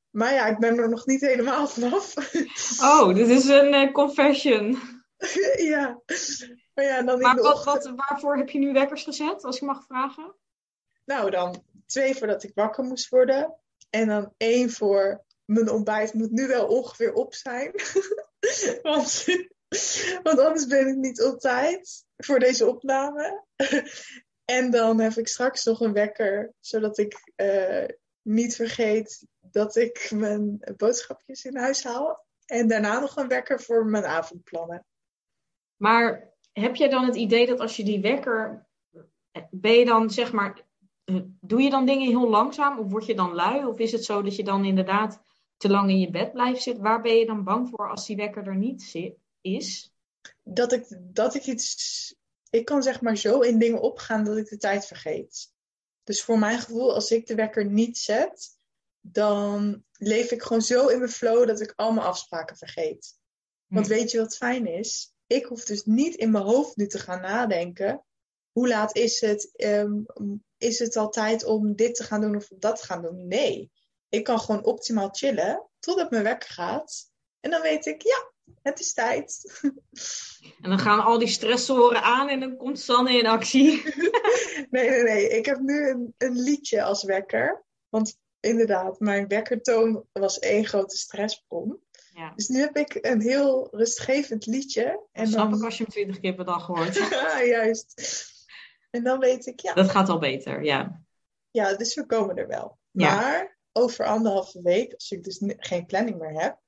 Maar 0.09 0.33
ja, 0.33 0.47
ik 0.47 0.59
ben 0.59 0.77
er 0.77 0.89
nog 0.89 1.05
niet 1.05 1.21
helemaal 1.21 1.67
vanaf. 1.67 2.13
Oh, 2.81 3.15
dit 3.15 3.27
is 3.27 3.45
een 3.47 3.73
eh, 3.73 3.91
confession. 3.91 4.77
ja. 5.73 6.01
Maar 6.73 6.85
ja, 6.85 7.01
dan 7.01 7.19
Maar 7.19 7.35
wat, 7.35 7.63
wat, 7.63 7.93
waarvoor 7.95 8.37
heb 8.37 8.49
je 8.49 8.59
nu 8.59 8.73
wekkers 8.73 9.03
gezet, 9.03 9.43
als 9.43 9.55
ik 9.55 9.61
mag 9.61 9.85
vragen? 9.85 10.35
Nou, 11.05 11.29
dan 11.29 11.63
twee 11.85 12.15
voordat 12.15 12.43
ik 12.43 12.51
wakker 12.55 12.83
moest 12.83 13.09
worden. 13.09 13.55
En 13.89 14.07
dan 14.07 14.33
één 14.37 14.69
voor 14.69 15.23
mijn 15.45 15.69
ontbijt 15.69 16.13
moet 16.13 16.31
nu 16.31 16.47
wel 16.47 16.67
ongeveer 16.67 17.13
op 17.13 17.33
zijn. 17.33 17.71
want, 18.81 19.25
want 20.23 20.39
anders 20.39 20.67
ben 20.67 20.87
ik 20.87 20.95
niet 20.95 21.21
op 21.21 21.39
tijd 21.39 22.05
voor 22.17 22.39
deze 22.39 22.67
opname. 22.67 23.43
en 24.45 24.71
dan 24.71 24.99
heb 24.99 25.13
ik 25.13 25.27
straks 25.27 25.63
nog 25.63 25.81
een 25.81 25.93
wekker, 25.93 26.53
zodat 26.59 26.97
ik 26.97 27.31
eh, 27.35 27.85
niet 28.21 28.55
vergeet 28.55 29.25
dat 29.39 29.75
ik 29.75 30.11
mijn 30.11 30.73
boodschapjes 30.77 31.45
in 31.45 31.57
huis 31.57 31.83
haal. 31.83 32.25
En 32.45 32.67
daarna 32.67 32.99
nog 32.99 33.15
een 33.15 33.27
wekker 33.27 33.61
voor 33.61 33.85
mijn 33.85 34.05
avondplannen. 34.05 34.85
Maar 35.81 36.33
heb 36.51 36.75
jij 36.75 36.89
dan 36.89 37.05
het 37.05 37.15
idee 37.15 37.47
dat 37.47 37.59
als 37.59 37.75
je 37.77 37.83
die 37.83 38.01
wekker. 38.01 38.67
Ben 39.49 39.71
je 39.71 39.85
dan 39.85 40.09
zeg 40.09 40.31
maar. 40.31 40.65
eh, 41.03 41.15
Doe 41.39 41.61
je 41.61 41.69
dan 41.69 41.85
dingen 41.85 42.07
heel 42.07 42.29
langzaam 42.29 42.79
of 42.79 42.91
word 42.91 43.05
je 43.05 43.15
dan 43.15 43.33
lui? 43.33 43.65
Of 43.65 43.79
is 43.79 43.91
het 43.91 44.05
zo 44.05 44.21
dat 44.21 44.35
je 44.35 44.43
dan 44.43 44.65
inderdaad 44.65 45.21
te 45.57 45.69
lang 45.69 45.89
in 45.89 45.99
je 45.99 46.09
bed 46.09 46.31
blijft 46.31 46.61
zitten? 46.61 46.83
Waar 46.83 47.01
ben 47.01 47.15
je 47.15 47.25
dan 47.25 47.43
bang 47.43 47.69
voor 47.69 47.89
als 47.89 48.05
die 48.05 48.15
wekker 48.15 48.47
er 48.47 48.55
niet 48.55 48.81
zit, 48.83 49.17
is? 49.41 49.93
dat 50.43 50.71
ik, 50.71 50.97
dat 50.99 51.35
ik 51.35 51.45
iets. 51.45 52.15
Ik 52.49 52.65
kan 52.65 52.83
zeg 52.83 53.01
maar 53.01 53.17
zo 53.17 53.39
in 53.39 53.59
dingen 53.59 53.81
opgaan 53.81 54.23
dat 54.23 54.37
ik 54.37 54.49
de 54.49 54.57
tijd 54.57 54.85
vergeet. 54.85 55.53
Dus 56.03 56.23
voor 56.23 56.39
mijn 56.39 56.59
gevoel, 56.59 56.93
als 56.93 57.11
ik 57.11 57.27
de 57.27 57.35
wekker 57.35 57.65
niet 57.65 57.97
zet, 57.97 58.57
dan 58.99 59.83
leef 59.91 60.31
ik 60.31 60.41
gewoon 60.41 60.61
zo 60.61 60.87
in 60.87 60.99
mijn 60.99 61.11
flow 61.11 61.47
dat 61.47 61.61
ik 61.61 61.73
al 61.75 61.91
mijn 61.93 62.07
afspraken 62.07 62.57
vergeet. 62.57 63.19
Want 63.67 63.85
Hm. 63.87 63.91
weet 63.93 64.11
je 64.11 64.17
wat 64.17 64.35
fijn 64.37 64.67
is? 64.67 65.10
Ik 65.31 65.45
hoef 65.45 65.63
dus 65.65 65.85
niet 65.85 66.15
in 66.15 66.31
mijn 66.31 66.43
hoofd 66.43 66.75
nu 66.75 66.87
te 66.87 66.99
gaan 66.99 67.21
nadenken. 67.21 68.03
Hoe 68.51 68.67
laat 68.67 68.95
is 68.95 69.21
het? 69.21 69.51
Ehm, 69.55 70.01
is 70.57 70.79
het 70.79 70.95
al 70.95 71.09
tijd 71.09 71.43
om 71.43 71.75
dit 71.75 71.95
te 71.95 72.03
gaan 72.03 72.21
doen 72.21 72.35
of 72.35 72.47
dat 72.47 72.79
te 72.79 72.85
gaan 72.85 73.01
doen? 73.01 73.27
Nee. 73.27 73.71
Ik 74.09 74.23
kan 74.23 74.39
gewoon 74.39 74.65
optimaal 74.65 75.09
chillen 75.11 75.67
totdat 75.79 76.11
mijn 76.11 76.23
wekker 76.23 76.49
gaat. 76.49 77.11
En 77.39 77.51
dan 77.51 77.61
weet 77.61 77.85
ik, 77.85 78.01
ja, 78.01 78.31
het 78.61 78.79
is 78.79 78.93
tijd. 78.93 79.59
En 80.61 80.69
dan 80.69 80.79
gaan 80.79 81.03
al 81.03 81.19
die 81.19 81.27
stressoren 81.27 82.01
aan 82.01 82.29
en 82.29 82.39
dan 82.39 82.57
komt 82.57 82.79
Sanne 82.79 83.17
in 83.17 83.27
actie. 83.27 83.83
nee, 84.69 84.89
nee, 84.89 85.03
nee. 85.03 85.29
Ik 85.29 85.45
heb 85.45 85.59
nu 85.59 85.89
een, 85.89 86.13
een 86.17 86.41
liedje 86.41 86.83
als 86.83 87.03
wekker. 87.03 87.65
Want 87.89 88.17
inderdaad, 88.39 88.99
mijn 88.99 89.27
wekkertoon 89.27 90.05
was 90.11 90.39
één 90.39 90.65
grote 90.65 90.97
stressbron. 90.97 91.79
Ja. 92.13 92.31
Dus 92.35 92.47
nu 92.47 92.59
heb 92.59 92.77
ik 92.77 92.97
een 93.01 93.21
heel 93.21 93.67
rustgevend 93.71 94.45
liedje. 94.45 95.07
En 95.11 95.27
snap 95.27 95.49
dan... 95.49 95.59
ik 95.59 95.65
als 95.65 95.77
je 95.77 95.83
hem 95.83 95.91
twintig 95.91 96.19
keer 96.19 96.35
per 96.35 96.45
dag 96.45 96.67
hoort. 96.67 96.95
ja, 97.09 97.43
juist. 97.43 98.01
En 98.89 99.03
dan 99.03 99.19
weet 99.19 99.45
ik, 99.45 99.59
ja. 99.59 99.73
Dat 99.73 99.89
gaat 99.89 100.09
al 100.09 100.19
beter, 100.19 100.63
ja. 100.63 101.01
Ja, 101.51 101.75
dus 101.75 101.95
we 101.95 102.05
komen 102.05 102.35
er 102.35 102.47
wel. 102.47 102.77
Maar 102.91 103.57
over 103.71 104.05
anderhalve 104.05 104.61
week, 104.61 104.93
als 104.93 105.11
ik 105.11 105.23
dus 105.23 105.43
geen 105.45 105.85
planning 105.85 106.19
meer 106.19 106.41
heb, 106.41 106.59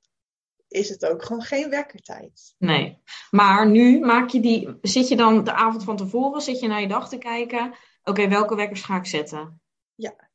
is 0.67 0.89
het 0.89 1.05
ook 1.05 1.23
gewoon 1.23 1.41
geen 1.41 1.69
wekkertijd. 1.69 2.55
Nee. 2.57 3.01
Maar 3.29 3.69
nu 3.69 3.99
maak 3.99 4.29
je 4.29 4.39
die, 4.39 4.77
zit 4.81 5.07
je 5.07 5.15
dan 5.15 5.43
de 5.43 5.53
avond 5.53 5.83
van 5.83 5.97
tevoren, 5.97 6.41
zit 6.41 6.59
je 6.59 6.67
naar 6.67 6.81
je 6.81 6.87
dag 6.87 7.09
te 7.09 7.17
kijken. 7.17 7.75
Oké, 8.03 8.27
welke 8.27 8.55
wekkers 8.55 8.81
ga 8.81 8.95
ik 8.95 9.05
zetten? 9.05 9.61
Ja. 9.95 10.31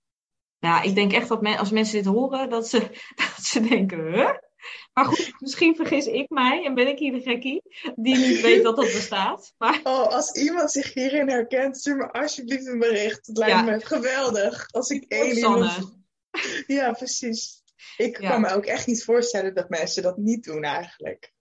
Ja, 0.59 0.83
ik 0.83 0.95
denk 0.95 1.13
echt 1.13 1.29
dat 1.29 1.59
als 1.59 1.71
mensen 1.71 1.97
dit 1.97 2.13
horen, 2.13 2.51
dat 2.51 2.69
ze, 2.69 2.79
dat 3.37 3.45
ze 3.45 3.61
denken, 3.61 4.13
huh? 4.13 4.31
Maar 4.95 5.05
goed, 5.05 5.33
misschien 5.39 5.77
vergis 5.77 6.07
ik 6.07 6.31
mij 6.31 6.65
en 6.65 6.75
ben 6.75 6.89
ik 6.89 6.99
hier 6.99 7.13
de 7.13 7.21
gekkie 7.21 7.63
die 7.97 8.17
niet 8.17 8.41
weet 8.41 8.63
dat 8.63 8.77
dat 8.77 8.85
bestaat. 8.85 9.55
Maar... 9.59 9.81
Oh, 9.83 10.07
als 10.07 10.33
iemand 10.33 10.73
zich 10.73 10.95
hierin 10.95 11.29
herkent, 11.29 11.79
stuur 11.79 11.97
me 11.97 12.13
alsjeblieft 12.13 12.67
een 12.67 12.79
bericht. 12.79 13.27
Het 13.27 13.37
lijkt 13.37 13.65
me 13.65 13.81
geweldig 13.81 14.67
als 14.71 14.91
ik 14.91 15.05
één 15.09 15.37
iemand... 15.37 15.97
Ja, 16.67 16.93
precies. 16.93 17.63
Ik 17.97 18.13
kan 18.13 18.41
me 18.41 18.49
ook 18.49 18.65
echt 18.65 18.87
niet 18.87 19.05
voorstellen 19.05 19.55
dat 19.55 19.69
mensen 19.69 20.03
dat 20.03 20.17
niet 20.17 20.45
doen 20.45 20.63
eigenlijk. 20.63 21.33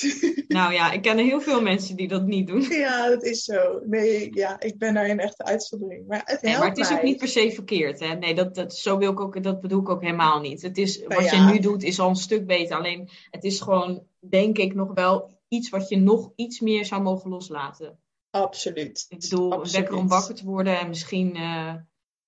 Nou 0.48 0.72
ja, 0.72 0.92
ik 0.92 1.02
ken 1.02 1.18
er 1.18 1.24
heel 1.24 1.40
veel 1.40 1.62
mensen 1.62 1.96
die 1.96 2.08
dat 2.08 2.26
niet 2.26 2.46
doen. 2.46 2.60
Ja, 2.60 3.08
dat 3.08 3.24
is 3.24 3.44
zo. 3.44 3.80
Nee, 3.84 4.34
ja, 4.34 4.60
ik 4.60 4.78
ben 4.78 4.94
daar 4.94 5.08
een 5.08 5.18
echte 5.18 5.44
uitzondering. 5.44 6.06
Maar 6.06 6.22
het, 6.24 6.42
nee, 6.42 6.58
maar 6.58 6.68
het 6.68 6.78
is 6.78 6.92
ook 6.92 7.02
niet 7.02 7.18
per 7.18 7.28
se 7.28 7.50
verkeerd. 7.50 8.00
Hè? 8.00 8.14
Nee, 8.14 8.34
dat, 8.34 8.54
dat, 8.54 8.74
zo 8.74 8.98
wil 8.98 9.12
ik 9.12 9.20
ook, 9.20 9.42
dat 9.42 9.60
bedoel 9.60 9.80
ik 9.80 9.88
ook 9.88 10.02
helemaal 10.02 10.40
niet. 10.40 10.62
Het 10.62 10.78
is, 10.78 10.98
nou 10.98 11.14
wat 11.14 11.30
je 11.30 11.36
nu 11.36 11.58
doet 11.58 11.82
is 11.82 11.98
al 11.98 12.08
een 12.08 12.16
stuk 12.16 12.46
beter. 12.46 12.76
Alleen 12.76 13.08
het 13.30 13.44
is 13.44 13.60
gewoon, 13.60 14.06
denk 14.20 14.58
ik, 14.58 14.74
nog 14.74 14.94
wel 14.94 15.30
iets 15.48 15.68
wat 15.68 15.88
je 15.88 15.96
nog 15.96 16.32
iets 16.36 16.60
meer 16.60 16.84
zou 16.84 17.02
mogen 17.02 17.30
loslaten. 17.30 17.98
Absoluut. 18.30 19.06
Ik 19.08 19.18
bedoel, 19.20 19.52
Absoluut. 19.52 19.72
lekker 19.72 19.94
om 19.94 20.08
wakker 20.08 20.34
te 20.34 20.44
worden 20.44 20.78
en 20.78 20.88
misschien 20.88 21.36
uh, 21.36 21.74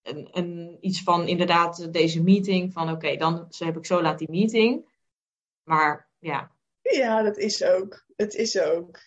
een, 0.02 0.28
een, 0.32 0.76
iets 0.80 1.02
van 1.02 1.26
inderdaad 1.28 1.92
deze 1.92 2.22
meeting. 2.22 2.72
Van 2.72 2.90
oké, 2.90 3.16
dan 3.16 3.46
heb 3.58 3.76
ik 3.76 3.86
zo 3.86 4.02
laat 4.02 4.18
die 4.18 4.30
meeting. 4.30 4.86
Maar 5.62 6.08
ja, 6.18 6.50
ja, 6.96 7.22
dat 7.22 7.36
is 7.36 7.64
ook. 7.64 8.04
Het 8.16 8.34
is 8.34 8.60
ook. 8.60 8.98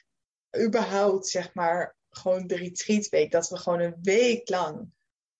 Überhaupt, 0.65 1.27
zeg 1.27 1.53
maar, 1.53 1.95
gewoon 2.09 2.47
de 2.47 2.55
retreatweek. 2.55 3.31
Dat 3.31 3.49
we 3.49 3.57
gewoon 3.57 3.79
een 3.79 3.97
week 4.01 4.49
lang 4.49 4.91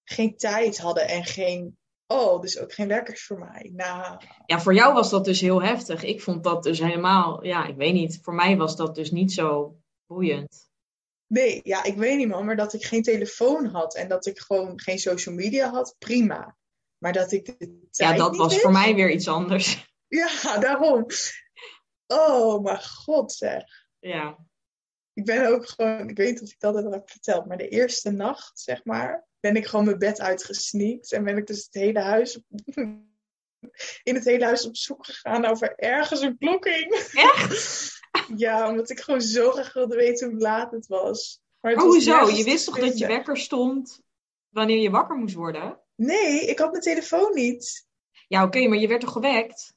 geen 0.03 0.37
tijd 0.37 0.77
hadden 0.77 1.07
en 1.07 1.25
geen. 1.25 1.77
Oh, 2.07 2.41
dus 2.41 2.59
ook 2.59 2.73
geen 2.73 2.87
werkers 2.87 3.25
voor 3.25 3.39
mij. 3.39 3.71
Nou. 3.73 4.21
Ja, 4.45 4.59
voor 4.59 4.73
jou 4.73 4.93
was 4.93 5.09
dat 5.09 5.25
dus 5.25 5.41
heel 5.41 5.61
heftig. 5.61 6.03
Ik 6.03 6.21
vond 6.21 6.43
dat 6.43 6.63
dus 6.63 6.79
helemaal. 6.79 7.45
Ja, 7.45 7.67
ik 7.67 7.75
weet 7.75 7.93
niet. 7.93 8.19
Voor 8.21 8.33
mij 8.33 8.57
was 8.57 8.75
dat 8.75 8.95
dus 8.95 9.11
niet 9.11 9.33
zo 9.33 9.77
boeiend. 10.05 10.69
Nee, 11.27 11.61
ja, 11.63 11.83
ik 11.83 11.97
weet 11.97 12.17
niet, 12.17 12.27
man. 12.27 12.45
Maar 12.45 12.55
dat 12.55 12.73
ik 12.73 12.83
geen 12.83 13.03
telefoon 13.03 13.65
had 13.65 13.95
en 13.95 14.07
dat 14.07 14.25
ik 14.25 14.39
gewoon 14.39 14.79
geen 14.79 14.99
social 14.99 15.35
media 15.35 15.69
had, 15.69 15.95
prima. 15.99 16.57
Maar 16.97 17.13
dat 17.13 17.31
ik 17.31 17.45
de 17.45 17.55
tijd 17.91 18.11
Ja, 18.11 18.13
dat 18.15 18.37
was 18.37 18.59
voor 18.59 18.71
mij 18.71 18.95
weer 18.95 19.11
iets 19.11 19.27
anders. 19.27 19.93
Ja, 20.07 20.57
daarom. 20.59 21.05
Oh, 22.11 22.63
mijn 22.63 22.83
god 22.83 23.33
zeg. 23.33 23.63
Ja. 23.99 24.37
Ik 25.13 25.25
ben 25.25 25.47
ook 25.47 25.67
gewoon, 25.67 26.09
ik 26.09 26.17
weet 26.17 26.29
niet 26.29 26.41
of 26.41 26.49
ik 26.49 26.59
dat 26.59 26.91
heb 26.91 27.09
verteld, 27.09 27.45
maar 27.45 27.57
de 27.57 27.67
eerste 27.67 28.11
nacht, 28.11 28.59
zeg 28.59 28.83
maar, 28.83 29.27
ben 29.39 29.55
ik 29.55 29.65
gewoon 29.65 29.85
mijn 29.85 29.97
bed 29.97 30.21
uitgesneakt. 30.21 31.11
En 31.11 31.23
ben 31.23 31.37
ik 31.37 31.47
dus 31.47 31.63
het 31.63 31.73
hele 31.73 31.99
huis, 31.99 32.39
in 34.03 34.15
het 34.15 34.25
hele 34.25 34.45
huis 34.45 34.65
op 34.65 34.75
zoek 34.75 35.05
gegaan 35.05 35.45
over 35.45 35.75
ergens 35.75 36.21
een 36.21 36.37
klokking. 36.37 36.93
Echt? 37.13 37.99
ja, 38.35 38.69
omdat 38.69 38.89
ik 38.89 38.99
gewoon 38.99 39.21
zo 39.21 39.51
graag 39.51 39.73
wilde 39.73 39.95
weten 39.95 40.29
hoe 40.29 40.39
laat 40.39 40.71
het 40.71 40.87
was. 40.87 41.41
Maar 41.59 41.71
het 41.71 41.81
oh, 41.81 41.87
hoezo? 41.87 42.29
Je 42.29 42.43
wist 42.43 42.65
toch 42.65 42.79
dat 42.79 42.97
je 42.97 43.07
wekker 43.07 43.37
stond 43.37 44.01
wanneer 44.49 44.81
je 44.81 44.89
wakker 44.89 45.15
moest 45.15 45.35
worden? 45.35 45.79
Nee, 45.95 46.45
ik 46.45 46.59
had 46.59 46.71
mijn 46.71 46.83
telefoon 46.83 47.33
niet. 47.33 47.87
Ja, 48.27 48.43
oké, 48.43 48.67
maar 48.67 48.77
je 48.77 48.87
werd 48.87 49.01
toch 49.01 49.11
gewekt? 49.11 49.73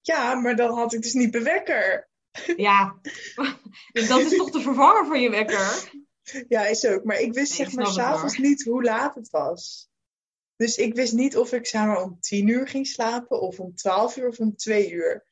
Ja, 0.00 0.34
maar 0.34 0.56
dan 0.56 0.78
had 0.78 0.92
ik 0.92 1.02
dus 1.02 1.12
niet 1.12 1.32
mijn 1.32 1.44
wekker. 1.44 2.08
Ja, 2.56 3.00
dat 3.92 4.20
is 4.20 4.36
toch 4.36 4.50
de 4.50 4.60
vervanger 4.60 5.06
van 5.06 5.20
je 5.20 5.30
wekker? 5.30 5.90
Ja, 6.48 6.66
is 6.66 6.86
ook. 6.86 7.04
Maar 7.04 7.20
ik 7.20 7.32
wist 7.32 7.58
nee, 7.58 7.66
zeg 7.66 7.76
maar 7.76 7.86
s'avonds 7.86 8.38
niet 8.38 8.64
hoe 8.64 8.82
laat 8.82 9.14
het 9.14 9.30
was. 9.30 9.88
Dus 10.56 10.76
ik 10.76 10.94
wist 10.94 11.12
niet 11.12 11.36
of 11.36 11.52
ik 11.52 11.66
zeg 11.66 11.84
maar 11.84 12.02
om 12.02 12.20
tien 12.20 12.48
uur 12.48 12.68
ging 12.68 12.86
slapen, 12.86 13.40
of 13.40 13.60
om 13.60 13.74
twaalf 13.74 14.16
uur, 14.16 14.28
of 14.28 14.38
om 14.38 14.56
twee 14.56 14.90
uur. 14.90 15.26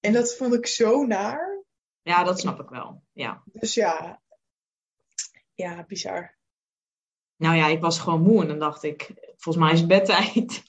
En 0.00 0.12
dat 0.12 0.36
vond 0.36 0.54
ik 0.54 0.66
zo 0.66 1.04
naar. 1.04 1.64
Ja, 2.02 2.24
dat 2.24 2.40
snap 2.40 2.60
ik 2.60 2.68
wel. 2.68 3.02
Ja. 3.12 3.42
Dus 3.44 3.74
ja, 3.74 4.22
ja, 5.54 5.84
bizar. 5.84 6.36
Nou 7.36 7.56
ja, 7.56 7.66
ik 7.66 7.80
was 7.80 7.98
gewoon 7.98 8.22
moe 8.22 8.42
en 8.42 8.48
dan 8.48 8.58
dacht 8.58 8.82
ik, 8.82 9.12
volgens 9.36 9.64
mij 9.64 9.72
is 9.72 9.78
het 9.78 9.88
bedtijd. 9.88 10.62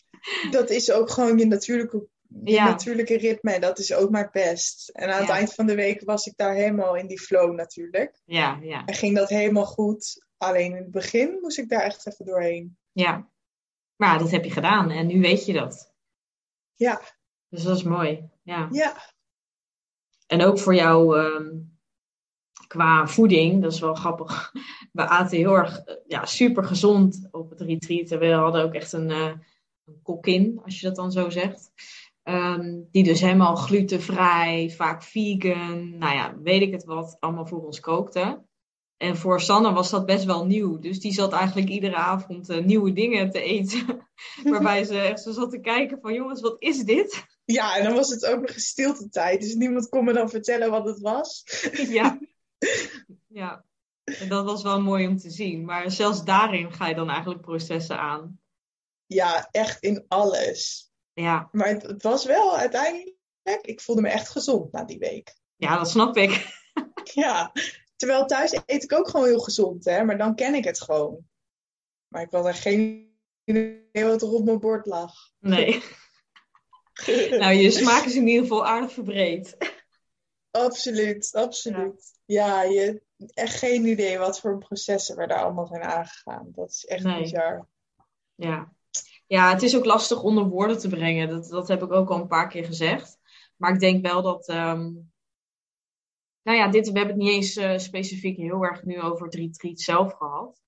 Dat 0.51 0.69
is 0.69 0.91
ook 0.91 1.09
gewoon 1.09 1.37
je 1.37 1.45
natuurlijke 1.45 2.07
ja. 2.43 2.65
natuurlijke 2.65 3.17
ritme. 3.17 3.51
En 3.51 3.61
dat 3.61 3.80
is 3.80 3.93
ook 3.93 4.09
maar 4.09 4.30
best. 4.32 4.89
En 4.89 5.13
aan 5.13 5.21
het 5.21 5.30
eind 5.30 5.53
van 5.53 5.65
de 5.65 5.75
week 5.75 6.01
was 6.05 6.25
ik 6.25 6.34
daar 6.36 6.53
helemaal 6.53 6.95
in 6.95 7.07
die 7.07 7.19
flow 7.19 7.55
natuurlijk. 7.55 8.21
Ja, 8.25 8.59
ja. 8.61 8.86
En 8.86 8.93
ging 8.93 9.15
dat 9.15 9.30
helemaal 9.30 9.65
goed. 9.65 10.25
Alleen 10.38 10.71
in 10.71 10.82
het 10.82 10.91
begin 10.91 11.38
moest 11.41 11.57
ik 11.57 11.69
daar 11.69 11.82
echt 11.82 12.07
even 12.07 12.25
doorheen. 12.25 12.78
Ja. 12.91 13.30
Maar 13.95 14.19
dat 14.19 14.32
heb 14.32 14.43
je 14.43 14.51
gedaan 14.51 14.91
en 14.91 15.07
nu 15.07 15.21
weet 15.21 15.45
je 15.45 15.53
dat. 15.53 15.93
Ja. 16.75 17.01
Dus 17.49 17.63
dat 17.63 17.78
is 17.78 17.84
mooi. 17.84 18.30
Ja. 18.43 18.67
Ja. 18.71 18.95
En 20.28 20.41
ook 20.41 20.59
voor 20.59 20.75
jou 20.75 21.19
um, 21.19 21.80
qua 22.67 23.07
voeding, 23.07 23.61
dat 23.61 23.73
is 23.73 23.80
wel 23.80 23.95
grappig. 23.95 24.51
We 24.91 25.07
aten 25.07 25.38
heel 25.38 25.53
erg 25.53 25.84
ja, 26.07 26.25
super 26.25 26.63
gezond 26.63 27.28
op 27.32 27.49
het 27.49 27.61
retreat. 27.61 28.09
We 28.09 28.32
hadden 28.32 28.63
ook 28.63 28.73
echt 28.73 28.93
een, 28.93 29.09
uh, 29.09 29.34
een 29.86 29.99
kokkin, 30.03 30.61
als 30.63 30.80
je 30.80 30.88
dat 30.88 30.95
dan 30.95 31.11
zo 31.11 31.30
zegt. 31.30 31.71
Ehm, 32.28 32.82
die 32.91 33.03
dus 33.03 33.21
helemaal 33.21 33.55
glutenvrij, 33.55 34.73
vaak 34.75 35.03
vegan, 35.03 35.97
nou 35.97 36.15
ja, 36.15 36.38
weet 36.41 36.61
ik 36.61 36.71
het 36.71 36.84
wat, 36.84 37.17
allemaal 37.19 37.45
voor 37.45 37.65
ons 37.65 37.80
kookte. 37.80 38.45
En 38.97 39.17
voor 39.17 39.41
Sanne 39.41 39.71
was 39.73 39.89
dat 39.89 40.05
best 40.05 40.25
wel 40.25 40.45
nieuw. 40.45 40.80
Dus 40.80 40.99
die 40.99 41.13
zat 41.13 41.34
eigenlijk 41.34 41.69
iedere 41.69 41.95
avond 41.95 42.49
uh, 42.49 42.63
nieuwe 42.63 42.93
dingen 42.93 43.32
te 43.32 43.41
eten. 43.41 44.07
Waarbij 44.43 44.84
ze 44.84 44.99
echt 44.99 45.21
zo 45.21 45.32
zat 45.32 45.51
te 45.51 45.59
kijken 45.59 45.99
van, 46.01 46.13
jongens, 46.13 46.41
wat 46.41 46.55
is 46.59 46.84
dit? 46.84 47.25
Ja, 47.45 47.78
en 47.78 47.84
dan 47.84 47.93
was 47.93 48.09
het 48.09 48.25
ook 48.25 48.41
nog 48.41 48.59
stilte 48.59 49.09
tijd. 49.09 49.41
Dus 49.41 49.53
niemand 49.53 49.89
kon 49.89 50.05
me 50.05 50.13
dan 50.13 50.30
vertellen 50.30 50.71
wat 50.71 50.86
het 50.86 50.99
was. 50.99 51.43
ja. 51.99 52.19
ja. 53.28 53.65
En 54.03 54.30
dat 54.30 54.45
was 54.45 54.63
wel 54.63 54.82
mooi 54.82 55.07
om 55.07 55.17
te 55.17 55.30
zien. 55.30 55.65
Maar 55.65 55.91
zelfs 55.91 56.23
daarin 56.23 56.73
ga 56.73 56.88
je 56.88 56.95
dan 56.95 57.09
eigenlijk 57.09 57.41
processen 57.41 57.99
aan. 57.99 58.39
Ja, 59.05 59.47
echt 59.51 59.84
in 59.84 60.05
alles. 60.07 60.86
Ja. 61.22 61.49
Maar 61.51 61.68
het, 61.68 62.03
was 62.03 62.26
wel 62.26 62.57
uiteindelijk, 62.57 63.15
ik 63.61 63.82
voelde 63.82 64.01
me 64.01 64.09
echt 64.09 64.30
gezond 64.30 64.72
na 64.72 64.84
die 64.84 64.99
week. 64.99 65.36
Ja, 65.55 65.78
dat 65.78 65.89
snap 65.89 66.18
ik. 66.18 66.61
ja, 67.13 67.51
terwijl 67.95 68.26
thuis 68.26 68.59
eet 68.65 68.84
ik 68.84 68.93
ook 68.93 69.09
gewoon 69.09 69.26
heel 69.26 69.39
gezond, 69.39 69.86
hè, 69.86 70.03
maar 70.03 70.18
dan 70.18 70.36
ken 70.36 70.53
ik 70.53 70.63
het 70.63 70.82
gewoon. 70.82 71.26
Maar 72.07 72.22
ik 72.22 72.32
had 72.32 72.45
er 72.45 72.53
geen 72.53 73.11
idee 73.43 74.05
wat 74.05 74.22
er 74.22 74.32
op 74.32 74.45
mijn 74.45 74.59
bord 74.59 74.86
lag. 74.86 75.13
Nee. 75.39 75.84
nou, 77.39 77.53
je 77.53 77.72
smaak 77.72 78.03
is 78.03 78.15
in 78.15 78.28
ieder 78.28 78.41
geval 78.41 78.65
aardig 78.65 78.91
verbreed. 78.91 79.57
Absoluut, 80.51 81.30
absoluut. 81.34 82.20
Ja, 82.26 82.61
ja 82.61 82.72
je 82.72 83.01
echt 83.34 83.55
geen 83.55 83.86
idee 83.86 84.18
wat 84.18 84.39
voor 84.39 84.57
processen 84.57 85.18
we 85.18 85.28
daar 85.28 85.43
allemaal 85.43 85.68
zijn 85.68 85.84
aangegaan. 85.84 86.51
Dat 86.51 86.70
is 86.70 86.86
echt 86.86 87.03
nee. 87.03 87.22
bizar. 87.22 87.68
Ja, 88.36 88.76
ja, 89.28 89.49
het 89.49 89.61
is 89.61 89.78
ook 89.78 89.86
lastig 89.86 90.23
onder 90.23 90.43
woorden 90.43 90.78
te 90.78 90.89
brengen. 90.89 91.30
Dat, 91.30 91.49
dat 91.49 91.67
heb 91.67 91.84
ik 91.84 91.91
ook 91.91 92.09
al 92.09 92.21
een 92.21 92.28
paar 92.28 92.47
keer 92.47 92.65
gezegd. 92.65 93.19
Maar 93.55 93.73
ik 93.73 93.80
denk 93.80 94.05
wel 94.05 94.21
dat. 94.21 94.49
Um, 94.49 95.11
nou 96.43 96.57
ja, 96.57 96.67
dit, 96.67 96.91
we 96.91 96.97
hebben 96.97 97.15
het 97.15 97.23
niet 97.23 97.34
eens 97.34 97.57
uh, 97.57 97.78
specifiek 97.78 98.38
heel 98.38 98.63
erg 98.63 98.84
nu 98.84 99.01
over 99.01 99.25
het 99.25 99.36
retreat 99.36 99.80
zelf 99.80 100.13
gehad. 100.13 100.61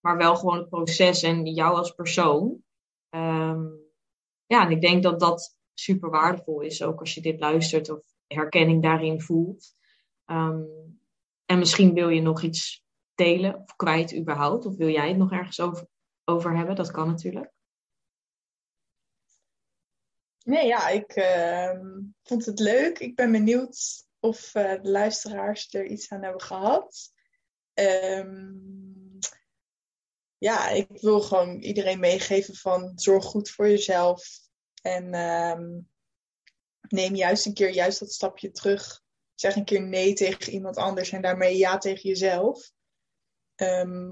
Maar 0.00 0.16
wel 0.16 0.36
gewoon 0.36 0.58
het 0.58 0.68
proces 0.68 1.22
en 1.22 1.46
jou 1.46 1.76
als 1.76 1.90
persoon. 1.90 2.64
Um, 3.10 3.84
ja, 4.46 4.64
en 4.64 4.70
ik 4.70 4.80
denk 4.80 5.02
dat 5.02 5.20
dat 5.20 5.56
super 5.74 6.10
waardevol 6.10 6.60
is. 6.60 6.82
Ook 6.82 7.00
als 7.00 7.14
je 7.14 7.20
dit 7.20 7.40
luistert 7.40 7.90
of 7.90 8.00
herkenning 8.26 8.82
daarin 8.82 9.20
voelt. 9.20 9.74
Um, 10.26 11.00
en 11.44 11.58
misschien 11.58 11.94
wil 11.94 12.08
je 12.08 12.20
nog 12.20 12.42
iets 12.42 12.84
delen 13.14 13.54
of 13.54 13.76
kwijt 13.76 14.16
überhaupt. 14.16 14.66
Of 14.66 14.76
wil 14.76 14.88
jij 14.88 15.08
het 15.08 15.16
nog 15.16 15.32
ergens 15.32 15.60
over, 15.60 15.86
over 16.24 16.56
hebben? 16.56 16.76
Dat 16.76 16.90
kan 16.90 17.06
natuurlijk. 17.06 17.54
Nee, 20.46 20.66
ja, 20.66 20.88
ik 20.88 21.16
uh, 21.16 21.80
vond 22.22 22.46
het 22.46 22.58
leuk. 22.58 22.98
Ik 22.98 23.16
ben 23.16 23.32
benieuwd 23.32 24.04
of 24.20 24.50
de 24.50 24.78
luisteraars 24.82 25.74
er 25.74 25.86
iets 25.86 26.10
aan 26.10 26.22
hebben 26.22 26.42
gehad. 26.42 27.12
Ehm, 27.74 28.54
ja, 30.38 30.68
ik 30.68 31.00
wil 31.00 31.20
gewoon 31.20 31.60
iedereen 31.60 32.00
meegeven 32.00 32.54
van 32.54 32.92
zorg 32.94 33.24
goed 33.24 33.50
voor 33.50 33.68
jezelf. 33.68 34.28
En 34.82 35.14
ehm, 35.14 35.80
neem 36.88 37.14
juist 37.14 37.46
een 37.46 37.54
keer 37.54 37.70
juist 37.70 37.98
dat 37.98 38.12
stapje 38.12 38.50
terug. 38.50 39.02
Zeg 39.34 39.56
een 39.56 39.64
keer 39.64 39.82
nee 39.82 40.12
tegen 40.12 40.52
iemand 40.52 40.76
anders 40.76 41.10
en 41.10 41.22
daarmee 41.22 41.56
ja 41.56 41.78
tegen 41.78 42.08
jezelf. 42.08 42.70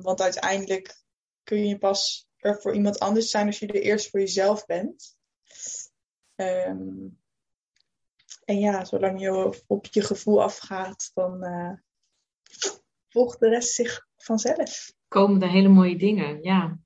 Want 0.00 0.20
uiteindelijk 0.20 1.02
kun 1.42 1.66
je 1.66 1.78
pas 1.78 2.28
er 2.36 2.60
voor 2.60 2.74
iemand 2.74 2.98
anders 2.98 3.30
zijn 3.30 3.46
als 3.46 3.58
je 3.58 3.66
er 3.66 3.82
eerst 3.82 4.10
voor 4.10 4.20
jezelf 4.20 4.66
bent. 4.66 5.16
Um, 6.36 7.18
en 8.44 8.58
ja, 8.58 8.84
zolang 8.84 9.20
je 9.20 9.62
op 9.66 9.86
je 9.86 10.02
gevoel 10.02 10.42
afgaat, 10.42 11.10
dan 11.14 11.44
uh, 11.44 11.72
volgt 13.08 13.40
de 13.40 13.48
rest 13.48 13.72
zich 13.72 14.06
vanzelf. 14.16 14.92
Komen 15.08 15.42
er 15.42 15.50
hele 15.50 15.68
mooie 15.68 15.96
dingen, 15.96 16.42
ja. 16.42 16.78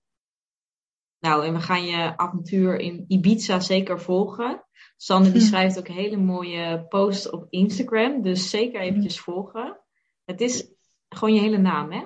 Nou, 1.18 1.46
en 1.46 1.52
we 1.52 1.60
gaan 1.60 1.84
je 1.84 2.16
avontuur 2.16 2.78
in 2.78 3.04
Ibiza 3.08 3.60
zeker 3.60 4.00
volgen. 4.00 4.64
Sanne 4.96 5.30
die 5.30 5.40
hm. 5.40 5.46
schrijft 5.46 5.78
ook 5.78 5.88
hele 5.88 6.16
mooie 6.16 6.86
posts 6.88 7.30
op 7.30 7.46
Instagram. 7.50 8.22
Dus 8.22 8.50
zeker 8.50 8.80
eventjes 8.80 9.16
hm. 9.16 9.22
volgen. 9.22 9.80
Het 10.24 10.40
is 10.40 10.72
gewoon 11.08 11.34
je 11.34 11.40
hele 11.40 11.58
naam, 11.58 11.92
hè? 11.92 12.04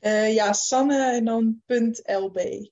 Uh, 0.00 0.34
ja, 0.34 0.52
Sanne 0.52 1.12
en 1.12 1.24
dan 1.24 1.62
.lb. 2.02 2.68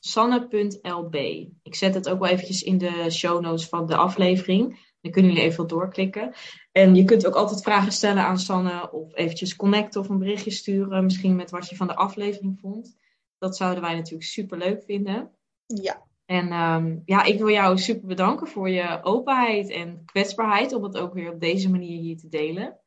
Sanne.lb. 0.00 1.14
Ik 1.62 1.74
zet 1.74 1.94
het 1.94 2.08
ook 2.08 2.18
wel 2.18 2.28
eventjes 2.28 2.62
in 2.62 2.78
de 2.78 3.10
show 3.10 3.40
notes 3.40 3.68
van 3.68 3.86
de 3.86 3.96
aflevering. 3.96 4.88
Dan 5.00 5.12
kunnen 5.12 5.32
jullie 5.32 5.46
even 5.46 5.66
doorklikken. 5.66 6.34
En 6.72 6.94
je 6.94 7.04
kunt 7.04 7.26
ook 7.26 7.34
altijd 7.34 7.62
vragen 7.62 7.92
stellen 7.92 8.22
aan 8.22 8.38
Sanne. 8.38 8.92
Of 8.92 9.14
eventjes 9.14 9.56
connecten 9.56 10.00
of 10.00 10.08
een 10.08 10.18
berichtje 10.18 10.50
sturen. 10.50 11.04
Misschien 11.04 11.36
met 11.36 11.50
wat 11.50 11.68
je 11.68 11.76
van 11.76 11.86
de 11.86 11.94
aflevering 11.94 12.58
vond. 12.60 12.96
Dat 13.38 13.56
zouden 13.56 13.82
wij 13.82 13.94
natuurlijk 13.94 14.24
super 14.24 14.58
leuk 14.58 14.82
vinden. 14.82 15.30
Ja. 15.66 16.08
En 16.24 16.52
um, 16.52 17.02
ja, 17.04 17.22
ik 17.22 17.38
wil 17.38 17.50
jou 17.50 17.78
super 17.78 18.06
bedanken 18.06 18.46
voor 18.46 18.70
je 18.70 18.98
openheid 19.02 19.70
en 19.70 20.04
kwetsbaarheid. 20.04 20.72
Om 20.72 20.82
het 20.82 20.98
ook 20.98 21.14
weer 21.14 21.32
op 21.32 21.40
deze 21.40 21.70
manier 21.70 21.98
hier 21.98 22.16
te 22.16 22.28
delen. 22.28 22.64
Dat 22.64 22.78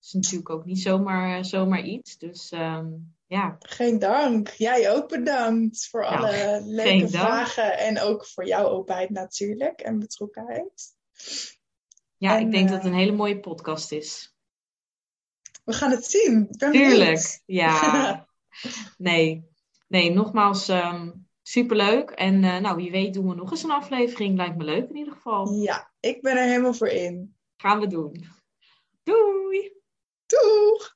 is 0.00 0.12
natuurlijk 0.12 0.50
ook 0.50 0.64
niet 0.64 0.80
zomaar, 0.80 1.44
zomaar 1.44 1.84
iets. 1.84 2.18
Dus 2.18 2.52
um, 2.52 3.13
ja. 3.26 3.56
Geen 3.58 3.98
dank. 3.98 4.48
Jij 4.48 4.92
ook 4.92 5.08
bedankt 5.08 5.88
voor 5.88 6.00
nou, 6.00 6.16
alle 6.16 6.62
leuke 6.64 7.08
vragen. 7.08 7.78
En 7.78 8.00
ook 8.00 8.26
voor 8.26 8.46
jouw 8.46 8.68
openheid 8.68 9.10
natuurlijk 9.10 9.80
en 9.80 9.98
betrokkenheid. 9.98 10.96
Ja, 12.16 12.36
ik 12.36 12.50
denk 12.50 12.68
dat 12.68 12.76
het 12.76 12.86
een 12.86 12.92
eh, 12.92 12.98
hele 12.98 13.16
mooie 13.16 13.40
podcast 13.40 13.92
is. 13.92 14.34
We 15.64 15.72
gaan 15.72 15.90
het 15.90 16.04
zien. 16.04 16.48
Tuurlijk, 16.50 17.42
ja. 17.46 18.26
nee. 18.96 19.48
nee, 19.88 20.10
nogmaals 20.10 20.68
um, 20.68 21.28
superleuk. 21.42 22.10
En 22.10 22.42
uh, 22.42 22.58
nou, 22.58 22.76
wie 22.76 22.90
weet 22.90 23.14
doen 23.14 23.28
we 23.28 23.34
nog 23.34 23.50
eens 23.50 23.62
een 23.62 23.70
aflevering. 23.70 24.36
Lijkt 24.36 24.56
me 24.56 24.64
leuk 24.64 24.88
in 24.88 24.96
ieder 24.96 25.12
geval. 25.12 25.52
Ja, 25.52 25.92
ik 26.00 26.22
ben 26.22 26.36
er 26.36 26.48
helemaal 26.48 26.74
voor 26.74 26.88
in. 26.88 27.36
Gaan 27.56 27.80
we 27.80 27.86
doen. 27.86 28.24
Doei! 29.02 29.72
Doeg! 30.26 30.92